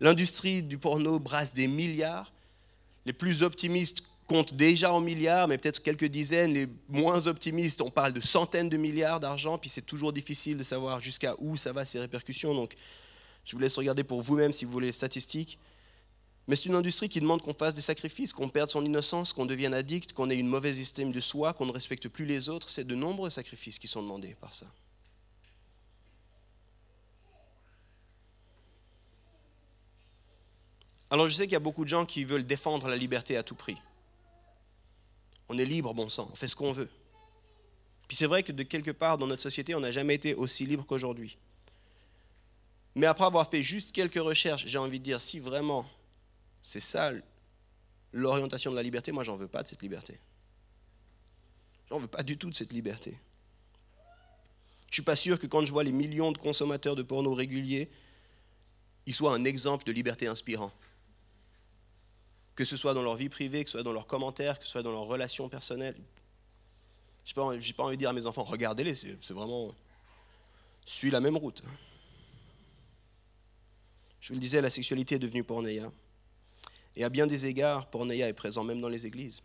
L'industrie 0.00 0.62
du 0.62 0.78
porno 0.78 1.18
brasse 1.18 1.54
des 1.54 1.68
milliards. 1.68 2.32
Les 3.06 3.12
plus 3.12 3.42
optimistes 3.42 4.02
comptent 4.26 4.54
déjà 4.54 4.92
en 4.92 5.00
milliards, 5.00 5.48
mais 5.48 5.58
peut-être 5.58 5.82
quelques 5.82 6.06
dizaines. 6.06 6.54
Les 6.54 6.66
moins 6.88 7.26
optimistes, 7.26 7.80
on 7.82 7.90
parle 7.90 8.12
de 8.12 8.20
centaines 8.20 8.68
de 8.68 8.76
milliards 8.76 9.20
d'argent, 9.20 9.58
puis 9.58 9.70
c'est 9.70 9.82
toujours 9.82 10.12
difficile 10.12 10.56
de 10.56 10.62
savoir 10.62 11.00
jusqu'à 11.00 11.34
où 11.38 11.56
ça 11.56 11.72
va 11.72 11.84
ces 11.84 12.00
répercussions. 12.00 12.54
Donc, 12.54 12.74
je 13.44 13.52
vous 13.52 13.58
laisse 13.58 13.76
regarder 13.76 14.04
pour 14.04 14.22
vous-même 14.22 14.52
si 14.52 14.64
vous 14.64 14.72
voulez 14.72 14.86
les 14.86 14.92
statistiques. 14.92 15.58
Mais 16.46 16.56
c'est 16.56 16.66
une 16.66 16.74
industrie 16.74 17.08
qui 17.08 17.20
demande 17.20 17.40
qu'on 17.40 17.54
fasse 17.54 17.74
des 17.74 17.80
sacrifices, 17.80 18.32
qu'on 18.32 18.48
perde 18.48 18.68
son 18.68 18.84
innocence, 18.84 19.32
qu'on 19.32 19.46
devienne 19.46 19.72
addict, 19.72 20.12
qu'on 20.12 20.28
ait 20.28 20.36
une 20.36 20.48
mauvaise 20.48 20.78
estime 20.78 21.10
de 21.10 21.20
soi, 21.20 21.54
qu'on 21.54 21.66
ne 21.66 21.72
respecte 21.72 22.08
plus 22.08 22.26
les 22.26 22.48
autres. 22.50 22.68
C'est 22.68 22.86
de 22.86 22.94
nombreux 22.94 23.30
sacrifices 23.30 23.78
qui 23.78 23.88
sont 23.88 24.02
demandés 24.02 24.36
par 24.40 24.52
ça. 24.54 24.66
Alors 31.14 31.28
je 31.28 31.36
sais 31.36 31.44
qu'il 31.44 31.52
y 31.52 31.54
a 31.54 31.60
beaucoup 31.60 31.84
de 31.84 31.88
gens 31.88 32.04
qui 32.04 32.24
veulent 32.24 32.44
défendre 32.44 32.88
la 32.88 32.96
liberté 32.96 33.36
à 33.36 33.44
tout 33.44 33.54
prix. 33.54 33.76
On 35.48 35.56
est 35.56 35.64
libre, 35.64 35.94
bon 35.94 36.08
sang, 36.08 36.28
on 36.32 36.34
fait 36.34 36.48
ce 36.48 36.56
qu'on 36.56 36.72
veut. 36.72 36.90
Puis 38.08 38.16
c'est 38.16 38.26
vrai 38.26 38.42
que 38.42 38.50
de 38.50 38.64
quelque 38.64 38.90
part 38.90 39.16
dans 39.16 39.28
notre 39.28 39.40
société, 39.40 39.76
on 39.76 39.80
n'a 39.80 39.92
jamais 39.92 40.16
été 40.16 40.34
aussi 40.34 40.66
libre 40.66 40.84
qu'aujourd'hui. 40.84 41.38
Mais 42.96 43.06
après 43.06 43.26
avoir 43.26 43.48
fait 43.48 43.62
juste 43.62 43.92
quelques 43.92 44.16
recherches, 44.16 44.66
j'ai 44.66 44.76
envie 44.76 44.98
de 44.98 45.04
dire, 45.04 45.22
si 45.22 45.38
vraiment 45.38 45.88
c'est 46.62 46.80
ça 46.80 47.12
l'orientation 48.12 48.72
de 48.72 48.76
la 48.76 48.82
liberté, 48.82 49.12
moi 49.12 49.22
j'en 49.22 49.36
veux 49.36 49.46
pas 49.46 49.62
de 49.62 49.68
cette 49.68 49.82
liberté. 49.82 50.18
J'en 51.90 52.00
veux 52.00 52.08
pas 52.08 52.24
du 52.24 52.36
tout 52.36 52.50
de 52.50 52.56
cette 52.56 52.72
liberté. 52.72 53.12
Je 54.86 54.90
ne 54.90 54.94
suis 54.94 55.02
pas 55.02 55.14
sûr 55.14 55.38
que 55.38 55.46
quand 55.46 55.64
je 55.64 55.70
vois 55.70 55.84
les 55.84 55.92
millions 55.92 56.32
de 56.32 56.38
consommateurs 56.38 56.96
de 56.96 57.04
porno 57.04 57.34
réguliers, 57.34 57.88
ils 59.06 59.14
soient 59.14 59.32
un 59.32 59.44
exemple 59.44 59.84
de 59.84 59.92
liberté 59.92 60.26
inspirant 60.26 60.72
que 62.54 62.64
ce 62.64 62.76
soit 62.76 62.94
dans 62.94 63.02
leur 63.02 63.16
vie 63.16 63.28
privée, 63.28 63.64
que 63.64 63.70
ce 63.70 63.78
soit 63.78 63.82
dans 63.82 63.92
leurs 63.92 64.06
commentaires, 64.06 64.58
que 64.58 64.64
ce 64.64 64.70
soit 64.70 64.82
dans 64.82 64.92
leurs 64.92 65.06
relations 65.06 65.48
personnelles. 65.48 65.96
Je 67.24 67.30
n'ai 67.30 67.72
pas, 67.72 67.84
envie 67.84 67.96
de 67.96 68.00
dire 68.00 68.10
à 68.10 68.12
mes 68.12 68.26
enfants, 68.26 68.44
regardez-les, 68.44 68.94
c'est 68.94 69.32
vraiment... 69.32 69.74
Suis 70.86 71.10
la 71.10 71.20
même 71.20 71.36
route. 71.36 71.62
Je 74.20 74.28
vous 74.28 74.34
le 74.34 74.40
disais, 74.40 74.60
la 74.60 74.70
sexualité 74.70 75.14
est 75.14 75.18
devenue 75.18 75.42
pornéa. 75.42 75.90
Et 76.94 77.04
à 77.04 77.08
bien 77.08 77.26
des 77.26 77.46
égards, 77.46 77.88
pornéa 77.88 78.28
est 78.28 78.34
présent 78.34 78.62
même 78.62 78.80
dans 78.80 78.88
les 78.88 79.06
églises. 79.06 79.42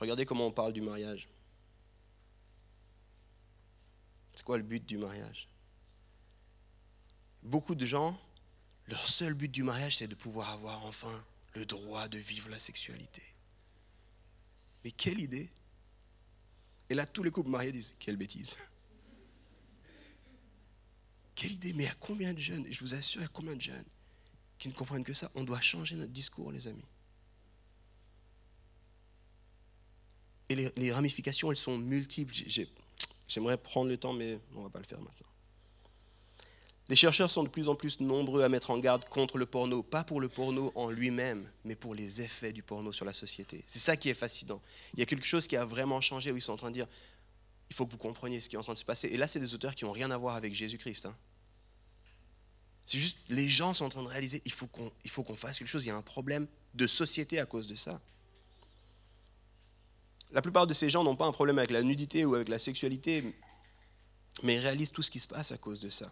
Regardez 0.00 0.24
comment 0.24 0.46
on 0.46 0.52
parle 0.52 0.72
du 0.72 0.80
mariage. 0.80 1.28
C'est 4.34 4.44
quoi 4.44 4.56
le 4.56 4.62
but 4.62 4.84
du 4.84 4.96
mariage? 4.96 5.48
Beaucoup 7.42 7.74
de 7.74 7.84
gens 7.84 8.18
leur 8.88 9.06
seul 9.06 9.34
but 9.34 9.50
du 9.50 9.62
mariage, 9.62 9.98
c'est 9.98 10.08
de 10.08 10.14
pouvoir 10.14 10.50
avoir 10.50 10.84
enfin 10.86 11.24
le 11.54 11.66
droit 11.66 12.08
de 12.08 12.18
vivre 12.18 12.48
la 12.48 12.58
sexualité. 12.58 13.22
Mais 14.84 14.90
quelle 14.90 15.20
idée 15.20 15.50
Et 16.88 16.94
là, 16.94 17.04
tous 17.04 17.22
les 17.22 17.30
couples 17.30 17.50
mariés 17.50 17.72
disent, 17.72 17.94
quelle 17.98 18.16
bêtise. 18.16 18.56
Quelle 21.34 21.52
idée 21.52 21.72
Mais 21.74 21.86
à 21.86 21.94
combien 22.00 22.32
de 22.32 22.38
jeunes, 22.38 22.66
je 22.70 22.80
vous 22.80 22.94
assure, 22.94 23.22
à 23.22 23.28
combien 23.28 23.54
de 23.54 23.60
jeunes 23.60 23.84
qui 24.58 24.68
ne 24.68 24.72
comprennent 24.72 25.04
que 25.04 25.14
ça 25.14 25.30
On 25.34 25.44
doit 25.44 25.60
changer 25.60 25.94
notre 25.94 26.12
discours, 26.12 26.50
les 26.50 26.66
amis. 26.66 26.84
Et 30.48 30.54
les, 30.54 30.72
les 30.76 30.92
ramifications, 30.92 31.50
elles 31.50 31.58
sont 31.58 31.76
multiples. 31.76 32.34
J'aimerais 33.28 33.58
prendre 33.58 33.88
le 33.88 33.98
temps, 33.98 34.14
mais 34.14 34.40
on 34.54 34.60
ne 34.60 34.64
va 34.64 34.70
pas 34.70 34.80
le 34.80 34.86
faire 34.86 35.00
maintenant. 35.00 35.28
Les 36.88 36.96
chercheurs 36.96 37.30
sont 37.30 37.42
de 37.42 37.48
plus 37.48 37.68
en 37.68 37.74
plus 37.74 38.00
nombreux 38.00 38.42
à 38.42 38.48
mettre 38.48 38.70
en 38.70 38.78
garde 38.78 39.04
contre 39.10 39.36
le 39.36 39.44
porno, 39.44 39.82
pas 39.82 40.04
pour 40.04 40.20
le 40.20 40.28
porno 40.28 40.72
en 40.74 40.88
lui-même, 40.88 41.46
mais 41.64 41.76
pour 41.76 41.94
les 41.94 42.22
effets 42.22 42.52
du 42.52 42.62
porno 42.62 42.92
sur 42.92 43.04
la 43.04 43.12
société. 43.12 43.62
C'est 43.66 43.78
ça 43.78 43.96
qui 43.96 44.08
est 44.08 44.14
fascinant. 44.14 44.62
Il 44.94 45.00
y 45.00 45.02
a 45.02 45.06
quelque 45.06 45.26
chose 45.26 45.46
qui 45.46 45.56
a 45.56 45.66
vraiment 45.66 46.00
changé 46.00 46.32
où 46.32 46.36
ils 46.36 46.42
sont 46.42 46.54
en 46.54 46.56
train 46.56 46.70
de 46.70 46.74
dire, 46.74 46.86
il 47.68 47.76
faut 47.76 47.84
que 47.84 47.90
vous 47.90 47.98
compreniez 47.98 48.40
ce 48.40 48.48
qui 48.48 48.56
est 48.56 48.58
en 48.58 48.62
train 48.62 48.72
de 48.72 48.78
se 48.78 48.86
passer. 48.86 49.08
Et 49.08 49.18
là, 49.18 49.28
c'est 49.28 49.40
des 49.40 49.52
auteurs 49.52 49.74
qui 49.74 49.84
n'ont 49.84 49.92
rien 49.92 50.10
à 50.10 50.16
voir 50.16 50.34
avec 50.34 50.54
Jésus-Christ. 50.54 51.04
Hein. 51.04 51.16
C'est 52.86 52.96
juste, 52.96 53.18
les 53.28 53.50
gens 53.50 53.74
sont 53.74 53.84
en 53.84 53.90
train 53.90 54.02
de 54.02 54.08
réaliser, 54.08 54.40
il 54.46 54.52
faut 54.52 54.66
qu'on 54.66 55.36
fasse 55.36 55.58
quelque 55.58 55.68
chose, 55.68 55.84
il 55.84 55.88
y 55.88 55.90
a 55.90 55.96
un 55.96 56.00
problème 56.00 56.46
de 56.72 56.86
société 56.86 57.38
à 57.38 57.44
cause 57.44 57.68
de 57.68 57.74
ça. 57.74 58.00
La 60.30 60.40
plupart 60.40 60.66
de 60.66 60.72
ces 60.72 60.88
gens 60.88 61.04
n'ont 61.04 61.16
pas 61.16 61.26
un 61.26 61.32
problème 61.32 61.58
avec 61.58 61.70
la 61.70 61.82
nudité 61.82 62.24
ou 62.24 62.34
avec 62.34 62.48
la 62.48 62.58
sexualité, 62.58 63.34
mais 64.42 64.54
ils 64.54 64.60
réalisent 64.60 64.92
tout 64.92 65.02
ce 65.02 65.10
qui 65.10 65.20
se 65.20 65.28
passe 65.28 65.52
à 65.52 65.58
cause 65.58 65.80
de 65.80 65.90
ça. 65.90 66.10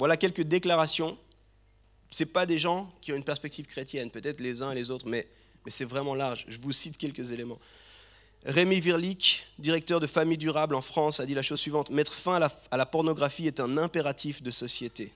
Voilà 0.00 0.16
quelques 0.16 0.40
déclarations. 0.40 1.18
Ce 2.10 2.24
pas 2.24 2.46
des 2.46 2.58
gens 2.58 2.90
qui 3.02 3.12
ont 3.12 3.16
une 3.16 3.22
perspective 3.22 3.66
chrétienne, 3.66 4.10
peut-être 4.10 4.40
les 4.40 4.62
uns 4.62 4.72
et 4.72 4.74
les 4.74 4.90
autres, 4.90 5.06
mais, 5.06 5.28
c'est 5.66 5.84
vraiment 5.84 6.14
large. 6.14 6.46
Je 6.48 6.58
vous 6.58 6.72
cite 6.72 6.96
quelques 6.96 7.32
éléments. 7.32 7.58
Rémi 8.46 8.80
Virlic, 8.80 9.44
directeur 9.58 10.00
de 10.00 10.06
Famille 10.06 10.38
Durable 10.38 10.74
en 10.74 10.80
France, 10.80 11.20
a 11.20 11.26
dit 11.26 11.34
la 11.34 11.42
chose 11.42 11.60
suivante 11.60 11.90
Mettre 11.90 12.14
fin 12.14 12.40
à 12.70 12.76
la, 12.78 12.86
pornographie 12.86 13.46
est 13.46 13.60
un 13.60 13.76
impératif 13.76 14.42
de 14.42 14.50
société. 14.50 15.12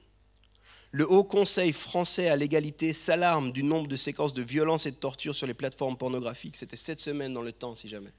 Le 0.90 1.10
Haut 1.10 1.24
Conseil 1.24 1.72
français 1.72 2.28
à 2.28 2.36
l'égalité 2.36 2.92
s'alarme 2.92 3.52
du 3.52 3.62
nombre 3.62 3.88
de 3.88 3.96
séquences 3.96 4.34
de 4.34 4.42
violence 4.42 4.84
et 4.84 4.90
de 4.90 4.96
torture 4.96 5.34
sur 5.34 5.46
les 5.46 5.54
plateformes 5.54 5.96
pornographiques. 5.96 6.58
C'était 6.58 6.76
cette 6.76 7.00
semaine 7.00 7.32
dans 7.32 7.40
le 7.40 7.52
temps, 7.52 7.74
si 7.74 7.88
jamais. 7.88 8.12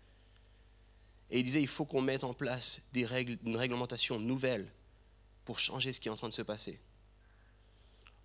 Et 1.29 1.37
il 1.37 1.43
disait 1.43 1.61
il 1.61 1.67
faut 1.67 1.85
qu'on 1.85 2.01
mette 2.01 2.23
en 2.23 2.33
place 2.33 2.87
une 2.95 3.55
réglementation 3.55 4.19
nouvelle 4.19 4.65
pour 5.45 5.59
changer 5.59 5.93
ce 5.93 6.01
qui 6.01 6.09
est 6.09 6.11
en 6.11 6.15
train 6.15 6.27
de 6.27 6.33
se 6.33 6.41
passer. 6.41 6.79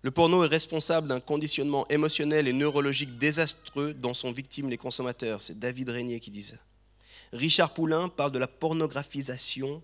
Le 0.03 0.11
porno 0.11 0.43
est 0.43 0.47
responsable 0.47 1.07
d'un 1.07 1.19
conditionnement 1.19 1.87
émotionnel 1.89 2.47
et 2.47 2.53
neurologique 2.53 3.19
désastreux 3.19 3.93
dont 3.93 4.15
sont 4.15 4.31
victimes 4.31 4.69
les 4.69 4.77
consommateurs. 4.77 5.41
C'est 5.41 5.59
David 5.59 5.89
Régnier 5.89 6.19
qui 6.19 6.31
dit 6.31 6.41
ça. 6.41 6.55
Richard 7.33 7.73
Poulain 7.73 8.09
parle 8.09 8.31
de 8.31 8.39
la 8.39 8.47
pornographisation 8.47 9.83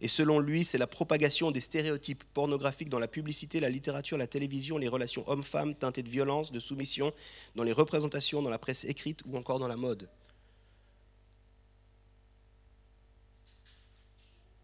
et 0.00 0.08
selon 0.08 0.38
lui, 0.38 0.64
c'est 0.64 0.78
la 0.78 0.86
propagation 0.86 1.50
des 1.50 1.60
stéréotypes 1.60 2.24
pornographiques 2.32 2.88
dans 2.88 2.98
la 2.98 3.08
publicité, 3.08 3.60
la 3.60 3.68
littérature, 3.68 4.16
la 4.16 4.26
télévision, 4.26 4.78
les 4.78 4.88
relations 4.88 5.28
hommes-femmes 5.28 5.74
teintées 5.74 6.02
de 6.02 6.08
violence, 6.08 6.52
de 6.52 6.60
soumission, 6.60 7.12
dans 7.54 7.64
les 7.64 7.72
représentations, 7.72 8.40
dans 8.40 8.50
la 8.50 8.58
presse 8.58 8.84
écrite 8.84 9.22
ou 9.26 9.36
encore 9.36 9.58
dans 9.58 9.68
la 9.68 9.76
mode. 9.76 10.08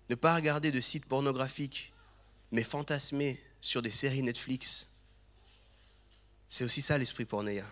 Ne 0.09 0.15
pas 0.15 0.35
regarder 0.35 0.71
de 0.71 0.81
sites 0.81 1.05
pornographiques, 1.05 1.93
mais 2.53 2.63
fantasmer 2.63 3.41
sur 3.61 3.83
des 3.83 3.91
séries 3.91 4.23
Netflix. 4.23 4.91
C'est 6.49 6.65
aussi 6.65 6.83
ça 6.83 6.97
l'esprit 6.99 7.25
pornéa. 7.25 7.65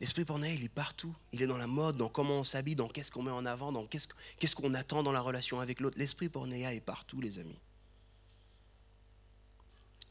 L'esprit 0.00 0.24
pornéa, 0.24 0.52
il 0.52 0.64
est 0.64 0.68
partout. 0.68 1.14
Il 1.32 1.42
est 1.42 1.46
dans 1.46 1.56
la 1.56 1.68
mode, 1.68 1.96
dans 1.96 2.08
comment 2.08 2.40
on 2.40 2.44
s'habille, 2.44 2.74
dans 2.74 2.88
qu'est-ce 2.88 3.12
qu'on 3.12 3.22
met 3.22 3.30
en 3.30 3.46
avant, 3.46 3.70
dans 3.70 3.86
qu'est-ce 3.86 4.56
qu'on 4.56 4.74
attend 4.74 5.04
dans 5.04 5.12
la 5.12 5.20
relation 5.20 5.60
avec 5.60 5.78
l'autre. 5.78 5.96
L'esprit 5.96 6.28
pornéa 6.28 6.74
est 6.74 6.80
partout, 6.80 7.20
les 7.20 7.38
amis. 7.38 7.60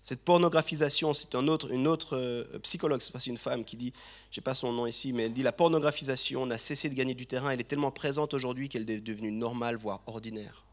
Cette 0.02 0.24
pornographisation, 0.24 1.14
c'est 1.14 1.36
un 1.36 1.48
autre, 1.50 1.72
une 1.72 1.88
autre 1.88 2.18
euh, 2.18 2.58
psychologue, 2.60 3.02
c'est 3.02 3.28
une 3.28 3.38
femme 3.38 3.66
qui 3.66 3.78
dit, 3.78 3.94
je 4.32 4.40
n'ai 4.40 4.44
pas 4.44 4.56
son 4.56 4.72
nom 4.72 4.88
ici, 4.88 5.14
mais 5.14 5.24
elle 5.24 5.34
dit 5.34 5.44
la 5.44 5.52
pornographisation 5.52 6.46
n'a 6.46 6.58
cessé 6.58 6.90
de 6.90 6.96
gagner 6.96 7.14
du 7.14 7.28
terrain, 7.28 7.52
elle 7.52 7.60
est 7.60 7.66
tellement 7.66 7.92
présente 7.92 8.34
aujourd'hui 8.34 8.68
qu'elle 8.68 8.90
est 8.90 9.02
devenue 9.02 9.32
normale, 9.32 9.76
voire 9.76 10.02
ordinaire. 10.08 10.66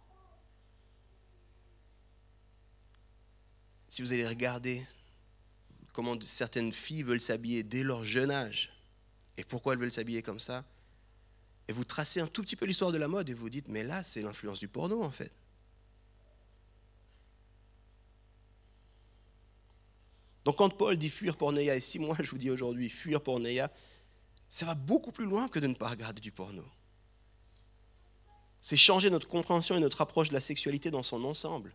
Si 3.88 4.02
vous 4.02 4.12
allez 4.12 4.26
regarder 4.26 4.86
comment 5.92 6.20
certaines 6.20 6.72
filles 6.72 7.02
veulent 7.02 7.20
s'habiller 7.20 7.62
dès 7.62 7.82
leur 7.82 8.04
jeune 8.04 8.30
âge, 8.30 8.70
et 9.36 9.44
pourquoi 9.44 9.72
elles 9.72 9.80
veulent 9.80 9.92
s'habiller 9.92 10.22
comme 10.22 10.40
ça, 10.40 10.64
et 11.68 11.72
vous 11.72 11.84
tracez 11.84 12.20
un 12.20 12.26
tout 12.26 12.42
petit 12.42 12.56
peu 12.56 12.66
l'histoire 12.66 12.92
de 12.92 12.98
la 12.98 13.08
mode 13.08 13.28
et 13.28 13.34
vous 13.34 13.50
dites, 13.50 13.68
mais 13.68 13.82
là, 13.82 14.02
c'est 14.02 14.22
l'influence 14.22 14.58
du 14.58 14.68
porno 14.68 15.02
en 15.02 15.10
fait. 15.10 15.32
Donc 20.44 20.56
quand 20.56 20.70
Paul 20.70 20.96
dit 20.96 21.10
fuir 21.10 21.36
pornéa, 21.36 21.76
et 21.76 21.80
si 21.80 21.98
moi 21.98 22.16
je 22.20 22.30
vous 22.30 22.38
dis 22.38 22.50
aujourd'hui 22.50 22.88
fuir 22.88 23.22
pornéa, 23.22 23.70
ça 24.48 24.64
va 24.64 24.74
beaucoup 24.74 25.12
plus 25.12 25.26
loin 25.26 25.48
que 25.48 25.58
de 25.58 25.66
ne 25.66 25.74
pas 25.74 25.88
regarder 25.88 26.22
du 26.22 26.32
porno. 26.32 26.64
C'est 28.62 28.78
changer 28.78 29.10
notre 29.10 29.28
compréhension 29.28 29.76
et 29.76 29.80
notre 29.80 30.00
approche 30.00 30.28
de 30.30 30.34
la 30.34 30.40
sexualité 30.40 30.90
dans 30.90 31.02
son 31.02 31.22
ensemble. 31.24 31.74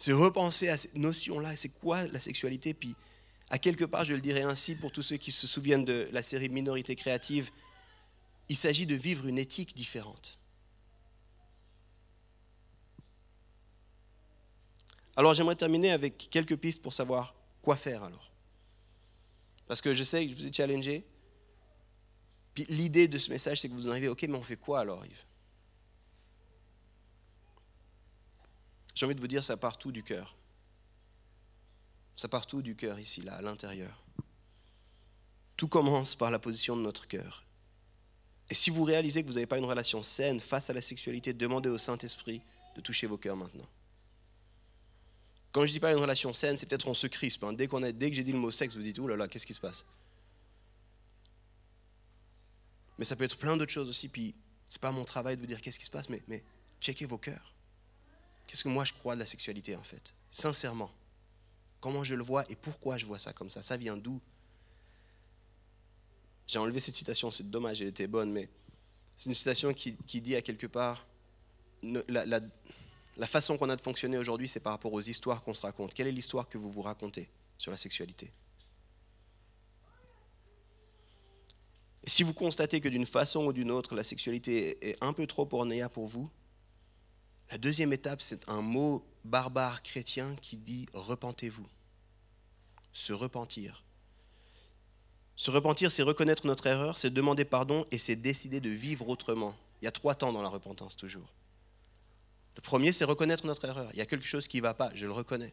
C'est 0.00 0.14
repenser 0.14 0.70
à 0.70 0.78
cette 0.78 0.94
notion-là, 0.94 1.54
c'est 1.56 1.68
quoi 1.68 2.06
la 2.06 2.20
sexualité, 2.20 2.72
puis 2.72 2.96
à 3.50 3.58
quelque 3.58 3.84
part, 3.84 4.02
je 4.02 4.14
le 4.14 4.22
dirais 4.22 4.40
ainsi 4.40 4.74
pour 4.74 4.90
tous 4.92 5.02
ceux 5.02 5.18
qui 5.18 5.30
se 5.30 5.46
souviennent 5.46 5.84
de 5.84 6.08
la 6.10 6.22
série 6.22 6.48
Minorité 6.48 6.96
créative, 6.96 7.50
il 8.48 8.56
s'agit 8.56 8.86
de 8.86 8.94
vivre 8.94 9.26
une 9.26 9.38
éthique 9.38 9.76
différente. 9.76 10.38
Alors 15.16 15.34
j'aimerais 15.34 15.56
terminer 15.56 15.92
avec 15.92 16.30
quelques 16.30 16.56
pistes 16.56 16.80
pour 16.80 16.94
savoir 16.94 17.34
quoi 17.60 17.76
faire 17.76 18.02
alors. 18.02 18.32
Parce 19.66 19.82
que 19.82 19.92
je 19.92 20.02
sais 20.02 20.24
que 20.24 20.32
je 20.32 20.36
vous 20.36 20.46
ai 20.46 20.52
challengé. 20.52 21.04
Puis 22.54 22.64
l'idée 22.70 23.06
de 23.06 23.18
ce 23.18 23.30
message, 23.30 23.60
c'est 23.60 23.68
que 23.68 23.74
vous 23.74 23.86
en 23.86 23.90
arrivez, 23.90 24.08
ok, 24.08 24.22
mais 24.22 24.38
on 24.38 24.42
fait 24.42 24.56
quoi 24.56 24.80
alors, 24.80 25.04
Yves? 25.04 25.26
J'ai 28.94 29.06
envie 29.06 29.14
de 29.14 29.20
vous 29.20 29.28
dire, 29.28 29.44
ça 29.44 29.56
part 29.56 29.78
tout 29.78 29.92
du 29.92 30.02
cœur. 30.02 30.36
Ça 32.16 32.28
part 32.28 32.46
tout 32.46 32.62
du 32.62 32.76
cœur 32.76 32.98
ici, 32.98 33.22
là, 33.22 33.36
à 33.36 33.42
l'intérieur. 33.42 34.02
Tout 35.56 35.68
commence 35.68 36.14
par 36.14 36.30
la 36.30 36.38
position 36.38 36.76
de 36.76 36.82
notre 36.82 37.06
cœur. 37.06 37.44
Et 38.50 38.54
si 38.54 38.70
vous 38.70 38.82
réalisez 38.82 39.22
que 39.22 39.28
vous 39.28 39.34
n'avez 39.34 39.46
pas 39.46 39.58
une 39.58 39.64
relation 39.64 40.02
saine 40.02 40.40
face 40.40 40.70
à 40.70 40.72
la 40.72 40.80
sexualité, 40.80 41.32
demandez 41.32 41.68
au 41.68 41.78
Saint-Esprit 41.78 42.42
de 42.74 42.80
toucher 42.80 43.06
vos 43.06 43.16
cœurs 43.16 43.36
maintenant. 43.36 43.68
Quand 45.52 45.66
je 45.66 45.72
dis 45.72 45.80
pas 45.80 45.92
une 45.92 45.98
relation 45.98 46.32
saine, 46.32 46.56
c'est 46.56 46.66
peut-être 46.66 46.88
on 46.88 46.94
se 46.94 47.06
crispe. 47.06 47.44
Hein. 47.44 47.52
Dès, 47.52 47.66
qu'on 47.66 47.80
dès 47.80 48.10
que 48.10 48.16
j'ai 48.16 48.24
dit 48.24 48.32
le 48.32 48.38
mot 48.38 48.50
sexe, 48.50 48.76
vous 48.76 48.82
dites, 48.82 48.98
oh 48.98 49.08
là 49.08 49.16
là, 49.16 49.28
qu'est-ce 49.28 49.46
qui 49.46 49.54
se 49.54 49.60
passe? 49.60 49.84
Mais 52.98 53.04
ça 53.04 53.16
peut 53.16 53.24
être 53.24 53.36
plein 53.36 53.56
d'autres 53.56 53.72
choses 53.72 53.88
aussi. 53.88 54.08
Puis 54.08 54.34
c'est 54.66 54.80
pas 54.80 54.92
mon 54.92 55.04
travail 55.04 55.36
de 55.36 55.40
vous 55.40 55.46
dire 55.46 55.60
qu'est-ce 55.60 55.78
qui 55.78 55.86
se 55.86 55.90
passe, 55.90 56.08
mais, 56.08 56.22
mais 56.28 56.44
checkez 56.80 57.06
vos 57.06 57.18
cœurs. 57.18 57.52
Qu'est-ce 58.50 58.64
que 58.64 58.68
moi 58.68 58.84
je 58.84 58.92
crois 58.92 59.14
de 59.14 59.20
la 59.20 59.26
sexualité 59.26 59.76
en 59.76 59.82
fait? 59.84 60.12
Sincèrement. 60.28 60.90
Comment 61.78 62.02
je 62.02 62.16
le 62.16 62.24
vois 62.24 62.44
et 62.50 62.56
pourquoi 62.56 62.96
je 62.96 63.06
vois 63.06 63.20
ça 63.20 63.32
comme 63.32 63.48
ça? 63.48 63.62
Ça 63.62 63.76
vient 63.76 63.96
d'où? 63.96 64.20
J'ai 66.48 66.58
enlevé 66.58 66.80
cette 66.80 66.96
citation, 66.96 67.30
c'est 67.30 67.48
dommage, 67.48 67.80
elle 67.80 67.86
était 67.86 68.08
bonne, 68.08 68.32
mais 68.32 68.48
c'est 69.14 69.30
une 69.30 69.36
citation 69.36 69.72
qui, 69.72 69.92
dit 69.92 70.34
à 70.34 70.42
quelque 70.42 70.66
part 70.66 71.06
la, 72.08 73.26
façon 73.28 73.56
qu'on 73.56 73.70
a 73.70 73.76
de 73.76 73.80
fonctionner 73.80 74.18
aujourd'hui, 74.18 74.48
c'est 74.48 74.58
par 74.58 74.72
rapport 74.72 74.92
aux 74.92 75.00
histoires 75.00 75.44
qu'on 75.44 75.54
se 75.54 75.62
raconte. 75.62 75.94
Quelle 75.94 76.08
est 76.08 76.12
l'histoire 76.12 76.48
que 76.48 76.58
vous 76.58 76.72
vous 76.72 76.82
racontez 76.82 77.30
sur 77.56 77.70
la 77.70 77.76
sexualité? 77.76 78.32
Et 82.02 82.10
si 82.10 82.24
vous 82.24 82.34
constatez 82.34 82.80
que 82.80 82.88
d'une 82.88 83.06
façon 83.06 83.44
ou 83.44 83.52
d'une 83.52 83.70
autre, 83.70 83.94
la 83.94 84.02
sexualité 84.02 84.90
est 84.90 85.00
un 85.00 85.12
peu 85.12 85.28
trop 85.28 85.46
pornéa 85.46 85.88
pour 85.88 86.06
vous, 86.06 86.28
la 87.50 87.58
deuxième 87.58 87.92
étape, 87.92 88.22
c'est 88.22 88.48
un 88.48 88.62
mot 88.62 89.04
barbare 89.24 89.82
chrétien 89.82 90.36
qui 90.40 90.56
dit 90.56 90.86
repentez-vous. 90.92 91.66
Se 92.92 93.12
repentir. 93.12 93.84
Se 95.36 95.50
repentir, 95.50 95.90
c'est 95.90 96.02
reconnaître 96.02 96.46
notre 96.46 96.66
erreur, 96.66 96.98
c'est 96.98 97.12
demander 97.12 97.44
pardon 97.44 97.84
et 97.90 97.98
c'est 97.98 98.16
décider 98.16 98.60
de 98.60 98.70
vivre 98.70 99.08
autrement. 99.08 99.54
Il 99.80 99.86
y 99.86 99.88
a 99.88 99.92
trois 99.92 100.14
temps 100.14 100.32
dans 100.32 100.42
la 100.42 100.48
repentance 100.48 100.96
toujours. 100.96 101.32
Le 102.56 102.62
premier, 102.62 102.92
c'est 102.92 103.04
reconnaître 103.04 103.46
notre 103.46 103.64
erreur. 103.64 103.88
Il 103.94 103.98
y 103.98 104.02
a 104.02 104.06
quelque 104.06 104.26
chose 104.26 104.46
qui 104.46 104.58
ne 104.58 104.62
va 104.62 104.74
pas, 104.74 104.90
je 104.94 105.06
le 105.06 105.12
reconnais. 105.12 105.52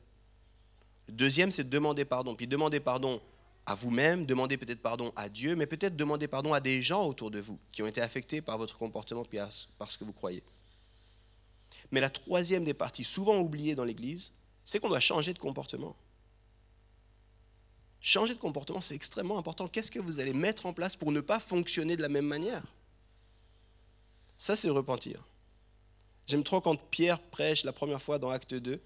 Le 1.08 1.14
deuxième, 1.14 1.52
c'est 1.52 1.68
demander 1.68 2.06
pardon. 2.06 2.36
Puis 2.36 2.48
demander 2.48 2.80
pardon 2.80 3.22
à 3.66 3.76
vous-même, 3.76 4.26
demander 4.26 4.58
peut-être 4.58 4.82
pardon 4.82 5.12
à 5.16 5.30
Dieu, 5.30 5.56
mais 5.56 5.66
peut-être 5.66 5.95
demander 5.95 6.28
pardon 6.28 6.54
à 6.54 6.60
des 6.60 6.82
gens 6.82 7.06
autour 7.06 7.32
de 7.32 7.39
vous 7.39 7.58
qui 7.72 7.82
ont 7.82 7.88
été 7.88 8.02
affectés 8.02 8.41
par 8.41 8.58
votre 8.58 8.78
comportement 8.78 9.24
puis 9.24 9.39
par 9.78 9.89
ce 9.89 9.98
que 9.98 10.04
vous 10.04 10.14
croyez. 10.14 10.43
Mais 11.91 11.99
la 11.99 12.09
troisième 12.09 12.63
des 12.63 12.73
parties, 12.73 13.03
souvent 13.03 13.38
oubliée 13.38 13.75
dans 13.75 13.86
l'Église, 13.86 14.32
c'est 14.63 14.80
qu'on 14.80 14.89
doit 14.89 14.99
changer 14.99 15.34
de 15.34 15.39
comportement. 15.39 15.95
Changer 18.01 18.34
de 18.34 18.39
comportement, 18.39 18.82
c'est 18.82 18.95
extrêmement 18.95 19.38
important. 19.38 19.67
Qu'est-ce 19.67 19.91
que 19.91 19.99
vous 19.99 20.19
allez 20.19 20.34
mettre 20.34 20.65
en 20.65 20.73
place 20.73 20.95
pour 20.95 21.11
ne 21.11 21.21
pas 21.21 21.39
fonctionner 21.39 21.95
de 21.95 22.01
la 22.01 22.09
même 22.09 22.25
manière? 22.25 22.63
Ça, 24.38 24.55
c'est 24.55 24.69
repentir. 24.69 25.25
J'aime 26.28 26.43
trop 26.43 26.61
quand 26.61 26.75
Pierre 26.89 27.19
prêche 27.19 27.63
la 27.63 27.73
première 27.73 28.01
fois 28.01 28.19
dans 28.19 28.30
Acte 28.30 28.53
2. 28.53 28.82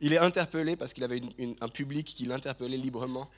Il 0.00 0.12
est 0.12 0.18
interpellé 0.18 0.76
parce 0.76 0.92
qu'il 0.92 1.04
avait 1.04 1.22
un 1.60 1.68
public 1.68 2.06
qui 2.06 2.26
l'interpellait 2.26 2.76
librement. 2.76 3.30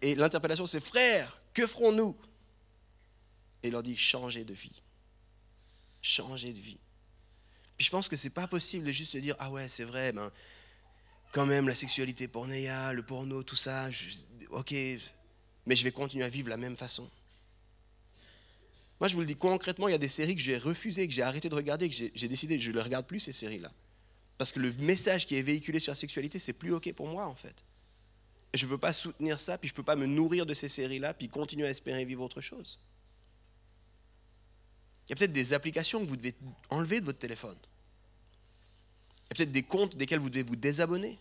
Et 0.00 0.14
l'interpellation, 0.14 0.66
c'est 0.66 0.80
Frère, 0.80 1.40
que 1.52 1.66
ferons-nous? 1.66 2.16
Et 3.62 3.68
il 3.68 3.72
leur 3.72 3.82
dit 3.82 3.96
Changez 3.96 4.44
de 4.44 4.54
vie. 4.54 4.82
Changez 6.00 6.52
de 6.52 6.58
vie. 6.58 6.78
Puis 7.78 7.86
je 7.86 7.90
pense 7.90 8.08
que 8.08 8.16
c'est 8.16 8.30
pas 8.30 8.48
possible 8.48 8.84
de 8.84 8.90
juste 8.90 9.12
se 9.12 9.18
dire 9.18 9.36
Ah 9.38 9.50
ouais, 9.50 9.68
c'est 9.68 9.84
vrai, 9.84 10.12
ben, 10.12 10.30
quand 11.32 11.46
même, 11.46 11.68
la 11.68 11.74
sexualité 11.74 12.26
pornéa, 12.26 12.92
le 12.92 13.02
porno, 13.02 13.42
tout 13.42 13.56
ça, 13.56 13.88
ok, 14.50 14.74
mais 15.64 15.76
je 15.76 15.84
vais 15.84 15.92
continuer 15.92 16.24
à 16.24 16.28
vivre 16.28 16.48
la 16.48 16.56
même 16.56 16.76
façon. 16.76 17.08
Moi, 19.00 19.06
je 19.06 19.14
vous 19.14 19.20
le 19.20 19.26
dis 19.26 19.36
concrètement, 19.36 19.86
il 19.86 19.92
y 19.92 19.94
a 19.94 19.98
des 19.98 20.08
séries 20.08 20.34
que 20.34 20.40
j'ai 20.40 20.58
refusées, 20.58 21.06
que 21.06 21.14
j'ai 21.14 21.22
arrêté 21.22 21.48
de 21.48 21.54
regarder, 21.54 21.88
que 21.88 21.94
j'ai 21.94 22.28
décidé, 22.28 22.58
je 22.58 22.70
ne 22.70 22.76
les 22.76 22.82
regarde 22.82 23.06
plus, 23.06 23.20
ces 23.20 23.32
séries-là. 23.32 23.70
Parce 24.38 24.50
que 24.50 24.58
le 24.58 24.72
message 24.78 25.26
qui 25.26 25.36
est 25.36 25.42
véhiculé 25.42 25.78
sur 25.78 25.92
la 25.92 25.96
sexualité, 25.96 26.38
c'est 26.40 26.52
plus 26.52 26.72
OK 26.72 26.92
pour 26.94 27.06
moi, 27.06 27.26
en 27.26 27.34
fait. 27.34 27.64
Je 28.54 28.64
ne 28.64 28.70
peux 28.70 28.78
pas 28.78 28.92
soutenir 28.92 29.38
ça, 29.38 29.56
puis 29.56 29.68
je 29.68 29.74
ne 29.74 29.76
peux 29.76 29.82
pas 29.84 29.94
me 29.94 30.06
nourrir 30.06 30.46
de 30.46 30.54
ces 30.54 30.68
séries-là, 30.68 31.14
puis 31.14 31.28
continuer 31.28 31.66
à 31.66 31.70
espérer 31.70 32.04
vivre 32.04 32.24
autre 32.24 32.40
chose. 32.40 32.80
Il 35.08 35.12
y 35.12 35.14
a 35.14 35.16
peut-être 35.16 35.32
des 35.32 35.54
applications 35.54 36.00
que 36.00 36.06
vous 36.06 36.16
devez 36.18 36.34
enlever 36.68 37.00
de 37.00 37.06
votre 37.06 37.18
téléphone. 37.18 37.56
Il 39.24 39.30
y 39.30 39.32
a 39.32 39.34
peut-être 39.36 39.52
des 39.52 39.62
comptes 39.62 39.96
desquels 39.96 40.18
vous 40.18 40.28
devez 40.28 40.42
vous 40.42 40.56
désabonner. 40.56 41.18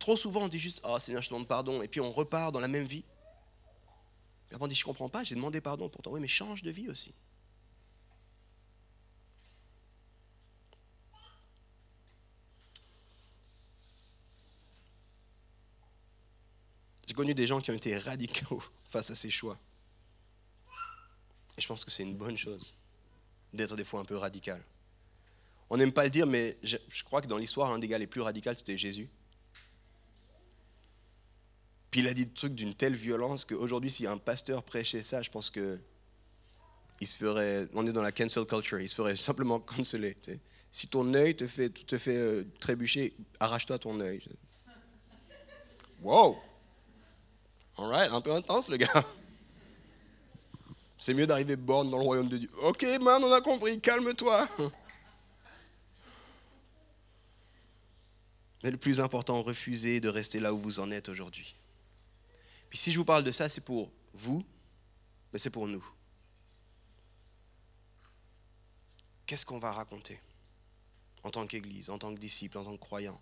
Trop 0.00 0.16
souvent, 0.16 0.42
on 0.42 0.48
dit 0.48 0.58
juste 0.58 0.80
Ah, 0.82 0.94
oh, 0.94 0.98
Seigneur, 0.98 1.22
je 1.22 1.28
demande 1.28 1.46
pardon, 1.46 1.80
et 1.80 1.86
puis 1.86 2.00
on 2.00 2.10
repart 2.10 2.52
dans 2.52 2.58
la 2.58 2.66
même 2.66 2.86
vie. 2.86 3.04
Et 4.50 4.54
après, 4.54 4.64
on 4.64 4.68
dit, 4.68 4.74
je 4.74 4.82
ne 4.82 4.86
comprends 4.86 5.08
pas, 5.08 5.22
j'ai 5.22 5.36
demandé 5.36 5.60
pardon 5.60 5.88
pourtant. 5.88 6.10
Oui, 6.10 6.20
mais 6.20 6.26
change 6.26 6.62
de 6.64 6.72
vie 6.72 6.88
aussi. 6.88 7.14
J'ai 17.06 17.14
connu 17.14 17.34
des 17.34 17.46
gens 17.46 17.60
qui 17.60 17.70
ont 17.70 17.74
été 17.74 17.96
radicaux 17.96 18.62
face 18.84 19.10
à 19.10 19.14
ces 19.14 19.30
choix. 19.30 19.56
Je 21.62 21.68
pense 21.68 21.84
que 21.84 21.90
c'est 21.90 22.02
une 22.02 22.16
bonne 22.16 22.36
chose 22.36 22.74
d'être 23.52 23.76
des 23.76 23.84
fois 23.84 24.00
un 24.00 24.04
peu 24.04 24.16
radical. 24.16 24.60
On 25.70 25.76
n'aime 25.76 25.92
pas 25.92 26.04
le 26.04 26.10
dire, 26.10 26.26
mais 26.26 26.58
je, 26.62 26.76
crois 27.04 27.22
que 27.22 27.28
dans 27.28 27.38
l'histoire, 27.38 27.72
un 27.72 27.78
des 27.78 27.88
gars 27.88 27.98
les 27.98 28.06
plus 28.06 28.20
radicaux, 28.20 28.50
c'était 28.54 28.76
Jésus. 28.76 29.08
Puis 31.90 32.00
il 32.00 32.08
a 32.08 32.14
dit 32.14 32.24
des 32.24 32.32
trucs 32.32 32.54
d'une 32.54 32.74
telle 32.74 32.94
violence 32.94 33.44
qu'aujourd'hui, 33.44 33.90
si 33.90 34.06
un 34.06 34.18
pasteur 34.18 34.64
prêchait 34.64 35.02
ça, 35.02 35.22
je 35.22 35.30
pense 35.30 35.50
que 35.50 35.78
il 37.00 37.06
se 37.06 37.16
ferait, 37.16 37.68
on 37.74 37.86
est 37.86 37.92
dans 37.92 38.02
la 38.02 38.12
cancel 38.12 38.44
culture, 38.44 38.80
il 38.80 38.88
se 38.88 38.94
ferait 38.94 39.16
simplement 39.30 39.60
canceller. 39.60 40.16
Si 40.70 40.88
ton 40.88 41.14
œil 41.14 41.36
te 41.36 41.46
fait, 41.46 41.70
te 41.70 41.98
fait 41.98 42.16
euh, 42.16 42.44
trébucher, 42.60 43.14
arrache-toi 43.40 43.78
ton 43.78 44.00
œil. 44.00 44.22
Wow! 46.00 46.38
All 47.78 47.86
right, 47.86 48.12
un 48.12 48.20
peu 48.20 48.32
intense 48.32 48.68
le 48.68 48.76
gars. 48.76 49.04
C'est 51.02 51.14
mieux 51.14 51.26
d'arriver 51.26 51.56
borne 51.56 51.88
dans 51.88 51.98
le 51.98 52.04
royaume 52.04 52.28
de 52.28 52.38
Dieu. 52.38 52.50
Ok, 52.58 52.84
man, 53.00 53.24
on 53.24 53.32
a 53.32 53.40
compris, 53.40 53.80
calme-toi. 53.80 54.48
Mais 58.62 58.70
le 58.70 58.76
plus 58.76 59.00
important, 59.00 59.42
refusez 59.42 59.98
de 59.98 60.08
rester 60.08 60.38
là 60.38 60.54
où 60.54 60.60
vous 60.60 60.78
en 60.78 60.92
êtes 60.92 61.08
aujourd'hui. 61.08 61.56
Puis 62.70 62.78
si 62.78 62.92
je 62.92 62.98
vous 62.98 63.04
parle 63.04 63.24
de 63.24 63.32
ça, 63.32 63.48
c'est 63.48 63.62
pour 63.62 63.90
vous, 64.14 64.44
mais 65.32 65.40
c'est 65.40 65.50
pour 65.50 65.66
nous. 65.66 65.84
Qu'est-ce 69.26 69.44
qu'on 69.44 69.58
va 69.58 69.72
raconter 69.72 70.20
en 71.24 71.32
tant 71.32 71.48
qu'Église, 71.48 71.90
en 71.90 71.98
tant 71.98 72.14
que 72.14 72.20
disciple, 72.20 72.58
en 72.58 72.64
tant 72.64 72.76
que 72.76 72.80
croyant? 72.80 73.20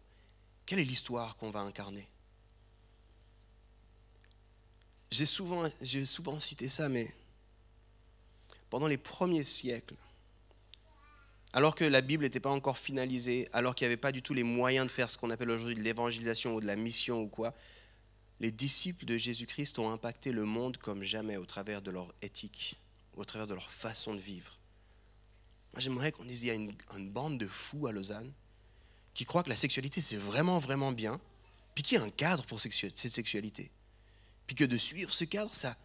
Quelle 0.66 0.80
est 0.80 0.84
l'histoire 0.84 1.34
qu'on 1.38 1.50
va 1.50 1.60
incarner? 1.60 2.06
J'ai 5.10 5.24
souvent, 5.24 5.66
souvent 6.04 6.38
cité 6.38 6.68
ça, 6.68 6.90
mais 6.90 7.10
pendant 8.70 8.86
les 8.86 8.98
premiers 8.98 9.44
siècles, 9.44 9.96
alors 11.52 11.74
que 11.74 11.84
la 11.84 12.00
Bible 12.00 12.22
n'était 12.22 12.40
pas 12.40 12.50
encore 12.50 12.78
finalisée, 12.78 13.48
alors 13.52 13.74
qu'il 13.74 13.84
n'y 13.84 13.92
avait 13.92 14.00
pas 14.00 14.12
du 14.12 14.22
tout 14.22 14.34
les 14.34 14.44
moyens 14.44 14.86
de 14.86 14.90
faire 14.90 15.10
ce 15.10 15.18
qu'on 15.18 15.30
appelle 15.30 15.50
aujourd'hui 15.50 15.74
de 15.74 15.82
l'évangélisation 15.82 16.54
ou 16.54 16.60
de 16.60 16.66
la 16.66 16.76
mission 16.76 17.20
ou 17.20 17.28
quoi, 17.28 17.54
les 18.38 18.52
disciples 18.52 19.04
de 19.04 19.18
Jésus-Christ 19.18 19.78
ont 19.78 19.90
impacté 19.90 20.32
le 20.32 20.44
monde 20.44 20.76
comme 20.78 21.02
jamais 21.02 21.36
au 21.36 21.44
travers 21.44 21.82
de 21.82 21.90
leur 21.90 22.12
éthique, 22.22 22.80
au 23.14 23.24
travers 23.24 23.46
de 23.46 23.54
leur 23.54 23.70
façon 23.70 24.14
de 24.14 24.20
vivre. 24.20 24.58
Moi, 25.72 25.80
j'aimerais 25.80 26.12
qu'on 26.12 26.24
dise, 26.24 26.44
il 26.44 26.46
y 26.46 26.50
a 26.50 26.54
une, 26.54 26.72
bande 27.10 27.38
de 27.38 27.46
fous 27.46 27.86
à 27.86 27.92
Lausanne 27.92 28.32
qui 29.12 29.24
croient 29.24 29.42
que 29.42 29.50
la 29.50 29.56
sexualité, 29.56 30.00
c'est 30.00 30.16
vraiment, 30.16 30.58
vraiment 30.58 30.92
bien, 30.92 31.20
puis 31.74 31.82
qu'il 31.82 31.98
y 31.98 32.00
a 32.00 32.04
un 32.04 32.10
cadre 32.10 32.44
pour 32.46 32.60
cette 32.60 32.96
sexualité. 32.96 33.70
Puis 34.46 34.56
que 34.56 34.64
de 34.64 34.78
suivre 34.78 35.12
ce 35.12 35.24
cadre, 35.24 35.54
ça, 35.54 35.76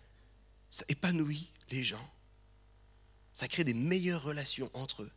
ça 0.69 0.85
épanouit 0.87 1.51
les 1.71 1.83
gens. 1.83 2.11
Ça 3.35 3.49
crée 3.49 3.65
des 3.65 3.73
meilleures 3.73 4.23
relations 4.23 4.71
entre 4.73 5.03
eux. 5.03 5.11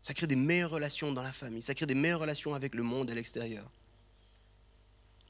Ça 0.00 0.14
crée 0.14 0.26
des 0.26 0.36
meilleures 0.36 0.70
relations 0.70 1.12
dans 1.12 1.22
la 1.22 1.32
famille. 1.32 1.60
Ça 1.60 1.74
crée 1.74 1.84
des 1.84 1.94
meilleures 1.94 2.20
relations 2.20 2.54
avec 2.54 2.74
le 2.74 2.82
monde 2.82 3.10
à 3.10 3.14
l'extérieur. 3.14 3.70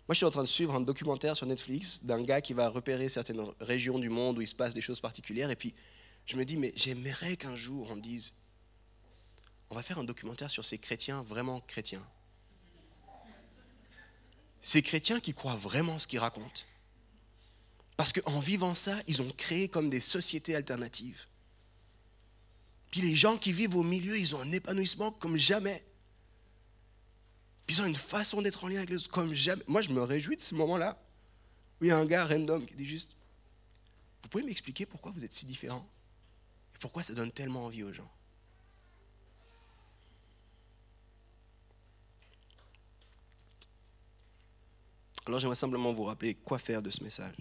Moi, 0.07 0.13
je 0.13 0.19
suis 0.19 0.25
en 0.25 0.31
train 0.31 0.45
de 0.45 0.49
suivre 0.49 0.73
un 0.77 0.81
documentaire 0.81 1.37
sur 1.37 1.47
Netflix 1.47 2.05
d'un 2.05 2.23
gars 2.23 2.41
qui 2.41 2.53
va 2.53 2.69
repérer 2.69 3.09
certaines 3.09 3.45
régions 3.59 3.99
du 3.99 4.09
monde 4.09 4.39
où 4.39 4.41
il 4.41 4.47
se 4.47 4.55
passe 4.55 4.73
des 4.73 4.81
choses 4.81 5.01
particulières. 5.01 5.51
Et 5.51 5.57
puis, 5.57 5.75
je 6.27 6.37
me 6.37 6.45
dis, 6.45 6.57
mais 6.57 6.73
j'aimerais 6.77 7.37
qu'un 7.37 7.57
jour 7.57 7.89
on 7.91 7.97
dise, 7.97 8.35
on 9.71 9.75
va 9.75 9.83
faire 9.83 9.99
un 9.99 10.05
documentaire 10.05 10.49
sur 10.49 10.65
ces 10.65 10.79
chrétiens 10.79 11.25
vraiment 11.25 11.61
chrétiens. 11.61 12.07
Ces 14.61 14.81
chrétiens 14.81 15.19
qui 15.19 15.35
croient 15.35 15.57
vraiment 15.57 15.99
ce 15.99 16.07
qu'ils 16.07 16.21
racontent. 16.21 16.63
Parce 17.97 18.13
qu'en 18.13 18.39
vivant 18.39 18.77
ça, 18.77 18.97
ils 19.09 19.23
ont 19.23 19.33
créé 19.37 19.69
comme 19.69 19.91
des 19.91 20.01
sociétés 20.01 20.55
alternatives. 20.55 21.27
Les 22.97 23.15
gens 23.15 23.37
qui 23.37 23.53
vivent 23.53 23.77
au 23.77 23.83
milieu, 23.83 24.19
ils 24.19 24.35
ont 24.35 24.41
un 24.41 24.53
épanouissement 24.53 25.13
comme 25.13 25.37
jamais. 25.37 25.85
Puis 27.67 27.77
ils 27.77 27.83
ont 27.83 27.87
une 27.87 27.97
façon 27.97 28.43
d'être 28.43 28.65
en 28.65 28.69
lien 28.69 28.79
avec 28.79 28.91
les 28.91 28.97
autres 28.97 29.11
comme 29.11 29.35
jamais. 29.35 29.63
Moi, 29.67 29.83
je 29.83 29.91
me 29.91 30.03
réjouis 30.03 30.37
de 30.37 30.41
ce 30.41 30.55
moment-là 30.55 30.99
où 31.81 31.85
il 31.85 31.89
y 31.89 31.91
a 31.91 31.99
un 31.99 32.07
gars 32.07 32.25
random 32.25 32.65
qui 32.65 32.75
dit 32.75 32.87
juste 32.87 33.17
Vous 34.23 34.29
pouvez 34.29 34.45
m'expliquer 34.45 34.87
pourquoi 34.87 35.13
vous 35.13 35.25
êtes 35.25 35.33
si 35.33 35.47
différents 35.47 35.87
Et 36.75 36.79
pourquoi 36.79 37.03
ça 37.03 37.13
donne 37.13 37.33
tellement 37.33 37.67
envie 37.67 37.83
aux 37.83 37.93
gens? 37.93 38.11
Alors 45.27 45.41
j'aimerais 45.41 45.57
simplement 45.57 45.93
vous 45.93 46.05
rappeler 46.05 46.35
quoi 46.37 46.59
faire 46.59 46.81
de 46.81 46.91
ce 46.91 47.03
message. 47.03 47.35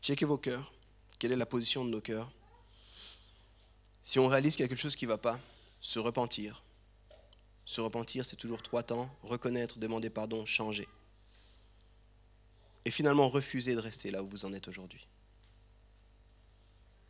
Checkez 0.00 0.24
vos 0.24 0.38
cœurs. 0.38 0.72
Quelle 1.18 1.32
est 1.32 1.36
la 1.36 1.44
position 1.44 1.84
de 1.84 1.90
nos 1.90 2.00
cœurs? 2.00 2.32
Si 4.08 4.18
on 4.18 4.26
réalise 4.26 4.56
qu'il 4.56 4.62
y 4.62 4.64
a 4.64 4.68
quelque 4.68 4.80
chose 4.80 4.96
qui 4.96 5.04
ne 5.04 5.10
va 5.10 5.18
pas, 5.18 5.38
se 5.82 5.98
repentir, 5.98 6.64
se 7.66 7.82
repentir, 7.82 8.24
c'est 8.24 8.36
toujours 8.36 8.62
trois 8.62 8.82
temps. 8.82 9.14
Reconnaître, 9.22 9.78
demander 9.78 10.08
pardon, 10.08 10.46
changer. 10.46 10.88
Et 12.86 12.90
finalement, 12.90 13.28
refuser 13.28 13.74
de 13.74 13.80
rester 13.80 14.10
là 14.10 14.22
où 14.22 14.26
vous 14.26 14.46
en 14.46 14.54
êtes 14.54 14.66
aujourd'hui. 14.66 15.06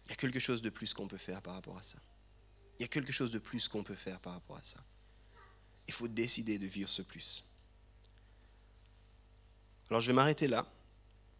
Il 0.07 0.11
y 0.11 0.13
a 0.13 0.17
quelque 0.17 0.41
chose 0.41 0.61
de 0.61 0.71
plus 0.71 0.93
qu'on 0.93 1.07
peut 1.07 1.19
faire 1.19 1.41
par 1.41 1.55
rapport 1.55 1.79
à 1.79 1.85
ça. 1.85 1.99
Il 2.81 2.83
y 2.83 2.85
a 2.85 2.89
quelque 2.89 3.13
chose 3.13 3.31
de 3.31 3.39
plus 3.39 3.69
qu'on 3.69 3.85
peut 3.85 3.95
faire 3.95 4.19
par 4.19 4.33
rapport 4.33 4.57
à 4.57 4.65
ça. 4.65 4.79
Il 5.87 5.95
faut 5.95 6.09
décider 6.09 6.59
de 6.59 6.67
vivre 6.67 6.89
ce 6.89 7.03
plus. 7.03 7.45
Alors 9.89 10.01
je 10.01 10.09
vais 10.09 10.15
m'arrêter 10.15 10.49
là, 10.49 10.67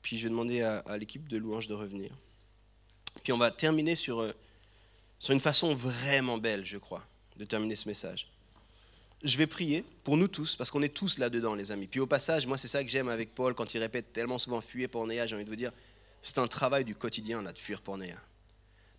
puis 0.03 0.19
je 0.19 0.23
vais 0.23 0.31
demander 0.31 0.63
à, 0.63 0.97
l'équipe 0.99 1.29
de 1.29 1.37
louange 1.37 1.67
de 1.67 1.75
revenir. 1.75 2.13
Puis 3.25 3.33
on 3.33 3.39
va 3.39 3.51
terminer 3.51 3.97
sur, 3.97 4.23
sur 5.19 5.33
une 5.33 5.41
façon 5.41 5.75
vraiment 5.75 6.39
belle, 6.39 6.65
je 6.65 6.79
crois, 6.79 7.07
de 7.37 7.45
terminer 7.45 7.77
ce 7.77 7.89
message 7.89 8.29
je 9.23 9.37
vais 9.37 9.47
prier 9.47 9.85
pour 10.05 10.17
nous 10.17 10.29
tous, 10.29 10.57
parce 10.57 10.71
qu'on 10.71 10.83
est 10.83 10.95
tous 10.95 11.19
là-dedans, 11.19 11.55
les 11.55 11.73
amis. 11.73 11.87
Puis 11.87 12.01
au 12.01 12.07
passage, 12.07 12.47
moi, 12.47 12.57
c'est 12.57 12.69
ça 12.69 12.85
que 12.85 12.91
j'aime 12.91 13.09
avec 13.09 13.35
Paul, 13.35 13.55
quand 13.55 13.75
il 13.75 13.79
répète 13.79 14.13
tellement 14.13 14.39
souvent 14.39 14.61
fuir 14.61 14.89
Pornéa, 14.89 15.27
j'ai 15.27 15.35
envie 15.35 15.45
de 15.45 15.51
vous 15.51 15.57
dire, 15.57 15.73
c'est 16.21 16.39
un 16.39 16.47
travail 16.47 16.85
du 16.85 16.95
quotidien, 16.95 17.43
là, 17.43 17.53
de 17.53 17.59
fuir 17.59 17.83
Pornéa. 17.83 18.17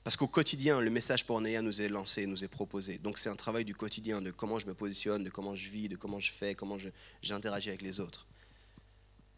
Parce 0.03 0.15
qu'au 0.17 0.27
quotidien, 0.27 0.81
le 0.81 0.89
message 0.89 1.25
Pornéa 1.25 1.61
nous 1.61 1.81
est 1.81 1.89
lancé, 1.89 2.25
nous 2.25 2.43
est 2.43 2.47
proposé. 2.47 2.97
Donc 2.97 3.17
c'est 3.17 3.29
un 3.29 3.35
travail 3.35 3.63
du 3.65 3.75
quotidien, 3.75 4.21
de 4.21 4.31
comment 4.31 4.59
je 4.59 4.65
me 4.65 4.73
positionne, 4.73 5.23
de 5.23 5.29
comment 5.29 5.55
je 5.55 5.69
vis, 5.69 5.87
de 5.87 5.95
comment 5.95 6.19
je 6.19 6.31
fais, 6.31 6.55
comment 6.55 6.77
j'interagis 7.21 7.69
avec 7.69 7.81
les 7.81 7.99
autres. 7.99 8.25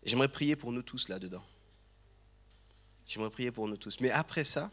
J'aimerais 0.04 0.30
prier 0.30 0.56
pour 0.56 0.72
nous 0.72 0.82
tous 0.82 1.10
là-dedans. 1.10 1.44
J'aimerais 3.06 3.32
prier 3.32 3.52
pour 3.52 3.68
nous 3.68 3.78
tous. 3.78 4.00
Mais 4.00 4.12
après 4.12 4.44
ça, 4.44 4.72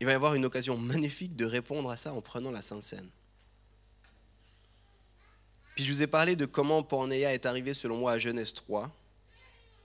il 0.00 0.06
va 0.06 0.12
y 0.12 0.14
avoir 0.14 0.34
une 0.34 0.44
occasion 0.44 0.76
magnifique 0.76 1.36
de 1.36 1.44
répondre 1.44 1.90
à 1.90 1.96
ça 1.96 2.12
en 2.12 2.22
prenant 2.22 2.50
la 2.50 2.62
Sainte 2.62 2.82
Seine. 2.82 3.08
Puis 5.74 5.84
je 5.84 5.92
vous 5.92 6.02
ai 6.02 6.06
parlé 6.06 6.36
de 6.36 6.46
comment 6.46 6.82
Pornéa 6.82 7.32
est 7.34 7.46
arrivé, 7.46 7.74
selon 7.74 7.98
moi, 7.98 8.12
à 8.12 8.18
Genèse 8.18 8.54
3, 8.54 8.90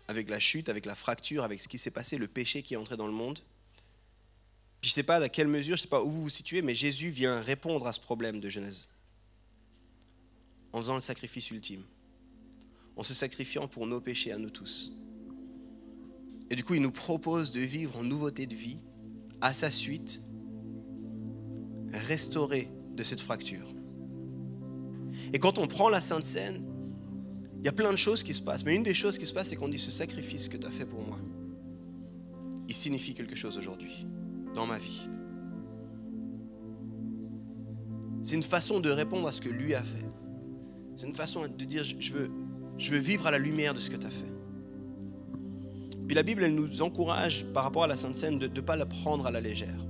avec 0.08 0.30
la 0.30 0.40
chute, 0.40 0.70
avec 0.70 0.86
la 0.86 0.96
fracture, 0.96 1.44
avec 1.44 1.62
ce 1.62 1.68
qui 1.68 1.78
s'est 1.78 1.92
passé, 1.92 2.18
le 2.18 2.28
péché 2.28 2.64
qui 2.64 2.74
est 2.74 2.78
entré 2.78 2.98
dans 2.98 3.08
le 3.08 3.14
monde. 3.14 3.40
Puis 4.82 4.90
je 4.90 4.92
ne 4.92 4.96
sais 4.96 5.04
pas 5.04 5.18
à 5.18 5.30
quelle 5.30 5.48
mesure, 5.48 5.78
je 5.78 5.82
ne 5.82 5.86
sais 5.86 5.90
pas 5.90 6.02
où 6.02 6.10
vous 6.10 6.24
vous 6.24 6.30
situez, 6.30 6.62
mais 6.62 6.76
Jésus 6.76 7.10
vient 7.10 7.40
répondre 7.42 7.88
à 7.88 7.94
ce 7.94 8.00
problème 8.00 8.40
de 8.40 8.50
Genèse 8.50 8.90
en 10.76 10.80
faisant 10.80 10.96
le 10.96 11.02
sacrifice 11.02 11.52
ultime, 11.52 11.84
en 12.98 13.04
se 13.04 13.14
sacrifiant 13.14 13.66
pour 13.66 13.88
nos 13.88 14.02
péchés 14.02 14.34
à 14.34 14.38
nous 14.38 14.50
tous. 14.50 14.92
Et 16.50 16.56
du 16.56 16.66
coup, 16.66 16.74
il 16.74 16.82
nous 16.82 16.92
propose 16.92 17.54
de 17.54 17.62
vivre 17.62 17.96
en 17.98 18.04
nouveauté 18.04 18.46
de 18.46 18.56
vie, 18.56 18.80
à 19.42 19.54
sa 19.54 19.72
suite, 19.72 20.22
restauré 21.92 22.70
de 22.96 23.04
cette 23.04 23.22
fracture. 23.22 23.74
Et 25.34 25.40
quand 25.40 25.60
on 25.60 25.68
prend 25.68 25.90
la 25.90 26.02
Sainte 26.02 26.26
Seine, 26.26 26.64
il 27.60 27.66
y 27.66 27.70
a 27.70 27.74
plein 27.74 27.92
de 27.92 27.98
choses 27.98 28.24
qui 28.24 28.34
se 28.34 28.42
passent. 28.42 28.66
Mais 28.66 28.76
une 28.76 28.84
des 28.84 28.94
choses 28.94 29.18
qui 29.18 29.26
se 29.26 29.34
passe, 29.34 29.50
c'est 29.50 29.56
qu'on 29.56 29.70
dit 29.70 29.80
ce 29.80 29.92
sacrifice 29.92 30.50
que 30.50 30.58
tu 30.58 30.68
as 30.68 30.72
fait 30.72 30.86
pour 30.86 31.02
moi, 31.02 31.20
il 32.68 32.76
signifie 32.76 33.14
quelque 33.14 33.36
chose 33.36 33.58
aujourd'hui, 33.58 34.06
dans 34.54 34.66
ma 34.66 34.78
vie. 34.78 35.08
C'est 38.24 38.36
une 38.36 38.44
façon 38.44 38.80
de 38.80 38.90
répondre 38.90 39.28
à 39.28 39.32
ce 39.32 39.42
que 39.42 39.50
lui 39.50 39.76
a 39.76 39.84
fait. 39.84 40.10
C'est 40.96 41.08
une 41.08 41.14
façon 41.14 41.42
de 41.48 41.66
dire, 41.66 41.84
je 41.84 42.12
veux, 42.12 42.32
je 42.78 42.92
veux 42.92 42.98
vivre 42.98 43.28
à 43.28 43.32
la 43.32 43.38
lumière 43.38 43.74
de 43.74 43.80
ce 43.80 43.90
que 43.90 43.98
tu 43.98 44.08
as 44.08 44.12
fait. 44.12 44.35
Puis 46.08 46.16
la 46.16 46.24
Bible, 46.24 46.44
elle 46.44 46.56
nous 46.56 46.82
encourage 46.82 47.46
par 47.46 47.64
rapport 47.64 47.84
à 47.84 47.88
la 47.88 47.98
Sainte 47.98 48.16
Seine 48.16 48.38
de 48.38 48.48
ne 48.48 48.62
pas 48.62 48.76
la 48.76 48.86
prendre 48.86 49.26
à 49.26 49.32
la 49.32 49.42
légère. 49.42 49.86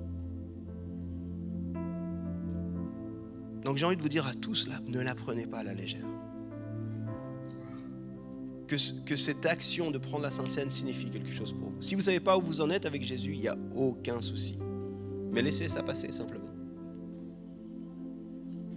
Donc 3.64 3.78
j'ai 3.78 3.86
envie 3.86 3.98
de 3.98 4.02
vous 4.02 4.10
dire 4.10 4.28
à 4.28 4.34
tous 4.34 4.68
là, 4.68 4.76
ne 4.86 5.02
la 5.02 5.16
prenez 5.16 5.48
pas 5.48 5.60
à 5.60 5.64
la 5.64 5.74
légère. 5.74 6.06
Que, 8.68 8.76
que 9.04 9.16
cette 9.16 9.46
action 9.46 9.92
de 9.92 9.98
prendre 9.98 10.24
la 10.24 10.32
Sainte 10.32 10.50
Seine 10.50 10.70
signifie 10.70 11.10
quelque 11.10 11.32
chose 11.32 11.54
pour 11.54 11.70
vous. 11.70 11.82
Si 11.82 11.96
vous 11.96 12.02
ne 12.02 12.06
savez 12.06 12.20
pas 12.20 12.38
où 12.38 12.42
vous 12.42 12.62
en 12.62 12.70
êtes 12.70 12.86
avec 12.86 13.04
Jésus, 13.04 13.34
il 13.34 13.42
n'y 13.42 13.48
a 13.48 13.58
aucun 13.76 14.22
souci. 14.22 14.58
Mais 15.32 15.42
laissez 15.42 15.68
ça 15.68 15.84
passer 15.84 16.12
simplement. 16.12 16.46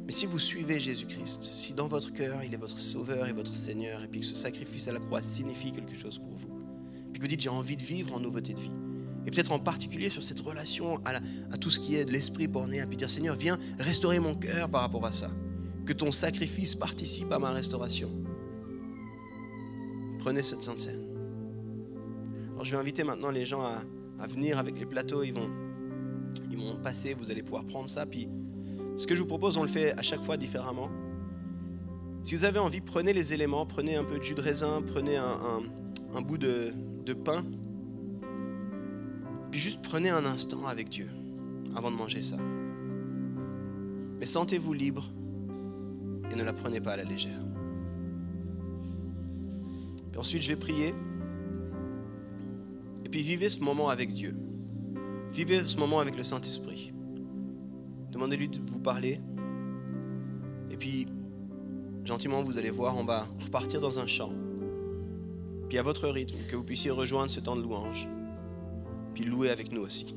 Mais 0.07 0.13
si 0.13 0.25
vous 0.25 0.39
suivez 0.39 0.81
Jésus-Christ, 0.81 1.43
si 1.43 1.75
dans 1.75 1.87
votre 1.87 2.13
cœur 2.15 2.43
il 2.43 2.53
est 2.53 2.59
votre 2.59 2.79
Sauveur 2.79 3.29
et 3.29 3.33
votre 3.33 3.55
Seigneur, 3.55 4.03
et 4.03 4.09
puis 4.09 4.21
que 4.21 4.27
ce 4.27 4.35
sacrifice 4.35 4.89
à 4.89 4.93
la 4.93 5.01
croix 5.01 5.23
signifie 5.23 5.71
quelque 5.71 5.95
chose 5.95 6.19
pour 6.19 6.33
vous, 6.33 6.58
puis 7.19 7.27
que 7.27 7.33
vous 7.33 7.37
dites 7.37 7.41
j'ai 7.41 7.49
envie 7.49 7.77
de 7.77 7.83
vivre 7.83 8.15
en 8.15 8.21
nouveauté 8.21 8.55
de 8.55 8.61
vie, 8.61 8.71
et 9.27 9.31
peut-être 9.33 9.51
en 9.51 9.59
particulier 9.59 10.09
sur 10.09 10.23
cette 10.23 10.39
relation 10.39 11.01
à, 11.05 11.59
tout 11.59 11.69
ce 11.69 11.81
qui 11.81 11.97
est 11.97 12.05
de 12.05 12.13
l'esprit 12.13 12.47
borné, 12.47 12.81
puis 12.87 12.97
dire 12.97 13.11
Seigneur, 13.11 13.35
viens 13.35 13.59
restaurer 13.79 14.21
mon 14.21 14.37
cœur 14.37 14.69
par 14.69 14.83
rapport 14.83 15.05
à 15.05 15.11
ça. 15.11 15.29
Que 15.85 15.93
ton 15.93 16.13
sacrifice 16.13 16.77
participe 16.77 17.33
à 17.33 17.41
ma 17.41 17.51
restauration. 17.51 18.09
Prenez 20.21 20.45
cette 20.45 20.63
sainte 20.63 20.79
scène. 20.79 21.03
Alors 22.53 22.65
je 22.65 22.71
vais 22.71 22.77
inviter 22.77 23.03
maintenant 23.03 23.31
les 23.31 23.45
gens 23.45 23.63
à, 23.63 24.27
venir 24.29 24.59
avec 24.59 24.79
les 24.79 24.87
plateaux. 24.87 25.25
Ils 25.25 25.33
vont, 25.33 25.51
ils 26.53 26.57
vont 26.57 26.77
passer, 26.77 27.15
vous 27.15 27.33
allez 27.33 27.43
pouvoir 27.43 27.65
prendre 27.65 27.89
ça. 27.89 28.07
Puis 28.07 28.29
ce 28.97 29.09
que 29.09 29.17
je 29.17 29.23
vous 29.23 29.29
propose, 29.29 29.59
on 29.59 29.63
le 29.63 29.69
fait 29.69 29.93
à 29.99 30.03
chaque 30.03 30.23
fois 30.23 30.37
différemment. 30.37 30.89
Si 32.23 32.37
vous 32.37 32.45
avez 32.45 32.59
envie, 32.61 32.81
prenez 32.81 33.13
les 33.13 33.33
éléments, 33.33 33.67
prenez 33.67 33.97
un 33.97 34.05
peu 34.05 34.19
de 34.19 34.23
jus 34.23 34.35
de 34.35 34.41
raisin, 34.41 34.83
prenez 34.87 35.17
un, 35.17 36.21
bout 36.23 36.39
de, 36.39 36.75
de 37.09 37.15
pain 37.15 37.43
puis 39.51 39.61
juste 39.61 39.83
prenez 39.83 40.11
un 40.11 40.25
instant 40.25 40.67
avec 40.67 40.89
Dieu 40.89 41.09
avant 41.75 41.91
de 41.91 41.97
manger 41.97 42.23
ça. 42.23 42.37
Mais 44.19 44.27
sentez-vous 44.27 44.73
libre 44.73 45.11
et 46.31 46.35
ne 46.35 46.43
la 46.43 46.53
prenez 46.53 46.81
pas 46.81 46.93
à 46.93 46.97
la 46.97 47.05
légère. 47.05 47.41
Puis 50.11 50.21
ensuite, 50.21 50.43
je 50.43 50.49
vais 50.49 50.57
prier. 50.57 50.95
Et 53.05 53.09
puis 53.09 53.23
vivez 53.23 53.49
ce 53.49 53.61
moment 53.61 53.89
avec 53.89 54.13
Dieu. 54.13 54.37
Vivez 55.33 55.65
ce 55.65 55.77
moment 55.77 56.01
avec 56.01 56.17
le 56.17 56.25
Saint-Esprit. 56.25 56.93
Demandez-lui 58.11 58.49
de 58.49 58.59
vous 58.59 58.81
parler. 58.81 59.21
Et 60.71 60.77
puis, 60.77 61.07
gentiment, 62.05 62.43
vous 62.43 62.59
allez 62.59 62.71
voir, 62.71 62.97
on 62.97 63.05
va 63.05 63.27
repartir 63.45 63.81
dans 63.81 63.99
un 63.99 64.07
chant. 64.07 64.33
Puis 65.69 65.79
à 65.79 65.83
votre 65.83 66.09
rythme, 66.09 66.37
que 66.49 66.57
vous 66.57 66.65
puissiez 66.65 66.91
rejoindre 66.91 67.31
ce 67.31 67.41
temps 67.41 67.57
de 67.57 67.63
louange. 67.63 68.09
Puis 69.15 69.25
louer 69.25 69.51
avec 69.51 69.73
nous 69.73 69.83
aussi. 69.83 70.15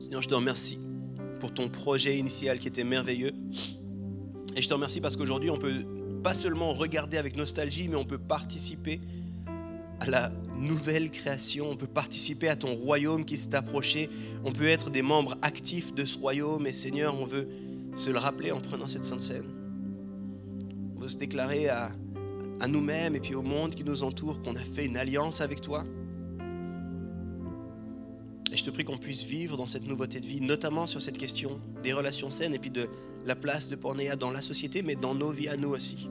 Seigneur, 0.00 0.22
je 0.22 0.28
te 0.28 0.34
remercie 0.34 0.78
pour 1.40 1.52
ton 1.52 1.68
projet 1.68 2.16
initial 2.16 2.58
qui 2.58 2.68
était 2.68 2.84
merveilleux. 2.84 3.32
Et 4.56 4.62
je 4.62 4.68
te 4.68 4.74
remercie 4.74 5.00
parce 5.00 5.16
qu'aujourd'hui, 5.16 5.50
on 5.50 5.58
peut 5.58 5.84
pas 6.22 6.34
seulement 6.34 6.72
regarder 6.72 7.18
avec 7.18 7.36
nostalgie, 7.36 7.88
mais 7.88 7.96
on 7.96 8.04
peut 8.04 8.18
participer 8.18 9.00
à 10.00 10.06
la 10.06 10.32
nouvelle 10.56 11.10
création, 11.10 11.68
on 11.70 11.76
peut 11.76 11.86
participer 11.86 12.48
à 12.48 12.56
ton 12.56 12.74
royaume 12.74 13.24
qui 13.24 13.36
s'est 13.36 13.54
approché, 13.54 14.08
on 14.44 14.52
peut 14.52 14.68
être 14.68 14.90
des 14.90 15.02
membres 15.02 15.36
actifs 15.42 15.94
de 15.94 16.04
ce 16.04 16.18
royaume 16.18 16.66
et 16.66 16.72
Seigneur, 16.72 17.20
on 17.20 17.24
veut 17.24 17.48
se 17.96 18.10
le 18.10 18.18
rappeler 18.18 18.52
en 18.52 18.60
prenant 18.60 18.86
cette 18.86 19.04
sainte 19.04 19.20
scène. 19.20 19.57
Se 21.08 21.16
déclarer 21.16 21.68
à, 21.68 21.90
à 22.60 22.68
nous-mêmes 22.68 23.16
et 23.16 23.20
puis 23.20 23.34
au 23.34 23.42
monde 23.42 23.74
qui 23.74 23.84
nous 23.84 24.02
entoure 24.02 24.40
qu'on 24.42 24.54
a 24.54 24.60
fait 24.60 24.86
une 24.86 24.96
alliance 24.96 25.40
avec 25.40 25.60
toi. 25.60 25.84
Et 28.52 28.56
je 28.56 28.64
te 28.64 28.70
prie 28.70 28.84
qu'on 28.84 28.98
puisse 28.98 29.24
vivre 29.24 29.56
dans 29.56 29.66
cette 29.66 29.86
nouveauté 29.86 30.20
de 30.20 30.26
vie, 30.26 30.40
notamment 30.40 30.86
sur 30.86 31.00
cette 31.00 31.18
question 31.18 31.60
des 31.82 31.92
relations 31.92 32.30
saines 32.30 32.54
et 32.54 32.58
puis 32.58 32.70
de 32.70 32.88
la 33.26 33.36
place 33.36 33.68
de 33.68 33.76
Pornéa 33.76 34.16
dans 34.16 34.30
la 34.30 34.40
société, 34.40 34.82
mais 34.82 34.96
dans 34.96 35.14
nos 35.14 35.30
vies 35.30 35.48
à 35.48 35.56
nous 35.56 35.70
aussi. 35.70 36.08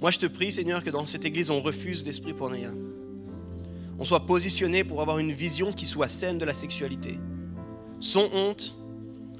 Moi, 0.00 0.10
je 0.10 0.18
te 0.18 0.26
prie, 0.26 0.50
Seigneur, 0.50 0.82
que 0.82 0.90
dans 0.90 1.04
cette 1.04 1.24
église, 1.24 1.50
on 1.50 1.60
refuse 1.60 2.06
l'esprit 2.06 2.32
pornéa. 2.32 2.70
On 3.98 4.04
soit 4.04 4.24
positionné 4.24 4.82
pour 4.82 5.02
avoir 5.02 5.18
une 5.18 5.32
vision 5.32 5.72
qui 5.72 5.84
soit 5.84 6.08
saine 6.08 6.38
de 6.38 6.46
la 6.46 6.54
sexualité. 6.54 7.18
Sans 8.00 8.30
honte, 8.32 8.74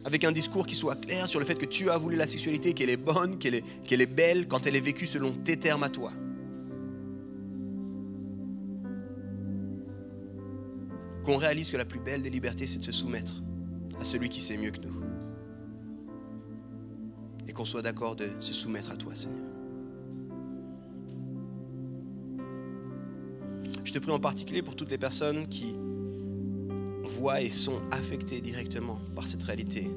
avec 0.05 0.25
un 0.25 0.33
discours 0.33 0.67
qui 0.67 0.75
soit 0.75 0.97
clair 0.97 1.29
sur 1.29 1.41
le 1.41 1.47
fait 1.47 1.57
que 1.57 1.67
tu 1.67 1.91
as 1.91 1.97
voulu 1.97 2.17
la 2.17 2.27
sexualité, 2.27 2.73
qu'elle 2.73 2.91
est 2.91 2.97
bonne, 2.97 3.39
qu'elle 3.39 3.55
est, 3.55 4.07
belle 4.07 4.49
quand 4.49 4.67
elle 4.67 4.77
est 4.77 4.81
vécue 4.81 5.07
selon 5.07 5.33
tes 5.33 5.59
termes 5.59 5.83
à 5.83 5.89
toi. 5.89 6.13
Qu'on 11.25 11.37
réalise 11.37 11.71
que 11.71 11.77
la 11.77 11.85
plus 11.85 12.01
belle 12.01 12.23
des 12.23 12.31
libertés, 12.31 12.67
c'est 12.67 12.79
de 12.79 12.85
se 12.85 12.93
soumettre 12.93 13.43
à 14.01 14.05
celui 14.05 14.31
qui 14.31 14.41
sait 14.41 14.57
mieux 14.57 14.71
que 14.71 14.81
nous. 14.81 15.01
Et 17.47 17.53
qu'on 17.53 17.67
soit 17.67 17.83
d'accord 17.83 18.17
de 18.17 18.27
se 18.41 18.55
soumettre 18.55 18.93
à 18.93 18.97
toi, 18.97 19.15
Seigneur. 19.15 19.39
Je 23.85 23.93
te 23.93 23.99
prie 23.99 24.13
en 24.13 24.21
particulier 24.21 24.63
pour 24.63 24.77
toutes 24.77 24.91
les 24.91 24.99
personnes 24.99 25.47
qui 25.49 25.75
voient 27.21 27.43
et 27.43 27.51
sont 27.51 27.83
affectées 27.91 28.41
directement 28.41 28.99
par 29.15 29.29
cette 29.29 29.45
réalité. 29.45 29.91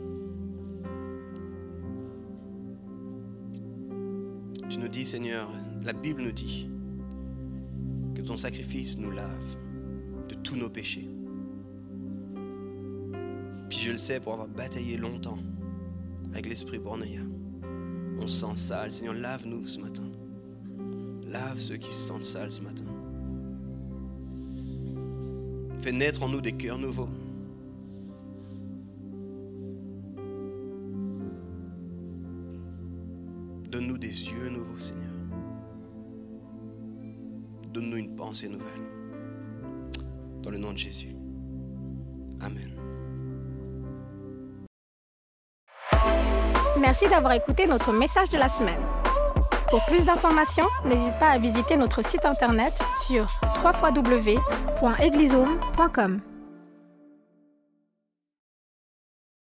Tu 4.69 4.77
nous 4.77 4.89
dis, 4.89 5.05
Seigneur, 5.05 5.49
la 5.85 5.93
Bible 5.93 6.21
nous 6.21 6.33
dit 6.33 6.69
que 8.13 8.21
ton 8.21 8.35
sacrifice 8.35 8.97
nous 8.97 9.09
lave 9.09 9.55
de 10.27 10.35
tous 10.35 10.57
nos 10.57 10.69
péchés. 10.69 11.07
Puis 13.69 13.79
je 13.79 13.93
le 13.93 13.97
sais 13.97 14.19
pour 14.19 14.33
avoir 14.33 14.49
bataillé 14.49 14.97
longtemps 14.97 15.39
avec 16.33 16.45
l'esprit 16.45 16.79
bornéen. 16.79 17.29
On 18.19 18.27
se 18.27 18.45
sent 18.45 18.57
sale. 18.57 18.91
Seigneur, 18.91 19.13
lave-nous 19.13 19.65
ce 19.65 19.79
matin. 19.79 20.11
Lave 21.29 21.57
ceux 21.57 21.77
qui 21.77 21.93
se 21.93 22.07
sentent 22.07 22.25
sales 22.25 22.51
ce 22.51 22.61
matin. 22.61 23.02
Fais 25.83 25.91
naître 25.91 26.23
en 26.23 26.29
nous 26.29 26.39
des 26.39 26.53
cœurs 26.53 26.77
nouveaux. 26.77 27.09
Donne-nous 33.69 33.97
des 33.97 34.07
yeux 34.07 34.49
nouveaux, 34.49 34.79
Seigneur. 34.79 35.11
Donne-nous 37.73 37.97
une 37.97 38.15
pensée 38.15 38.47
nouvelle. 38.47 38.87
Dans 40.41 40.51
le 40.51 40.57
nom 40.57 40.71
de 40.71 40.77
Jésus. 40.77 41.17
Amen. 42.39 42.71
Merci 46.79 47.09
d'avoir 47.09 47.33
écouté 47.33 47.67
notre 47.67 47.91
message 47.91 48.29
de 48.29 48.37
la 48.37 48.47
semaine. 48.47 49.02
Pour 49.73 49.83
plus 49.85 50.05
d'informations, 50.05 50.67
n'hésite 50.85 51.17
pas 51.17 51.29
à 51.29 51.39
visiter 51.39 51.75
notre 51.77 52.05
site 52.05 52.25
internet 52.25 52.79
sur 53.07 53.25
www.eglisome.com. 53.65 56.32